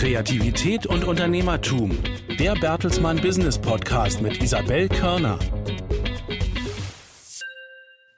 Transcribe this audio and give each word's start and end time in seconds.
Kreativität 0.00 0.86
und 0.86 1.04
Unternehmertum. 1.04 1.90
Der 2.38 2.54
Bertelsmann 2.54 3.20
Business 3.20 3.58
Podcast 3.58 4.22
mit 4.22 4.42
Isabel 4.42 4.88
Körner. 4.88 5.38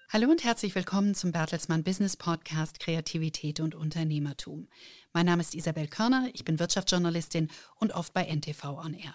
Hallo 0.09 0.31
und 0.31 0.45
herzlich 0.45 0.77
willkommen 0.77 1.17
zum 1.17 1.33
Bertelsmann 1.33 1.83
Business 1.83 2.17
Podcast 2.17 2.79
Kreativität 2.79 3.59
und 3.59 3.75
Unternehmertum. 3.75 4.69
Mein 5.15 5.27
Name 5.27 5.43
ist 5.43 5.55
Isabel 5.55 5.89
Körner, 5.89 6.31
ich 6.33 6.43
bin 6.43 6.59
Wirtschaftsjournalistin 6.59 7.51
und 7.77 7.93
oft 7.93 8.15
bei 8.15 8.25
NTV 8.25 8.79
On 8.79 8.95
Air. 8.95 9.15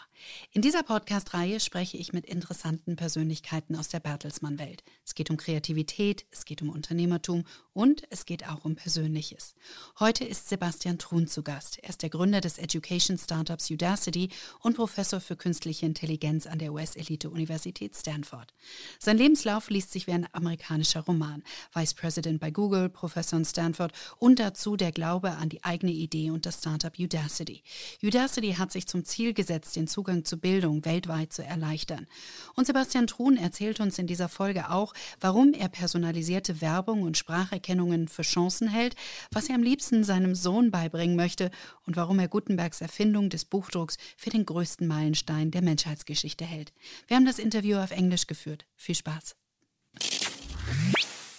In 0.51 0.61
dieser 0.61 0.83
Podcast-Reihe 0.83 1.59
spreche 1.59 1.97
ich 1.97 2.13
mit 2.13 2.25
interessanten 2.25 2.95
Persönlichkeiten 2.95 3.75
aus 3.75 3.89
der 3.89 3.99
Bertelsmann-Welt. 3.99 4.83
Es 5.03 5.15
geht 5.15 5.31
um 5.31 5.37
Kreativität, 5.37 6.25
es 6.29 6.45
geht 6.45 6.61
um 6.61 6.69
Unternehmertum 6.69 7.45
und 7.73 8.03
es 8.11 8.25
geht 8.25 8.47
auch 8.47 8.63
um 8.63 8.75
Persönliches. 8.75 9.55
Heute 9.99 10.23
ist 10.23 10.49
Sebastian 10.49 10.99
Truhn 10.99 11.27
zu 11.27 11.41
Gast. 11.41 11.79
Er 11.81 11.89
ist 11.89 12.03
der 12.03 12.09
Gründer 12.09 12.41
des 12.41 12.59
Education 12.59 13.17
Startups 13.17 13.69
Udacity 13.71 14.29
und 14.61 14.75
Professor 14.75 15.19
für 15.19 15.35
künstliche 15.35 15.85
Intelligenz 15.85 16.45
an 16.45 16.59
der 16.59 16.73
US-Elite-Universität 16.73 17.95
Stanford. 17.95 18.53
Sein 18.99 19.17
Lebenslauf 19.17 19.69
liest 19.71 19.91
sich 19.91 20.05
wie 20.05 20.13
ein 20.13 20.27
amerikanischer 20.31 21.01
Roman. 21.01 21.43
Vice 21.73 21.95
President 21.95 22.39
bei 22.39 22.51
Google, 22.51 22.89
Professor 22.89 23.39
in 23.39 23.45
Stanford 23.45 23.93
und 24.17 24.39
dazu 24.39 24.75
der 24.75 24.91
Glaube 24.91 25.31
an 25.31 25.49
die 25.49 25.63
eigene 25.63 25.86
eigene 25.87 25.91
Idee 25.91 26.31
und 26.31 26.45
das 26.45 26.59
Startup 26.59 26.93
Udacity. 26.97 27.63
Udacity 28.03 28.53
hat 28.53 28.71
sich 28.71 28.87
zum 28.87 29.05
Ziel 29.05 29.33
gesetzt, 29.33 29.75
den 29.75 29.87
Zugang 29.87 30.25
zu 30.25 30.37
Bildung 30.37 30.83
weltweit 30.85 31.33
zu 31.33 31.43
erleichtern. 31.43 32.07
Und 32.55 32.67
Sebastian 32.67 33.07
Truhn 33.07 33.37
erzählt 33.37 33.79
uns 33.79 33.97
in 33.97 34.07
dieser 34.07 34.29
Folge 34.29 34.69
auch, 34.69 34.93
warum 35.21 35.53
er 35.53 35.69
personalisierte 35.69 36.61
Werbung 36.61 37.03
und 37.03 37.17
Spracherkennungen 37.17 38.07
für 38.07 38.23
Chancen 38.23 38.67
hält, 38.67 38.95
was 39.31 39.49
er 39.49 39.55
am 39.55 39.63
liebsten 39.63 40.03
seinem 40.03 40.35
Sohn 40.35 40.71
beibringen 40.71 41.15
möchte 41.15 41.51
und 41.85 41.95
warum 41.95 42.19
er 42.19 42.27
Gutenbergs 42.27 42.81
Erfindung 42.81 43.29
des 43.29 43.45
Buchdrucks 43.45 43.97
für 44.17 44.29
den 44.29 44.45
größten 44.45 44.87
Meilenstein 44.87 45.51
der 45.51 45.61
Menschheitsgeschichte 45.61 46.45
hält. 46.45 46.73
Wir 47.07 47.17
haben 47.17 47.25
das 47.25 47.39
Interview 47.39 47.77
auf 47.77 47.91
Englisch 47.91 48.27
geführt. 48.27 48.65
Viel 48.75 48.95
Spaß. 48.95 49.35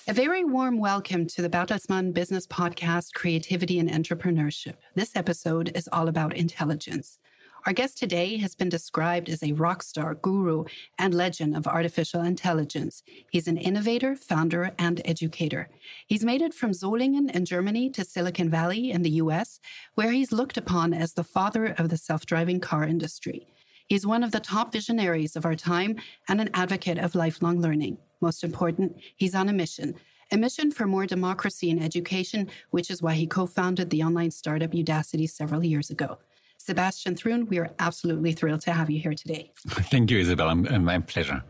A 0.08 0.14
very 0.14 0.42
warm 0.42 0.78
welcome 0.78 1.26
to 1.26 1.42
the 1.42 1.50
Bertelsmann 1.50 2.14
Business 2.14 2.46
Podcast, 2.46 3.12
Creativity 3.12 3.78
and 3.78 3.90
Entrepreneurship. 3.90 4.76
This 4.94 5.14
episode 5.14 5.70
is 5.74 5.86
all 5.92 6.08
about 6.08 6.34
intelligence. 6.34 7.18
Our 7.66 7.74
guest 7.74 7.98
today 7.98 8.38
has 8.38 8.54
been 8.54 8.70
described 8.70 9.28
as 9.28 9.42
a 9.42 9.52
rock 9.52 9.82
star, 9.82 10.14
guru, 10.14 10.64
and 10.98 11.12
legend 11.12 11.54
of 11.54 11.66
artificial 11.66 12.22
intelligence. 12.22 13.02
He's 13.30 13.48
an 13.48 13.58
innovator, 13.58 14.16
founder, 14.16 14.72
and 14.78 15.02
educator. 15.04 15.68
He's 16.06 16.24
made 16.24 16.40
it 16.40 16.54
from 16.54 16.70
Solingen 16.72 17.30
in 17.30 17.44
Germany 17.44 17.90
to 17.90 18.02
Silicon 18.02 18.48
Valley 18.48 18.90
in 18.90 19.02
the 19.02 19.20
US, 19.22 19.60
where 19.94 20.10
he's 20.10 20.32
looked 20.32 20.56
upon 20.56 20.94
as 20.94 21.12
the 21.12 21.22
father 21.22 21.74
of 21.76 21.90
the 21.90 21.98
self 21.98 22.24
driving 22.24 22.60
car 22.60 22.84
industry. 22.84 23.46
He's 23.88 24.06
one 24.06 24.24
of 24.24 24.32
the 24.32 24.40
top 24.40 24.72
visionaries 24.72 25.36
of 25.36 25.44
our 25.44 25.54
time 25.54 25.96
and 26.30 26.40
an 26.40 26.48
advocate 26.54 26.96
of 26.96 27.14
lifelong 27.14 27.60
learning. 27.60 27.98
Most 28.20 28.44
important, 28.44 28.97
he's 29.16 29.34
on 29.34 29.48
a 29.48 29.52
mission. 29.52 29.94
A 30.30 30.36
mission 30.36 30.70
for 30.70 30.86
more 30.86 31.06
democracy 31.06 31.70
in 31.70 31.83
education, 31.83 32.48
which 32.70 32.91
is 32.91 33.02
why 33.02 33.14
he 33.14 33.27
co 33.27 33.47
founded 33.47 33.91
the 33.91 34.02
online 34.02 34.30
startup 34.30 34.72
Udacity 34.72 35.28
several 35.28 35.64
years 35.64 35.91
ago. 35.91 36.19
Sebastian 36.58 37.14
Thrun, 37.16 37.47
we 37.47 37.58
are 37.58 37.70
absolutely 37.78 38.33
thrilled 38.33 38.60
to 38.62 38.72
have 38.72 38.91
you 38.91 39.00
here 39.00 39.14
today. 39.14 39.52
Thank 39.69 40.10
you, 40.10 40.19
Isabel. 40.19 40.55
My 40.55 40.98
pleasure. 40.98 41.42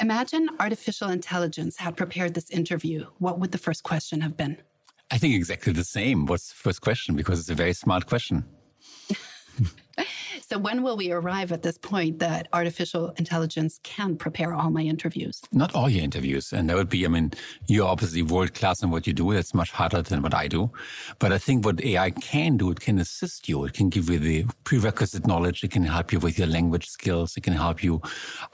Imagine 0.00 0.48
artificial 0.58 1.10
intelligence 1.10 1.76
had 1.76 1.96
prepared 1.96 2.34
this 2.34 2.50
interview. 2.50 3.06
What 3.18 3.38
would 3.38 3.52
the 3.52 3.58
first 3.58 3.84
question 3.84 4.20
have 4.22 4.36
been? 4.36 4.56
I 5.12 5.18
think 5.18 5.34
exactly 5.34 5.72
the 5.72 5.84
same. 5.84 6.26
What's 6.26 6.48
the 6.48 6.54
first 6.54 6.80
question? 6.80 7.14
Because 7.14 7.38
it's 7.38 7.50
a 7.50 7.54
very 7.54 7.74
smart 7.74 8.06
question. 8.06 8.44
So, 10.40 10.58
when 10.58 10.82
will 10.82 10.96
we 10.96 11.10
arrive 11.10 11.52
at 11.52 11.62
this 11.62 11.78
point 11.78 12.18
that 12.18 12.48
artificial 12.52 13.10
intelligence 13.16 13.80
can 13.82 14.16
prepare 14.16 14.54
all 14.54 14.70
my 14.70 14.82
interviews? 14.82 15.40
Not 15.52 15.74
all 15.74 15.88
your 15.88 16.04
interviews. 16.04 16.52
And 16.52 16.68
that 16.68 16.76
would 16.76 16.88
be, 16.88 17.04
I 17.04 17.08
mean, 17.08 17.32
you're 17.66 17.86
obviously 17.86 18.22
world 18.22 18.54
class 18.54 18.82
in 18.82 18.90
what 18.90 19.06
you 19.06 19.12
do. 19.12 19.32
That's 19.32 19.54
much 19.54 19.70
harder 19.70 20.02
than 20.02 20.22
what 20.22 20.34
I 20.34 20.48
do. 20.48 20.70
But 21.18 21.32
I 21.32 21.38
think 21.38 21.64
what 21.64 21.82
AI 21.82 22.10
can 22.10 22.56
do, 22.56 22.70
it 22.70 22.80
can 22.80 22.98
assist 22.98 23.48
you. 23.48 23.64
It 23.64 23.74
can 23.74 23.88
give 23.88 24.08
you 24.08 24.18
the 24.18 24.46
prerequisite 24.64 25.26
knowledge. 25.26 25.64
It 25.64 25.70
can 25.70 25.84
help 25.84 26.12
you 26.12 26.18
with 26.18 26.38
your 26.38 26.48
language 26.48 26.88
skills. 26.88 27.36
It 27.36 27.42
can 27.42 27.54
help 27.54 27.82
you 27.82 28.00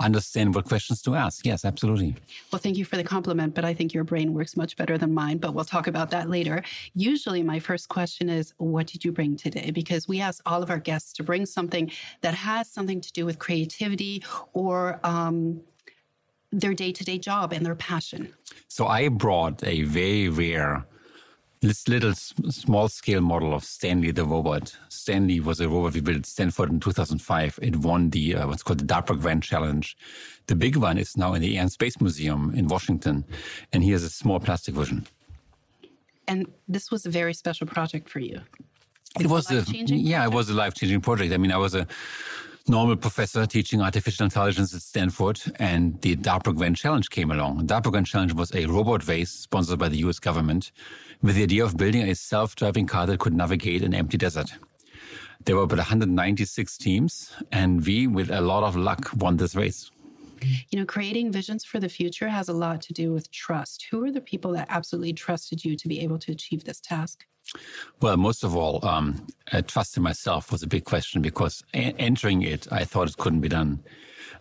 understand 0.01 0.55
what 0.55 0.65
questions 0.67 1.03
to 1.03 1.15
ask. 1.15 1.47
Yes, 1.47 1.65
absolutely. 1.65 2.17
Well, 2.53 2.61
thank 2.61 2.77
you 2.77 2.85
for 2.85 2.97
the 2.97 3.05
compliment, 3.05 3.55
but 3.55 3.65
I 3.65 3.75
think 3.75 3.95
your 3.95 4.05
brain 4.05 4.35
works 4.35 4.57
much 4.57 4.77
better 4.77 4.99
than 4.99 5.15
mine. 5.15 5.39
But 5.39 5.55
we'll 5.55 5.65
talk 5.65 5.87
about 5.87 6.11
that 6.11 6.29
later. 6.29 6.63
Usually, 6.95 7.43
my 7.43 7.59
first 7.59 7.89
question 7.89 8.29
is, 8.29 8.55
What 8.59 8.87
did 8.87 9.05
you 9.05 9.13
bring 9.13 9.37
today? 9.37 9.71
Because 9.71 10.09
we 10.09 10.21
ask 10.21 10.43
all 10.47 10.63
of 10.63 10.71
our 10.71 10.79
guests 10.79 11.13
to 11.15 11.23
bring 11.29 11.45
something 11.45 11.93
that 12.23 12.35
has 12.35 12.65
something 12.77 13.03
to 13.03 13.13
do 13.13 13.27
with 13.27 13.39
creativity 13.39 14.25
or 14.55 14.99
um, 15.05 15.61
their 16.51 16.73
day 16.73 16.91
to 16.91 17.05
day 17.05 17.19
job 17.19 17.53
and 17.53 17.67
their 17.67 17.75
passion. 17.75 18.33
So 18.69 18.87
I 18.87 19.09
brought 19.09 19.63
a 19.63 19.83
very 19.83 20.31
rare 20.31 20.87
this 21.61 21.89
little 21.89 22.15
small 22.15 22.89
scale 22.89 23.21
model 23.21 23.53
of 23.53 23.63
Stanley 23.65 24.13
the 24.13 24.25
robot. 24.25 24.75
Stanley 24.89 25.39
was 25.41 25.61
a 25.61 25.69
robot 25.69 25.93
we 25.93 26.01
built 26.01 26.19
at 26.19 26.27
Stanford 26.27 26.71
in 26.71 26.81
2005. 26.81 27.59
It 27.61 27.77
won 27.77 28.11
the 28.11 28.37
uh, 28.37 28.47
what's 28.49 28.63
called 28.63 28.81
the 28.81 28.91
DARPA 28.95 29.21
Grand 29.21 29.43
Challenge. 29.43 29.97
The 30.47 30.57
big 30.57 30.77
one 30.77 30.97
is 30.97 31.17
now 31.17 31.35
in 31.35 31.43
the 31.43 31.57
Air 31.57 31.63
and 31.63 31.73
Space 31.73 32.01
Museum 32.01 32.55
in 32.55 32.69
Washington, 32.69 33.25
and 33.73 33.85
here's 33.85 34.05
a 34.05 34.11
small 34.23 34.41
plastic 34.41 34.75
version. 34.75 35.07
And 36.27 36.47
this 36.69 36.91
was 36.91 37.05
a 37.07 37.11
very 37.11 37.35
special 37.35 37.67
project 37.67 38.09
for 38.09 38.21
you. 38.21 38.41
It 39.19 39.27
was 39.27 39.51
a 39.51 39.65
yeah, 39.73 40.25
it 40.25 40.33
was 40.33 40.49
a 40.51 40.55
life 40.55 40.75
changing 40.75 41.01
project. 41.01 41.33
I 41.33 41.39
mean, 41.39 41.53
I 41.53 41.57
was 41.57 41.75
a 41.75 41.87
normal 42.69 42.97
professor 42.97 43.47
teaching 43.47 43.81
artificial 43.81 44.25
intelligence 44.25 44.75
at 44.75 44.83
Stanford, 44.83 45.41
and 45.57 46.01
the 46.03 46.17
DARPA 46.17 46.55
Grand 46.55 46.77
Challenge 46.77 47.09
came 47.09 47.31
along. 47.31 47.59
The 47.59 47.75
DARPA 47.75 47.91
Grand 47.91 48.07
Challenge 48.07 48.35
was 48.35 48.55
a 48.55 48.67
robot 48.67 49.09
race 49.09 49.31
sponsored 49.31 49.79
by 49.79 49.89
the 49.89 49.99
U.S. 49.99 50.19
government, 50.19 50.73
with 51.23 51.37
the 51.37 51.43
idea 51.43 51.65
of 51.65 51.77
building 51.77 52.03
a 52.03 52.15
self-driving 52.15 52.87
car 52.87 53.07
that 53.07 53.19
could 53.19 53.35
navigate 53.35 53.83
an 53.83 53.95
empty 53.95 54.19
desert. 54.19 54.53
There 55.45 55.57
were 55.57 55.63
about 55.63 55.79
196 55.79 56.77
teams, 56.79 57.33
and 57.53 57.85
we, 57.85 58.07
with 58.07 58.31
a 58.31 58.41
lot 58.41 58.65
of 58.65 58.77
luck, 58.77 59.11
won 59.17 59.37
this 59.37 59.55
race. 59.55 59.91
You 60.71 60.79
know, 60.79 60.87
creating 60.87 61.33
visions 61.33 61.65
for 61.65 61.81
the 61.81 61.89
future 61.89 62.29
has 62.29 62.49
a 62.49 62.53
lot 62.53 62.81
to 62.83 62.93
do 62.93 63.13
with 63.13 63.31
trust. 63.31 63.87
Who 63.91 64.05
are 64.05 64.13
the 64.13 64.21
people 64.21 64.53
that 64.53 64.69
absolutely 64.71 65.13
trusted 65.13 65.65
you 65.65 65.77
to 65.77 65.89
be 65.89 66.01
able 66.01 66.19
to 66.21 66.33
achieve 66.33 66.65
this 66.65 66.81
task? 66.81 67.25
Well, 68.01 68.17
most 68.17 68.45
of 68.45 68.55
all, 68.55 68.85
um, 68.85 69.27
trust 69.67 69.97
in 69.97 70.03
myself 70.03 70.53
was 70.53 70.63
a 70.63 70.67
big 70.67 70.85
question 70.85 71.23
because 71.23 71.63
a- 71.75 71.95
entering 71.99 72.43
it, 72.43 72.67
I 72.71 72.85
thought 72.85 73.09
it 73.09 73.17
couldn't 73.17 73.41
be 73.41 73.49
done. 73.49 73.83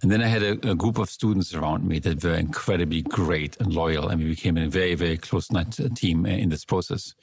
And 0.02 0.12
then 0.12 0.22
I 0.22 0.28
had 0.28 0.44
a, 0.44 0.52
a, 0.70 0.76
group 0.76 1.00
of 1.00 1.10
students 1.10 1.56
around 1.56 1.84
me 1.88 1.98
that 2.00 2.24
were 2.24 2.36
incredibly 2.36 3.02
great 3.02 3.58
and 3.60 3.74
loyal, 3.74 4.10
and 4.10 4.22
we 4.22 4.30
became 4.30 4.58
a 4.58 4.68
very, 4.68 4.94
very 4.94 5.18
close 5.18 5.52
knit 5.52 5.80
uh, 5.80 5.90
team 5.96 6.26
uh, 6.26 6.30
in 6.30 6.50
this 6.50 6.66
process. 6.66 7.16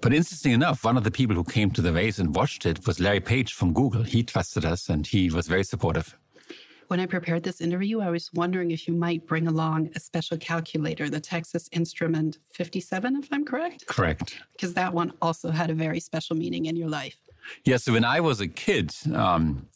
But 0.00 0.14
interesting 0.14 0.52
enough, 0.52 0.84
one 0.84 0.96
of 0.96 1.04
the 1.04 1.10
people 1.10 1.36
who 1.36 1.44
came 1.44 1.70
to 1.72 1.82
the 1.82 1.92
race 1.92 2.18
and 2.18 2.34
watched 2.34 2.64
it 2.64 2.86
was 2.86 3.00
Larry 3.00 3.20
Page 3.20 3.52
from 3.52 3.74
Google. 3.74 4.02
He 4.02 4.22
trusted 4.22 4.64
us 4.64 4.88
and 4.88 5.06
he 5.06 5.28
was 5.28 5.46
very 5.46 5.64
supportive 5.64 6.16
when 6.92 7.00
I 7.00 7.06
prepared 7.06 7.42
this 7.42 7.62
interview, 7.62 8.02
I 8.02 8.10
was 8.10 8.30
wondering 8.34 8.70
if 8.70 8.86
you 8.86 8.92
might 8.92 9.26
bring 9.26 9.46
along 9.46 9.88
a 9.96 9.98
special 9.98 10.36
calculator, 10.36 11.08
the 11.08 11.20
Texas 11.20 11.66
Instrument 11.72 12.36
57, 12.52 13.16
if 13.16 13.32
I'm 13.32 13.46
correct? 13.46 13.86
Correct. 13.86 14.38
Because 14.52 14.74
that 14.74 14.92
one 14.92 15.14
also 15.22 15.50
had 15.50 15.70
a 15.70 15.74
very 15.74 16.00
special 16.00 16.36
meaning 16.36 16.66
in 16.66 16.76
your 16.76 16.90
life. 16.90 17.16
Yeah, 17.64 17.78
so 17.78 17.94
when 17.94 18.04
I 18.04 18.20
was 18.20 18.42
a 18.42 18.46
kid, 18.46 18.92
um, 19.14 19.66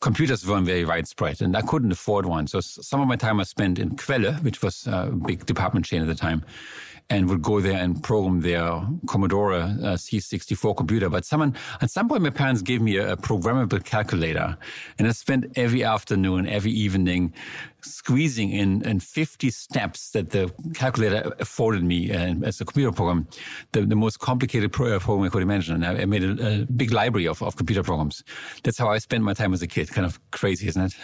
computers 0.00 0.46
weren't 0.46 0.66
very 0.66 0.84
widespread 0.84 1.40
and 1.40 1.56
I 1.56 1.62
couldn't 1.62 1.90
afford 1.90 2.26
one. 2.26 2.46
So 2.46 2.60
some 2.60 3.00
of 3.00 3.08
my 3.08 3.16
time 3.16 3.40
I 3.40 3.44
spent 3.44 3.78
in 3.78 3.96
Quelle, 3.96 4.34
which 4.42 4.60
was 4.62 4.86
a 4.86 5.06
big 5.06 5.46
department 5.46 5.86
chain 5.86 6.02
at 6.02 6.06
the 6.06 6.14
time 6.14 6.44
and 7.10 7.28
would 7.28 7.42
go 7.42 7.60
there 7.60 7.78
and 7.78 8.02
program 8.02 8.40
their 8.40 8.82
Commodore 9.06 9.52
uh, 9.52 9.96
C64 9.96 10.76
computer. 10.76 11.08
But 11.08 11.24
someone, 11.24 11.54
at 11.80 11.90
some 11.90 12.08
point, 12.08 12.22
my 12.22 12.30
parents 12.30 12.62
gave 12.62 12.80
me 12.80 12.96
a, 12.96 13.12
a, 13.12 13.16
programmable 13.16 13.84
calculator, 13.84 14.56
and 14.98 15.06
I 15.06 15.12
spent 15.12 15.52
every 15.56 15.84
afternoon, 15.84 16.46
every 16.46 16.72
evening, 16.72 17.34
squeezing 17.82 18.50
in, 18.50 18.82
in 18.86 19.00
50 19.00 19.50
steps 19.50 20.10
that 20.10 20.30
the 20.30 20.52
calculator 20.74 21.34
afforded 21.38 21.84
me 21.84 22.12
uh, 22.12 22.34
as 22.44 22.60
a 22.60 22.64
computer 22.64 22.92
program, 22.92 23.26
the, 23.72 23.82
the 23.82 23.96
most 23.96 24.18
complicated 24.20 24.74
uh, 24.74 24.98
program 24.98 25.26
I 25.26 25.28
could 25.28 25.42
imagine. 25.42 25.82
And 25.82 25.86
I, 25.86 26.02
I 26.02 26.04
made 26.06 26.24
a, 26.24 26.62
a, 26.62 26.66
big 26.66 26.92
library 26.92 27.26
of, 27.26 27.42
of 27.42 27.56
computer 27.56 27.82
programs. 27.82 28.22
That's 28.62 28.78
how 28.78 28.88
I 28.88 28.98
spent 28.98 29.24
my 29.24 29.34
time 29.34 29.52
as 29.52 29.62
a 29.62 29.66
kid. 29.66 29.90
Kind 29.90 30.06
of 30.06 30.18
crazy, 30.30 30.68
isn't 30.68 30.94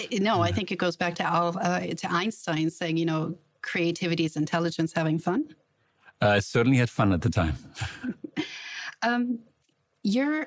it? 0.00 0.20
No, 0.20 0.42
I 0.42 0.52
think 0.52 0.70
it 0.70 0.76
goes 0.76 0.96
back 0.96 1.14
to 1.16 1.22
Al, 1.22 1.56
uh, 1.58 1.80
to 1.80 2.12
Einstein 2.12 2.70
saying, 2.70 2.98
you 2.98 3.06
know, 3.06 3.36
creativity 3.66 4.24
is 4.24 4.36
intelligence 4.36 4.92
having 4.94 5.18
fun? 5.18 5.54
Uh, 6.22 6.28
I 6.28 6.38
certainly 6.38 6.78
had 6.78 6.88
fun 6.88 7.12
at 7.12 7.20
the 7.20 7.28
time. 7.28 7.56
um, 9.02 9.40
you're 10.02 10.46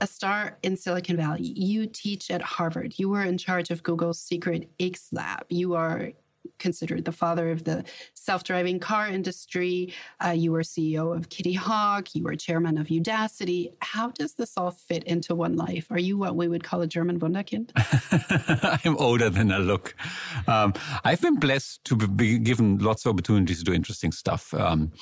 a 0.00 0.06
star 0.06 0.58
in 0.62 0.76
Silicon 0.76 1.16
Valley. 1.16 1.42
You 1.42 1.86
teach 1.86 2.30
at 2.30 2.42
Harvard. 2.42 2.98
You 2.98 3.08
were 3.08 3.22
in 3.22 3.38
charge 3.38 3.70
of 3.70 3.82
Google's 3.82 4.18
secret 4.18 4.70
X 4.80 5.08
Lab. 5.12 5.44
You 5.50 5.74
are 5.74 6.10
considered 6.58 7.04
the 7.04 7.12
father 7.12 7.50
of 7.50 7.64
the 7.64 7.84
self-driving 8.14 8.80
car 8.80 9.08
industry. 9.08 9.92
Uh, 10.24 10.30
you 10.30 10.52
were 10.52 10.62
CEO 10.62 11.16
of 11.16 11.28
Kitty 11.28 11.52
Hawk. 11.52 12.14
You 12.14 12.24
were 12.24 12.34
chairman 12.36 12.78
of 12.78 12.88
Udacity. 12.88 13.72
How 13.80 14.10
does 14.10 14.34
this 14.34 14.56
all 14.56 14.70
fit 14.70 15.04
into 15.04 15.34
one 15.34 15.56
life? 15.56 15.90
Are 15.90 15.98
you 15.98 16.16
what 16.16 16.36
we 16.36 16.48
would 16.48 16.64
call 16.64 16.80
a 16.80 16.86
German 16.86 17.18
Wunderkind? 17.20 17.70
I'm 18.84 18.96
older 18.96 19.30
than 19.30 19.52
I 19.52 19.58
look. 19.58 19.94
Um, 20.46 20.74
I've 21.04 21.20
been 21.20 21.36
blessed 21.36 21.84
to 21.84 21.96
be 21.96 22.38
given 22.38 22.78
lots 22.78 23.04
of 23.04 23.10
opportunities 23.10 23.58
to 23.58 23.64
do 23.64 23.72
interesting 23.72 24.12
stuff. 24.12 24.54
Um, 24.54 24.92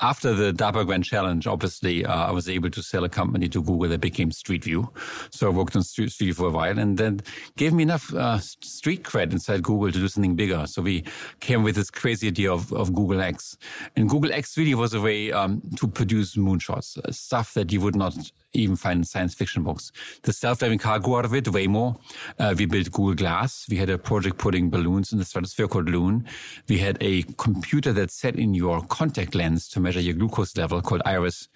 after 0.00 0.34
the 0.34 0.52
DARPA 0.52 0.86
Grand 0.86 1.04
Challenge, 1.04 1.46
obviously, 1.46 2.04
uh, 2.04 2.26
I 2.26 2.30
was 2.30 2.48
able 2.48 2.70
to 2.70 2.82
sell 2.82 3.04
a 3.04 3.08
company 3.08 3.48
to 3.48 3.62
Google 3.62 3.88
that 3.88 4.00
became 4.00 4.30
Street 4.32 4.64
View. 4.64 4.92
So 5.30 5.48
I 5.48 5.50
worked 5.50 5.76
on 5.76 5.82
Street 5.82 6.12
View 6.12 6.34
for 6.34 6.48
a 6.48 6.50
while 6.50 6.78
and 6.78 6.98
then 6.98 7.20
gave 7.56 7.72
me 7.72 7.82
enough 7.82 8.12
uh, 8.14 8.38
street 8.38 9.02
cred 9.02 9.32
inside 9.32 9.62
Google 9.62 9.92
to 9.92 9.98
do 9.98 10.08
something 10.08 10.34
bigger. 10.34 10.66
So 10.68 10.82
we 10.82 11.04
came 11.40 11.62
with 11.62 11.74
this 11.74 11.90
crazy 11.90 12.28
idea 12.28 12.52
of, 12.52 12.72
of 12.72 12.94
Google 12.94 13.20
X. 13.20 13.56
And 13.96 14.08
Google 14.08 14.32
X 14.32 14.56
really 14.56 14.74
was 14.74 14.94
a 14.94 15.00
way 15.00 15.32
um, 15.32 15.62
to 15.76 15.88
produce 15.88 16.36
moonshots, 16.36 16.98
uh, 16.98 17.12
stuff 17.12 17.54
that 17.54 17.72
you 17.72 17.80
would 17.80 17.96
not 17.96 18.14
even 18.52 18.76
find 18.76 18.98
in 18.98 19.04
science 19.04 19.34
fiction 19.34 19.62
books. 19.62 19.92
The 20.22 20.32
self-driving 20.32 20.78
car 20.78 20.98
grew 20.98 21.16
out 21.18 21.24
of 21.24 21.34
it, 21.34 21.44
Waymo. 21.44 22.00
Uh, 22.38 22.54
we 22.56 22.66
built 22.66 22.90
Google 22.90 23.14
Glass. 23.14 23.66
We 23.68 23.76
had 23.76 23.90
a 23.90 23.98
project 23.98 24.38
putting 24.38 24.70
balloons 24.70 25.12
in 25.12 25.18
the 25.18 25.24
stratosphere 25.24 25.68
called 25.68 25.90
Loon. 25.90 26.26
We 26.68 26.78
had 26.78 26.96
a 27.00 27.22
computer 27.36 27.92
that 27.92 28.10
sat 28.10 28.36
in 28.36 28.54
your 28.54 28.80
contact 28.86 29.34
lens 29.34 29.68
to 29.70 29.80
measure 29.80 30.00
your 30.00 30.14
glucose 30.14 30.56
level 30.56 30.80
called 30.80 31.02
Iris. 31.04 31.48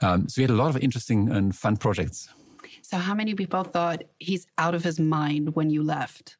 Um, 0.00 0.28
so 0.28 0.40
we 0.40 0.42
had 0.42 0.50
a 0.50 0.54
lot 0.54 0.74
of 0.74 0.82
interesting 0.82 1.30
and 1.30 1.54
fun 1.54 1.76
projects. 1.76 2.28
So 2.82 2.98
how 2.98 3.14
many 3.14 3.34
people 3.34 3.64
thought 3.64 4.02
he's 4.18 4.46
out 4.58 4.74
of 4.74 4.82
his 4.82 4.98
mind 4.98 5.54
when 5.54 5.70
you 5.70 5.82
left? 5.82 6.36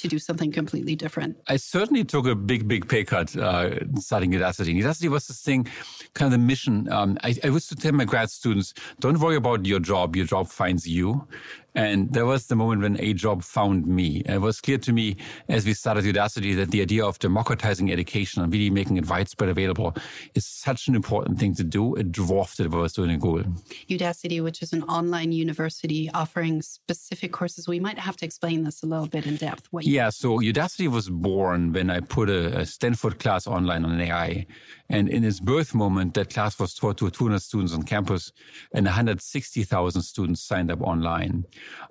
To 0.00 0.08
do 0.08 0.18
something 0.18 0.52
completely 0.52 0.96
different? 0.96 1.36
I 1.48 1.56
certainly 1.56 2.04
took 2.04 2.26
a 2.26 2.34
big, 2.34 2.66
big 2.68 2.88
pay 2.88 3.04
cut 3.04 3.36
uh, 3.36 3.78
starting 3.96 4.32
Udacity. 4.32 4.80
Udacity 4.82 5.08
was 5.08 5.26
this 5.26 5.40
thing, 5.40 5.66
kind 6.14 6.32
of 6.32 6.38
the 6.38 6.46
mission. 6.46 6.90
Um, 6.92 7.18
I, 7.22 7.34
I 7.44 7.48
used 7.48 7.68
to 7.70 7.76
tell 7.76 7.92
my 7.92 8.04
grad 8.04 8.30
students, 8.30 8.74
don't 9.00 9.18
worry 9.18 9.36
about 9.36 9.66
your 9.66 9.80
job. 9.80 10.16
Your 10.16 10.26
job 10.26 10.48
finds 10.48 10.86
you. 10.86 11.26
And 11.74 12.12
there 12.12 12.26
was 12.26 12.46
the 12.46 12.56
moment 12.56 12.82
when 12.82 13.00
a 13.00 13.12
job 13.12 13.42
found 13.42 13.86
me. 13.86 14.22
It 14.26 14.40
was 14.40 14.60
clear 14.60 14.78
to 14.78 14.92
me 14.92 15.16
as 15.48 15.64
we 15.64 15.74
started 15.74 16.04
Udacity 16.04 16.56
that 16.56 16.70
the 16.70 16.82
idea 16.82 17.04
of 17.04 17.18
democratizing 17.18 17.92
education 17.92 18.42
and 18.42 18.52
really 18.52 18.70
making 18.70 18.96
it 18.96 19.08
widespread 19.08 19.50
available 19.50 19.94
is 20.34 20.46
such 20.46 20.88
an 20.88 20.94
important 20.94 21.38
thing 21.38 21.54
to 21.54 21.64
do. 21.64 21.94
It 21.94 22.12
dwarfed 22.12 22.60
what 22.60 22.74
I 22.74 22.76
was 22.76 22.92
doing 22.92 23.12
at 23.12 23.20
Google. 23.20 23.52
Udacity, 23.88 24.42
which 24.42 24.62
is 24.62 24.72
an 24.72 24.82
online 24.84 25.32
university 25.32 26.10
offering 26.12 26.62
specific 26.62 27.32
courses. 27.32 27.68
We 27.68 27.80
might 27.80 27.98
have 27.98 28.16
to 28.18 28.24
explain 28.24 28.64
this 28.64 28.82
a 28.82 28.86
little 28.86 29.06
bit 29.06 29.26
in 29.26 29.36
depth. 29.36 29.68
What 29.70 29.86
yeah, 29.86 30.10
so 30.10 30.38
Udacity 30.38 30.88
was 30.88 31.08
born 31.08 31.72
when 31.72 31.90
I 31.90 32.00
put 32.00 32.28
a, 32.28 32.58
a 32.58 32.66
Stanford 32.66 33.18
class 33.18 33.46
online 33.46 33.84
on 33.84 34.00
AI. 34.00 34.46
And 34.88 35.08
in 35.08 35.24
its 35.24 35.38
birth 35.38 35.74
moment, 35.74 36.14
that 36.14 36.30
class 36.30 36.58
was 36.58 36.74
taught 36.74 36.98
to 36.98 37.10
200 37.10 37.40
students 37.40 37.72
on 37.72 37.84
campus 37.84 38.32
and 38.74 38.86
160,000 38.86 40.02
students 40.02 40.42
signed 40.42 40.70
up 40.70 40.80
online. 40.80 41.44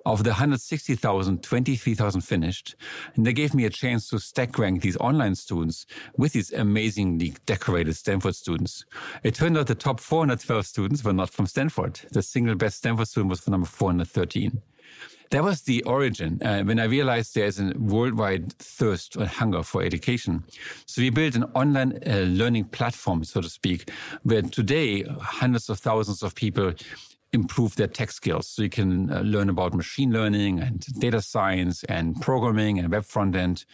Of 0.06 0.24
the 0.24 0.30
160,000, 0.30 1.42
23,000 1.42 2.20
finished. 2.20 2.74
And 3.14 3.26
they 3.26 3.32
gave 3.32 3.54
me 3.54 3.64
a 3.66 3.70
chance 3.70 4.08
to 4.08 4.18
stack 4.18 4.58
rank 4.58 4.82
these 4.82 4.96
online 4.96 5.34
students 5.34 5.86
with 6.16 6.32
these 6.32 6.52
amazingly 6.52 7.34
decorated 7.46 7.96
Stanford 7.96 8.34
students. 8.34 8.84
It 9.22 9.34
turned 9.34 9.58
out 9.58 9.66
the 9.66 9.74
top 9.74 10.00
412 10.00 10.66
students 10.66 11.04
were 11.04 11.12
not 11.12 11.30
from 11.30 11.46
Stanford. 11.46 12.00
The 12.12 12.22
single 12.22 12.54
best 12.54 12.78
Stanford 12.78 13.08
student 13.08 13.30
was 13.30 13.46
number 13.46 13.66
413 13.66 14.62
that 15.30 15.44
was 15.44 15.62
the 15.62 15.82
origin 15.84 16.40
uh, 16.42 16.62
when 16.62 16.80
I 16.80 16.84
realized 16.84 17.34
there's 17.34 17.60
a 17.60 17.72
worldwide 17.78 18.52
thirst 18.54 19.16
or 19.16 19.26
hunger 19.26 19.62
for 19.62 19.82
education. 19.82 20.44
So 20.86 21.02
we 21.02 21.10
built 21.10 21.36
an 21.36 21.44
online 21.54 21.98
uh, 22.06 22.26
learning 22.26 22.64
platform, 22.64 23.22
so 23.24 23.40
to 23.40 23.48
speak, 23.48 23.90
where 24.24 24.42
today 24.42 25.04
hundreds 25.04 25.68
of 25.70 25.78
thousands 25.78 26.22
of 26.22 26.34
people 26.34 26.72
improve 27.32 27.76
their 27.76 27.86
tech 27.86 28.10
skills. 28.10 28.48
So 28.48 28.62
you 28.62 28.70
can 28.70 29.10
uh, 29.10 29.20
learn 29.20 29.48
about 29.48 29.74
machine 29.74 30.12
learning 30.12 30.60
and 30.60 30.80
data 30.98 31.22
science 31.22 31.84
and 31.84 32.20
programming 32.20 32.78
and 32.78 32.90
web 32.90 33.04
front 33.04 33.36
end. 33.36 33.64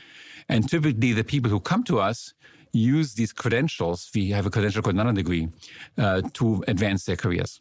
And 0.48 0.68
typically 0.68 1.12
the 1.12 1.24
people 1.24 1.50
who 1.50 1.60
come 1.60 1.82
to 1.84 1.98
us 2.00 2.34
use 2.72 3.14
these 3.14 3.32
credentials. 3.32 4.10
We 4.14 4.30
have 4.30 4.46
a 4.46 4.50
credential 4.50 4.82
called 4.82 4.96
nano 4.96 5.12
degree 5.12 5.48
uh, 5.96 6.22
to 6.34 6.62
advance 6.68 7.04
their 7.04 7.16
careers. 7.16 7.60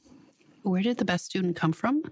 Where 0.64 0.82
did 0.82 0.98
the 0.98 1.06
best 1.06 1.26
student 1.26 1.56
come 1.56 1.74
from? 1.74 2.04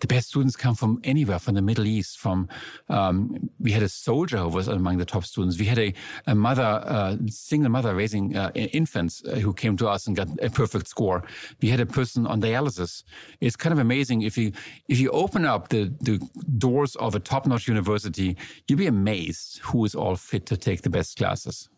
The 0.00 0.06
best 0.06 0.28
students 0.28 0.56
come 0.56 0.74
from 0.74 1.00
anywhere, 1.04 1.38
from 1.38 1.54
the 1.54 1.62
Middle 1.62 1.86
East. 1.86 2.18
From 2.18 2.48
um, 2.88 3.50
we 3.60 3.72
had 3.72 3.82
a 3.82 3.88
soldier 3.88 4.38
who 4.38 4.48
was 4.48 4.68
among 4.68 4.98
the 4.98 5.04
top 5.04 5.24
students. 5.24 5.58
We 5.58 5.66
had 5.66 5.78
a, 5.78 5.94
a 6.26 6.34
mother, 6.34 6.82
uh, 6.84 7.16
single 7.28 7.70
mother 7.70 7.94
raising 7.94 8.36
uh, 8.36 8.50
infants 8.54 9.22
uh, 9.24 9.36
who 9.36 9.52
came 9.52 9.76
to 9.78 9.88
us 9.88 10.06
and 10.06 10.16
got 10.16 10.28
a 10.42 10.50
perfect 10.50 10.88
score. 10.88 11.24
We 11.60 11.68
had 11.68 11.80
a 11.80 11.86
person 11.86 12.26
on 12.26 12.40
dialysis. 12.40 13.04
It's 13.40 13.56
kind 13.56 13.72
of 13.72 13.78
amazing 13.78 14.22
if 14.22 14.36
you 14.36 14.52
if 14.88 14.98
you 14.98 15.10
open 15.10 15.44
up 15.44 15.68
the 15.68 15.92
the 16.00 16.20
doors 16.58 16.96
of 16.96 17.14
a 17.14 17.20
top 17.20 17.46
notch 17.46 17.68
university, 17.68 18.36
you'll 18.66 18.78
be 18.78 18.86
amazed 18.86 19.58
who 19.58 19.84
is 19.84 19.94
all 19.94 20.16
fit 20.16 20.46
to 20.46 20.56
take 20.56 20.82
the 20.82 20.90
best 20.90 21.16
classes. 21.16 21.68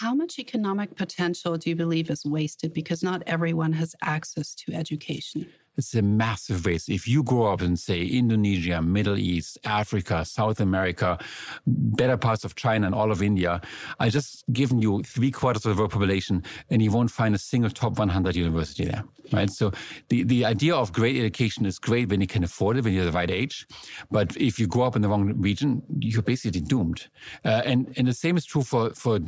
How 0.00 0.12
much 0.12 0.38
economic 0.38 0.96
potential 0.96 1.56
do 1.56 1.70
you 1.70 1.76
believe 1.76 2.10
is 2.10 2.24
wasted 2.24 2.72
because 2.72 3.02
not 3.02 3.22
everyone 3.26 3.72
has 3.74 3.94
access 4.02 4.54
to 4.56 4.72
education? 4.72 5.46
It's 5.76 5.94
a 5.94 6.02
massive 6.02 6.64
waste. 6.64 6.88
If 6.88 7.08
you 7.08 7.22
grow 7.22 7.52
up 7.52 7.62
in, 7.62 7.76
say, 7.76 8.02
Indonesia, 8.02 8.80
Middle 8.80 9.18
East, 9.18 9.58
Africa, 9.64 10.24
South 10.24 10.60
America, 10.60 11.18
better 11.66 12.16
parts 12.16 12.44
of 12.44 12.54
China 12.54 12.86
and 12.86 12.94
all 12.94 13.10
of 13.10 13.22
India, 13.22 13.60
I 13.98 14.08
just 14.08 14.44
given 14.52 14.80
you 14.80 15.02
three 15.02 15.30
quarters 15.30 15.66
of 15.66 15.74
the 15.74 15.80
world 15.80 15.92
population 15.92 16.44
and 16.70 16.80
you 16.80 16.92
won't 16.92 17.10
find 17.10 17.34
a 17.34 17.38
single 17.38 17.70
top 17.70 17.98
100 17.98 18.36
university 18.36 18.84
there, 18.84 19.04
right? 19.32 19.50
So 19.50 19.72
the, 20.08 20.22
the 20.22 20.44
idea 20.44 20.74
of 20.74 20.92
great 20.92 21.16
education 21.16 21.66
is 21.66 21.78
great 21.78 22.08
when 22.08 22.20
you 22.20 22.26
can 22.26 22.44
afford 22.44 22.76
it, 22.76 22.84
when 22.84 22.94
you're 22.94 23.04
the 23.04 23.12
right 23.12 23.30
age. 23.30 23.66
But 24.10 24.36
if 24.36 24.58
you 24.58 24.66
grow 24.66 24.84
up 24.84 24.96
in 24.96 25.02
the 25.02 25.08
wrong 25.08 25.32
region, 25.40 25.82
you're 25.98 26.22
basically 26.22 26.60
doomed. 26.60 27.08
Uh, 27.44 27.62
and, 27.64 27.92
and 27.96 28.06
the 28.06 28.14
same 28.14 28.36
is 28.36 28.44
true 28.44 28.62
for, 28.62 28.90
for 28.90 29.18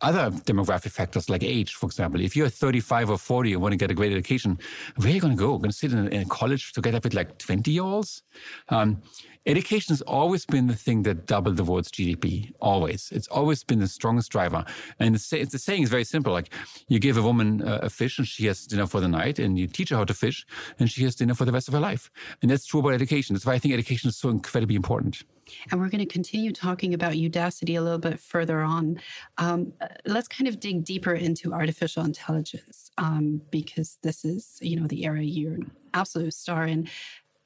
other 0.00 0.30
demographic 0.30 0.90
factors 0.90 1.28
like 1.28 1.42
age, 1.42 1.74
for 1.74 1.86
example. 1.86 2.20
If 2.20 2.36
you're 2.36 2.48
35 2.48 3.10
or 3.10 3.18
40 3.18 3.52
and 3.52 3.62
want 3.62 3.72
to 3.72 3.76
get 3.76 3.90
a 3.90 3.94
great 3.94 4.12
education, 4.12 4.58
where 4.96 5.08
are 5.08 5.14
you 5.14 5.20
going 5.20 5.36
to 5.36 5.38
go? 5.38 5.58
Going 5.58 5.70
to 5.70 5.76
sit 5.76 5.92
in, 5.92 6.08
in, 6.08 6.22
a 6.22 6.26
college 6.26 6.72
to 6.72 6.80
get 6.80 6.94
up 6.94 7.04
with 7.04 7.14
like 7.14 7.38
20 7.38 7.70
year 7.70 7.82
olds? 7.82 8.22
Um, 8.68 9.02
education 9.46 9.92
has 9.92 10.02
always 10.02 10.44
been 10.44 10.66
the 10.66 10.74
thing 10.74 11.02
that 11.02 11.26
doubled 11.26 11.56
the 11.56 11.64
world's 11.64 11.90
GDP. 11.90 12.52
Always. 12.60 13.10
It's 13.12 13.28
always 13.28 13.64
been 13.64 13.80
the 13.80 13.88
strongest 13.88 14.30
driver. 14.30 14.64
And 15.00 15.14
the, 15.14 15.44
the 15.44 15.58
saying 15.58 15.82
is 15.82 15.90
very 15.90 16.04
simple. 16.04 16.32
Like 16.32 16.52
you 16.88 16.98
give 16.98 17.16
a 17.16 17.22
woman 17.22 17.62
a, 17.66 17.74
a 17.82 17.90
fish 17.90 18.18
and 18.18 18.26
she 18.26 18.46
has 18.46 18.66
dinner 18.66 18.86
for 18.86 19.00
the 19.00 19.08
night 19.08 19.38
and 19.38 19.58
you 19.58 19.66
teach 19.66 19.90
her 19.90 19.96
how 19.96 20.04
to 20.04 20.14
fish 20.14 20.46
and 20.78 20.90
she 20.90 21.02
has 21.04 21.14
dinner 21.14 21.34
for 21.34 21.44
the 21.44 21.52
rest 21.52 21.68
of 21.68 21.74
her 21.74 21.80
life. 21.80 22.10
And 22.42 22.50
that's 22.50 22.66
true 22.66 22.80
about 22.80 22.94
education. 22.94 23.34
That's 23.34 23.46
why 23.46 23.54
I 23.54 23.58
think 23.58 23.74
education 23.74 24.08
is 24.08 24.16
so 24.16 24.28
incredibly 24.28 24.76
important. 24.76 25.24
And 25.70 25.80
we're 25.80 25.88
going 25.88 26.06
to 26.06 26.06
continue 26.06 26.52
talking 26.52 26.94
about 26.94 27.12
Udacity 27.12 27.78
a 27.78 27.80
little 27.80 27.98
bit 27.98 28.20
further 28.20 28.60
on. 28.60 29.00
Um, 29.38 29.72
let's 30.04 30.28
kind 30.28 30.48
of 30.48 30.60
dig 30.60 30.84
deeper 30.84 31.14
into 31.14 31.52
artificial 31.52 32.04
intelligence 32.04 32.90
um, 32.98 33.40
because 33.50 33.98
this 34.02 34.24
is, 34.24 34.58
you 34.60 34.80
know, 34.80 34.86
the 34.86 35.04
area 35.04 35.24
you're 35.24 35.54
an 35.54 35.70
absolute 35.94 36.34
star 36.34 36.66
in. 36.66 36.88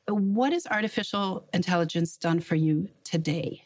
What 0.09 0.53
has 0.53 0.67
artificial 0.67 1.47
intelligence 1.53 2.17
done 2.17 2.41
for 2.41 2.57
you 2.57 2.89
today? 3.05 3.65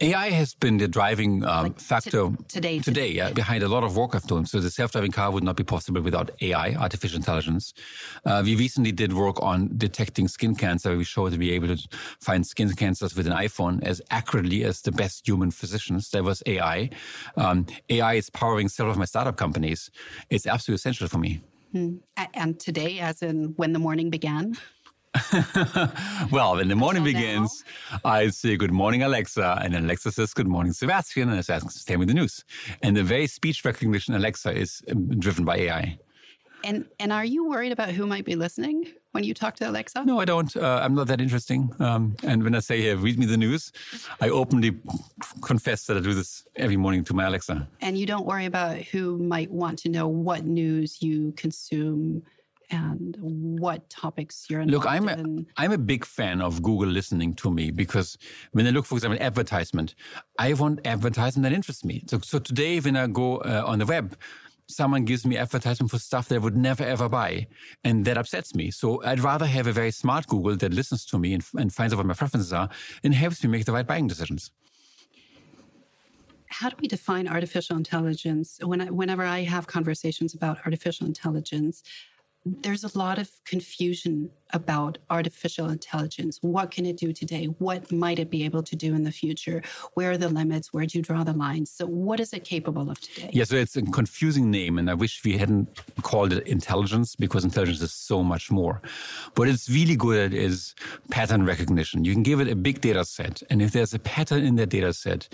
AI 0.00 0.30
has 0.30 0.54
been 0.54 0.78
the 0.78 0.88
driving 0.88 1.44
um, 1.44 1.64
like 1.64 1.78
factor 1.78 2.28
t- 2.28 2.44
today, 2.48 2.78
today 2.80 3.08
yeah, 3.08 3.30
behind 3.30 3.62
a 3.62 3.68
lot 3.68 3.84
of 3.84 3.96
work 3.96 4.14
I've 4.14 4.26
done. 4.26 4.44
So 4.44 4.58
the 4.58 4.70
self-driving 4.70 5.12
car 5.12 5.30
would 5.30 5.44
not 5.44 5.56
be 5.56 5.62
possible 5.62 6.02
without 6.02 6.30
AI, 6.40 6.74
artificial 6.74 7.16
intelligence. 7.16 7.72
Uh, 8.24 8.42
we 8.44 8.56
recently 8.56 8.90
did 8.90 9.12
work 9.12 9.40
on 9.40 9.70
detecting 9.76 10.26
skin 10.26 10.56
cancer. 10.56 10.96
We 10.96 11.04
showed 11.04 11.36
we 11.36 11.48
were 11.48 11.54
able 11.54 11.76
to 11.76 11.88
find 12.20 12.44
skin 12.44 12.72
cancers 12.72 13.14
with 13.14 13.26
an 13.28 13.32
iPhone 13.32 13.82
as 13.84 14.02
accurately 14.10 14.64
as 14.64 14.82
the 14.82 14.92
best 14.92 15.26
human 15.26 15.52
physicians. 15.52 16.10
That 16.10 16.24
was 16.24 16.42
AI. 16.46 16.90
Um, 17.36 17.66
AI 17.88 18.14
is 18.14 18.30
powering 18.30 18.68
several 18.68 18.92
of 18.92 18.98
my 18.98 19.04
startup 19.04 19.36
companies. 19.36 19.90
It's 20.28 20.46
absolutely 20.46 20.76
essential 20.76 21.06
for 21.06 21.18
me. 21.18 21.40
Hmm. 21.72 21.96
And 22.34 22.58
today, 22.58 22.98
as 22.98 23.22
in 23.22 23.54
when 23.56 23.72
the 23.72 23.78
morning 23.78 24.10
began? 24.10 24.56
well, 26.30 26.56
when 26.56 26.68
the 26.68 26.74
morning 26.74 27.04
begins, 27.04 27.64
I 28.04 28.28
say, 28.28 28.56
Good 28.56 28.72
morning, 28.72 29.02
Alexa. 29.02 29.60
And 29.62 29.74
Alexa 29.74 30.12
says, 30.12 30.34
Good 30.34 30.48
morning, 30.48 30.72
Sebastian. 30.72 31.28
And 31.28 31.38
I 31.38 31.40
say, 31.40 31.60
Tell 31.86 31.98
me 31.98 32.06
the 32.06 32.14
news. 32.14 32.44
And 32.82 32.96
the 32.96 33.02
very 33.04 33.26
speech 33.26 33.64
recognition 33.64 34.14
Alexa 34.14 34.56
is 34.56 34.82
um, 34.90 35.18
driven 35.20 35.44
by 35.44 35.56
AI. 35.56 35.98
And, 36.64 36.86
and 36.98 37.12
are 37.12 37.24
you 37.24 37.48
worried 37.48 37.72
about 37.72 37.90
who 37.90 38.06
might 38.06 38.24
be 38.24 38.36
listening 38.36 38.86
when 39.12 39.22
you 39.22 39.34
talk 39.34 39.54
to 39.56 39.68
Alexa? 39.68 40.04
No, 40.04 40.18
I 40.18 40.24
don't. 40.24 40.56
Uh, 40.56 40.80
I'm 40.82 40.94
not 40.94 41.08
that 41.08 41.20
interesting. 41.20 41.70
Um, 41.78 42.16
and 42.22 42.42
when 42.42 42.54
I 42.54 42.60
say, 42.60 42.80
hey, 42.80 42.94
read 42.94 43.18
me 43.18 43.26
the 43.26 43.36
news, 43.36 43.70
I 44.20 44.30
openly 44.30 44.80
confess 45.42 45.84
that 45.86 45.98
I 45.98 46.00
do 46.00 46.14
this 46.14 46.46
every 46.56 46.78
morning 46.78 47.04
to 47.04 47.14
my 47.14 47.26
Alexa. 47.26 47.68
And 47.82 47.98
you 47.98 48.06
don't 48.06 48.24
worry 48.24 48.46
about 48.46 48.78
who 48.78 49.18
might 49.18 49.50
want 49.50 49.78
to 49.80 49.90
know 49.90 50.08
what 50.08 50.46
news 50.46 51.02
you 51.02 51.32
consume 51.32 52.22
and 52.74 53.16
what 53.20 53.88
topics 53.90 54.46
you're 54.48 54.64
Look, 54.64 54.86
I'm 54.86 55.08
a, 55.08 55.12
in. 55.12 55.46
I'm 55.56 55.72
a 55.72 55.78
big 55.78 56.04
fan 56.04 56.40
of 56.40 56.62
Google 56.62 56.88
listening 56.88 57.34
to 57.36 57.50
me 57.50 57.70
because 57.70 58.18
when 58.52 58.66
I 58.66 58.70
look, 58.70 58.86
for 58.86 58.96
example, 58.96 59.18
advertisement, 59.20 59.94
I 60.38 60.52
want 60.54 60.86
advertisement 60.86 61.44
that 61.44 61.52
interests 61.52 61.84
me. 61.84 62.02
So, 62.08 62.18
so 62.20 62.38
today, 62.38 62.80
when 62.80 62.96
I 62.96 63.06
go 63.06 63.38
uh, 63.38 63.64
on 63.66 63.78
the 63.78 63.86
web, 63.86 64.16
someone 64.66 65.04
gives 65.04 65.26
me 65.26 65.36
advertisement 65.36 65.90
for 65.90 65.98
stuff 65.98 66.28
that 66.28 66.36
I 66.36 66.38
would 66.38 66.56
never 66.56 66.84
ever 66.84 67.08
buy. 67.08 67.46
And 67.84 68.04
that 68.04 68.16
upsets 68.16 68.54
me. 68.54 68.70
So 68.70 69.02
I'd 69.04 69.20
rather 69.20 69.46
have 69.46 69.66
a 69.66 69.72
very 69.72 69.90
smart 69.90 70.26
Google 70.26 70.56
that 70.56 70.72
listens 70.72 71.04
to 71.06 71.18
me 71.18 71.34
and, 71.34 71.44
and 71.58 71.72
finds 71.72 71.92
out 71.92 71.98
what 71.98 72.06
my 72.06 72.14
preferences 72.14 72.52
are 72.52 72.68
and 73.02 73.14
helps 73.14 73.42
me 73.44 73.50
make 73.50 73.64
the 73.64 73.72
right 73.72 73.86
buying 73.86 74.06
decisions. 74.06 74.50
How 76.48 76.68
do 76.68 76.76
we 76.80 76.86
define 76.86 77.26
artificial 77.26 77.76
intelligence? 77.76 78.60
When 78.62 78.80
I, 78.80 78.84
whenever 78.86 79.24
I 79.24 79.40
have 79.40 79.66
conversations 79.66 80.34
about 80.34 80.58
artificial 80.64 81.04
intelligence, 81.04 81.82
there's 82.44 82.84
a 82.84 82.98
lot 82.98 83.18
of 83.18 83.30
confusion 83.46 84.30
about 84.52 84.98
artificial 85.10 85.68
intelligence. 85.68 86.38
What 86.42 86.70
can 86.70 86.84
it 86.84 86.96
do 86.96 87.12
today? 87.12 87.46
What 87.46 87.90
might 87.90 88.18
it 88.18 88.30
be 88.30 88.44
able 88.44 88.62
to 88.64 88.76
do 88.76 88.94
in 88.94 89.02
the 89.02 89.10
future? 89.10 89.62
Where 89.94 90.12
are 90.12 90.18
the 90.18 90.28
limits? 90.28 90.72
Where 90.72 90.84
do 90.84 90.98
you 90.98 91.02
draw 91.02 91.24
the 91.24 91.32
lines? 91.32 91.70
So, 91.70 91.86
what 91.86 92.20
is 92.20 92.32
it 92.32 92.44
capable 92.44 92.90
of 92.90 93.00
today? 93.00 93.30
Yeah, 93.32 93.44
so 93.44 93.56
it's 93.56 93.76
a 93.76 93.82
confusing 93.82 94.50
name, 94.50 94.78
and 94.78 94.90
I 94.90 94.94
wish 94.94 95.24
we 95.24 95.38
hadn't 95.38 95.68
called 96.02 96.32
it 96.32 96.46
intelligence 96.46 97.16
because 97.16 97.44
intelligence 97.44 97.80
is 97.80 97.92
so 97.92 98.22
much 98.22 98.50
more. 98.50 98.82
What 99.36 99.48
it's 99.48 99.68
really 99.68 99.96
good 99.96 100.18
at 100.26 100.34
is 100.34 100.74
pattern 101.10 101.46
recognition. 101.46 102.04
You 102.04 102.12
can 102.12 102.22
give 102.22 102.40
it 102.40 102.48
a 102.48 102.56
big 102.56 102.80
data 102.80 103.04
set, 103.04 103.42
and 103.48 103.62
if 103.62 103.72
there's 103.72 103.94
a 103.94 103.98
pattern 103.98 104.44
in 104.44 104.56
that 104.56 104.68
data 104.68 104.92
set, 104.92 105.28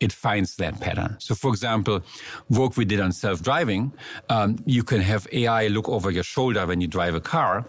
it 0.00 0.12
finds 0.12 0.56
that 0.56 0.80
pattern. 0.80 1.16
So, 1.20 1.34
for 1.34 1.50
example, 1.50 2.02
work 2.50 2.76
we 2.76 2.84
did 2.84 3.00
on 3.00 3.12
self 3.12 3.40
driving, 3.42 3.92
um, 4.28 4.58
you 4.66 4.82
can 4.82 5.00
have 5.00 5.26
AI 5.32 5.68
look 5.68 5.88
over 5.88 6.10
your 6.10 6.24
shoulder 6.24 6.55
when 6.64 6.80
you 6.80 6.86
drive 6.86 7.14
a 7.14 7.20
car, 7.20 7.68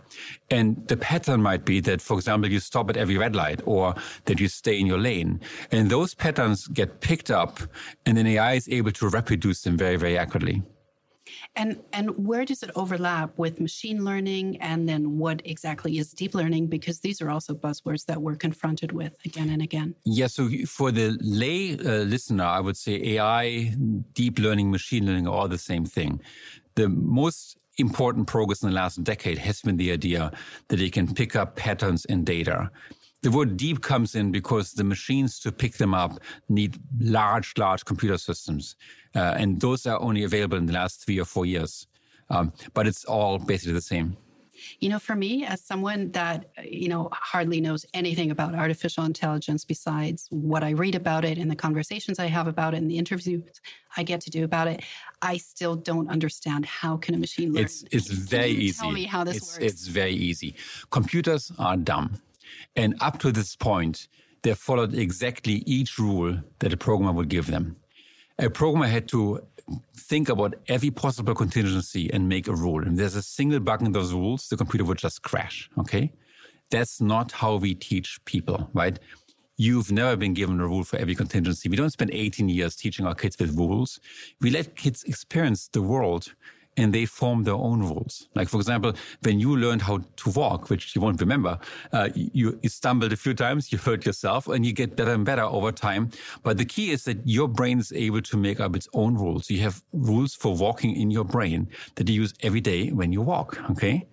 and 0.50 0.88
the 0.88 0.96
pattern 0.96 1.42
might 1.42 1.66
be 1.66 1.80
that, 1.82 2.02
for 2.02 2.18
example, 2.18 2.50
you 2.50 2.60
stop 2.60 2.90
at 2.90 2.98
every 2.98 3.18
red 3.18 3.36
light 3.36 3.62
or 3.66 3.96
that 4.26 4.40
you 4.40 4.48
stay 4.48 4.80
in 4.80 4.86
your 4.86 5.00
lane. 5.00 5.42
And 5.72 5.90
those 5.90 6.14
patterns 6.14 6.68
get 6.68 7.02
picked 7.02 7.32
up 7.32 7.60
and 8.06 8.18
then 8.18 8.28
AI 8.28 8.54
is 8.54 8.70
able 8.70 8.92
to 8.92 9.10
reproduce 9.10 9.64
them 9.64 9.78
very, 9.78 9.98
very 9.98 10.18
accurately. 10.18 10.62
And 11.56 11.82
and 11.92 12.12
where 12.26 12.46
does 12.46 12.64
it 12.64 12.72
overlap 12.76 13.38
with 13.38 13.60
machine 13.60 14.06
learning 14.06 14.58
and 14.62 14.88
then 14.88 15.18
what 15.18 15.42
exactly 15.44 15.98
is 15.98 16.12
deep 16.12 16.36
learning 16.36 16.68
because 16.68 17.00
these 17.00 17.22
are 17.22 17.30
also 17.30 17.54
buzzwords 17.54 18.06
that 18.06 18.22
we're 18.22 18.36
confronted 18.36 18.92
with 18.92 19.18
again 19.26 19.50
and 19.50 19.62
again. 19.62 19.96
Yeah, 20.06 20.28
so 20.28 20.50
for 20.68 20.92
the 20.92 21.18
lay 21.22 21.74
uh, 21.74 22.04
listener, 22.04 22.44
I 22.44 22.60
would 22.60 22.78
say 22.78 23.02
AI, 23.16 23.74
deep 24.14 24.40
learning, 24.40 24.72
machine 24.72 25.06
learning 25.06 25.28
are 25.28 25.34
all 25.34 25.48
the 25.48 25.58
same 25.58 25.86
thing. 25.86 26.22
The 26.76 26.90
most 26.90 27.58
important 27.78 28.28
progress 28.28 28.64
in 28.64 28.70
the 28.70 28.76
last 28.76 29.04
decade 29.04 29.38
has 29.38 29.62
been 29.62 29.78
the 29.78 29.92
idea 29.92 30.32
that 30.68 30.78
they 30.78 30.90
can 30.90 31.14
pick 31.14 31.36
up 31.36 31.56
patterns 31.56 32.06
in 32.06 32.24
data. 32.24 32.72
The 33.24 33.32
word 33.32 33.58
deep 33.58 33.82
comes 33.82 34.16
in 34.16 34.32
because 34.32 34.74
the 34.74 34.84
machines 34.84 35.40
to 35.40 35.52
pick 35.52 35.74
them 35.78 35.94
up 35.94 36.20
need 36.50 36.78
large, 37.00 37.54
large 37.58 37.84
computer 37.86 38.18
systems. 38.18 38.76
Uh, 39.16 39.36
and 39.38 39.60
those 39.60 39.86
are 39.86 40.00
only 40.02 40.24
available 40.24 40.58
in 40.58 40.66
the 40.66 40.74
last 40.74 41.04
three 41.04 41.20
or 41.20 41.26
four 41.26 41.46
years. 41.46 41.88
Um, 42.30 42.54
but 42.74 42.88
it's 42.88 43.06
all 43.06 43.40
basically 43.40 43.74
the 43.74 43.82
same. 43.82 44.18
You 44.80 44.90
know, 44.90 45.00
for 45.00 45.16
me, 45.16 45.46
as 45.46 45.62
someone 45.62 46.12
that, 46.12 46.50
uh, 46.58 46.62
you 46.64 46.88
know, 46.88 47.10
hardly 47.12 47.62
knows 47.62 47.86
anything 47.94 48.32
about 48.32 48.56
artificial 48.56 49.04
intelligence 49.06 49.66
besides 49.66 50.28
what 50.30 50.64
I 50.64 50.72
read 50.72 50.96
about 50.96 51.26
it 51.26 51.38
and 51.38 51.50
the 51.50 51.56
conversations 51.56 52.20
I 52.20 52.28
have 52.28 52.48
about 52.48 52.74
it 52.74 52.78
and 52.78 52.90
the 52.90 52.98
interviews 52.98 53.44
I 53.96 54.04
get 54.04 54.22
to 54.22 54.30
do 54.30 54.44
about 54.44 54.68
it, 54.68 54.84
I 55.22 55.38
still 55.38 55.76
don't 55.76 56.10
understand 56.10 56.66
how 56.66 56.98
can 56.98 57.16
a 57.16 57.18
machine 57.18 57.54
learn. 57.54 57.66
It's, 57.66 57.84
it's 57.92 58.10
very 58.10 58.52
easy. 58.52 58.82
Tell 58.82 58.92
me 58.92 59.06
how 59.06 59.24
this 59.24 59.38
it's, 59.38 59.54
works. 59.54 59.74
It's 59.74 59.88
very 59.88 60.14
easy. 60.14 60.56
Computers 60.92 61.52
are 61.58 61.78
dumb. 61.78 62.22
And 62.76 62.96
up 63.02 63.20
to 63.20 63.32
this 63.32 63.56
point, 63.56 64.08
they 64.44 64.54
followed 64.54 64.94
exactly 64.94 65.64
each 65.66 65.98
rule 65.98 66.40
that 66.60 66.74
a 66.74 66.78
programmer 66.78 67.12
would 67.12 67.30
give 67.30 67.48
them. 67.48 67.76
A 68.40 68.50
programmer 68.50 68.88
had 68.88 69.08
to 69.10 69.42
think 69.96 70.30
about 70.30 70.56
every 70.68 70.92
possible 70.92 71.36
contingency 71.36 72.10
and 72.14 72.28
make 72.28 72.48
a 72.48 72.56
rule. 72.56 72.84
And 72.84 72.98
there's 72.98 73.16
a 73.16 73.22
single 73.22 73.60
bug 73.60 73.82
in 73.82 73.92
those 73.92 74.14
rules, 74.14 74.48
the 74.48 74.58
computer 74.58 74.86
would 74.86 74.98
just 74.98 75.22
crash. 75.22 75.70
Okay. 75.78 76.12
That's 76.70 77.00
not 77.02 77.32
how 77.32 77.56
we 77.56 77.76
teach 77.76 78.20
people, 78.26 78.70
right? 78.74 79.00
You've 79.58 79.92
never 79.92 80.16
been 80.16 80.34
given 80.34 80.60
a 80.60 80.68
rule 80.68 80.84
for 80.84 80.98
every 80.98 81.16
contingency. 81.16 81.70
We 81.70 81.78
don't 81.78 81.90
spend 81.90 82.12
18 82.14 82.48
years 82.50 82.76
teaching 82.76 83.08
our 83.08 83.16
kids 83.16 83.38
with 83.40 83.58
rules. 83.58 84.00
We 84.40 84.52
let 84.52 84.76
kids 84.76 85.04
experience 85.04 85.68
the 85.68 85.82
world 85.82 86.34
and 86.78 86.94
they 86.94 87.06
form 87.06 87.44
their 87.44 87.56
own 87.56 87.82
rules. 87.82 88.30
Like, 88.36 88.48
for 88.48 88.58
example, 88.58 88.94
when 89.24 89.40
you 89.40 89.58
learned 89.58 89.82
how 89.82 89.98
to 89.98 90.30
walk, 90.30 90.70
which 90.70 90.96
you 90.96 91.02
won't 91.02 91.20
remember, 91.20 91.60
uh, 91.92 92.10
you, 92.16 92.60
you, 92.62 92.70
stumbled 92.70 93.12
a 93.12 93.18
few 93.18 93.34
times, 93.34 93.72
you 93.72 93.80
hurt 93.80 94.06
yourself, 94.06 94.48
and 94.48 94.66
you 94.66 94.74
get 94.74 94.96
better 94.96 95.12
and 95.12 95.26
better 95.26 95.42
over 95.42 95.72
time. 95.72 96.12
But 96.44 96.58
the 96.58 96.66
key 96.66 96.92
is 96.92 97.04
that 97.06 97.18
your 97.26 97.48
brain 97.48 97.80
is 97.80 97.92
able 97.92 98.22
to 98.22 98.38
make 98.38 98.60
up 98.60 98.76
its 98.76 98.88
own 98.94 99.16
rules. 99.16 99.50
You 99.50 99.60
have 99.62 99.84
rules 99.92 100.36
for 100.36 100.56
walking 100.56 100.96
in 100.96 101.10
your 101.12 101.26
brain 101.26 101.68
that 101.96 102.08
you 102.08 102.22
use 102.22 102.34
every 102.42 102.62
day 102.62 102.90
when 102.90 103.12
you 103.12 103.22
walk. 103.22 103.60
Okay. 103.72 104.08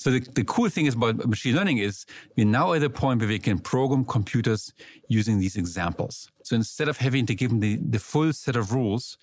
So 0.00 0.10
the, 0.10 0.20
the 0.20 0.44
cool 0.44 0.70
thing 0.70 0.86
is 0.86 0.94
about 0.94 1.28
machine 1.28 1.54
learning 1.54 1.76
is 1.76 2.06
we're 2.34 2.46
now 2.46 2.72
at 2.72 2.80
the 2.80 2.88
point 2.88 3.20
where 3.20 3.28
we 3.28 3.38
can 3.38 3.58
program 3.58 4.06
computers 4.06 4.72
using 5.08 5.38
these 5.38 5.56
examples. 5.56 6.30
So 6.42 6.56
instead 6.56 6.88
of 6.88 6.96
having 6.96 7.26
to 7.26 7.34
give 7.34 7.50
them 7.50 7.60
the, 7.60 7.76
the 7.76 7.98
full 7.98 8.32
set 8.32 8.56
of 8.56 8.72
rules, 8.72 9.18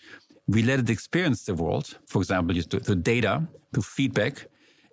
we 0.47 0.63
let 0.63 0.79
it 0.79 0.89
experience 0.89 1.43
the 1.43 1.53
world, 1.53 1.97
for 2.05 2.21
example, 2.21 2.55
the, 2.55 2.79
the 2.79 2.95
data, 2.95 3.47
to 3.73 3.81
feedback, 3.81 4.47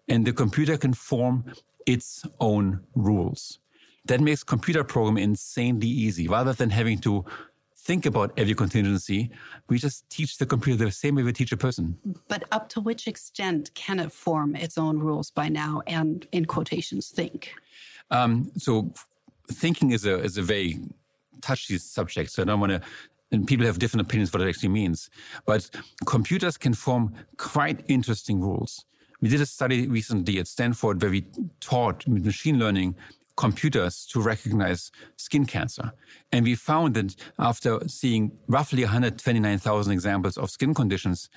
and 0.09 0.27
the 0.27 0.33
computer 0.33 0.77
can 0.77 0.93
form 0.93 1.45
its 1.87 2.25
own 2.41 2.81
rules. 2.95 3.61
That 4.07 4.21
makes 4.21 4.43
computer 4.43 4.85
programming 4.85 5.25
insanely 5.25 5.87
easy. 5.87 6.29
Rather 6.29 6.53
than 6.53 6.71
having 6.71 6.99
to 7.01 7.25
think 7.77 8.07
about 8.07 8.33
every 8.37 8.55
contingency, 8.55 9.31
we 9.69 9.79
just 9.79 10.09
teach 10.11 10.39
the 10.39 10.47
computer 10.47 10.85
the 10.85 10.91
same 10.91 11.15
way 11.15 11.23
we 11.23 11.33
teach 11.33 11.53
a 11.53 11.57
person. 11.57 11.97
But 12.29 12.45
up 12.51 12.69
to 12.71 12.81
which 12.81 13.07
extent 13.07 13.73
can 13.75 14.01
it 14.01 14.13
form 14.13 14.57
its 14.57 14.77
own 14.77 14.99
rules 14.99 15.31
by 15.31 15.49
now 15.49 15.83
and, 15.87 16.27
in 16.33 16.45
quotations, 16.47 17.09
think? 17.09 17.55
Um, 18.11 18.51
so, 18.57 18.93
thinking 19.53 19.93
is 19.93 20.05
a 20.07 20.19
is 20.21 20.39
a 20.39 20.43
very 20.43 20.81
touchy 21.41 21.79
subject. 21.79 22.31
So 22.31 22.43
I 22.43 22.47
don't 22.47 22.61
want 22.61 22.73
to 22.73 22.81
and 23.33 23.47
people 23.47 23.67
have 23.67 23.79
different 23.79 24.07
opinions 24.07 24.33
what 24.33 24.43
it 24.43 24.49
actually 24.49 24.69
means. 24.69 25.11
But 25.47 25.71
computers 26.07 26.57
can 26.57 26.75
form 26.75 27.15
quite 27.37 27.85
interesting 27.89 28.41
rules. 28.41 28.85
We 29.21 29.29
did 29.29 29.41
a 29.41 29.47
study 29.47 29.87
recently 29.89 30.39
at 30.39 30.49
Stanford 30.49 31.01
where 31.01 31.11
we 31.11 31.27
taught 31.61 32.07
machine 32.07 32.59
learning 32.59 32.97
computers 33.37 34.07
to 34.07 34.21
recognize 34.21 34.93
skin 35.17 35.45
cancer. 35.47 35.93
And 36.31 36.45
we 36.45 36.55
found 36.55 36.95
that 36.95 37.17
after 37.39 37.81
seeing 37.89 38.33
roughly 38.49 38.83
129,000 38.83 39.93
examples 39.93 40.37
of 40.37 40.51
skin 40.51 40.75
conditions, 40.75 41.31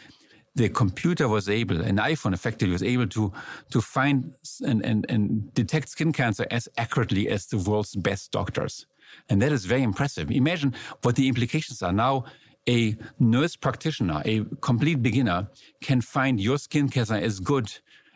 the 0.55 0.69
computer 0.69 1.27
was 1.27 1.49
able, 1.49 1.81
an 1.81 1.97
iPhone 1.97 2.33
effectively 2.33 2.73
was 2.73 2.83
able 2.83 3.07
to, 3.07 3.31
to 3.71 3.79
find 3.79 4.33
and, 4.65 4.83
and, 4.83 5.05
and 5.07 5.53
detect 5.53 5.89
skin 5.89 6.11
cancer 6.11 6.47
as 6.49 6.67
accurately 6.77 7.29
as 7.29 7.45
the 7.45 7.57
world's 7.59 7.95
best 7.95 8.31
doctors. 8.31 8.87
And 9.29 9.41
that 9.41 9.51
is 9.51 9.65
very 9.65 9.83
impressive. 9.83 10.31
Imagine 10.31 10.73
what 11.01 11.15
the 11.15 11.27
implications 11.27 11.81
are. 11.81 11.93
Now, 11.93 12.25
a 12.67 12.95
nurse 13.19 13.55
practitioner, 13.55 14.21
a 14.25 14.43
complete 14.61 15.01
beginner, 15.01 15.47
can 15.81 16.01
find 16.01 16.39
your 16.39 16.57
skin 16.57 16.89
cancer 16.89 17.15
as 17.15 17.39
good 17.39 17.71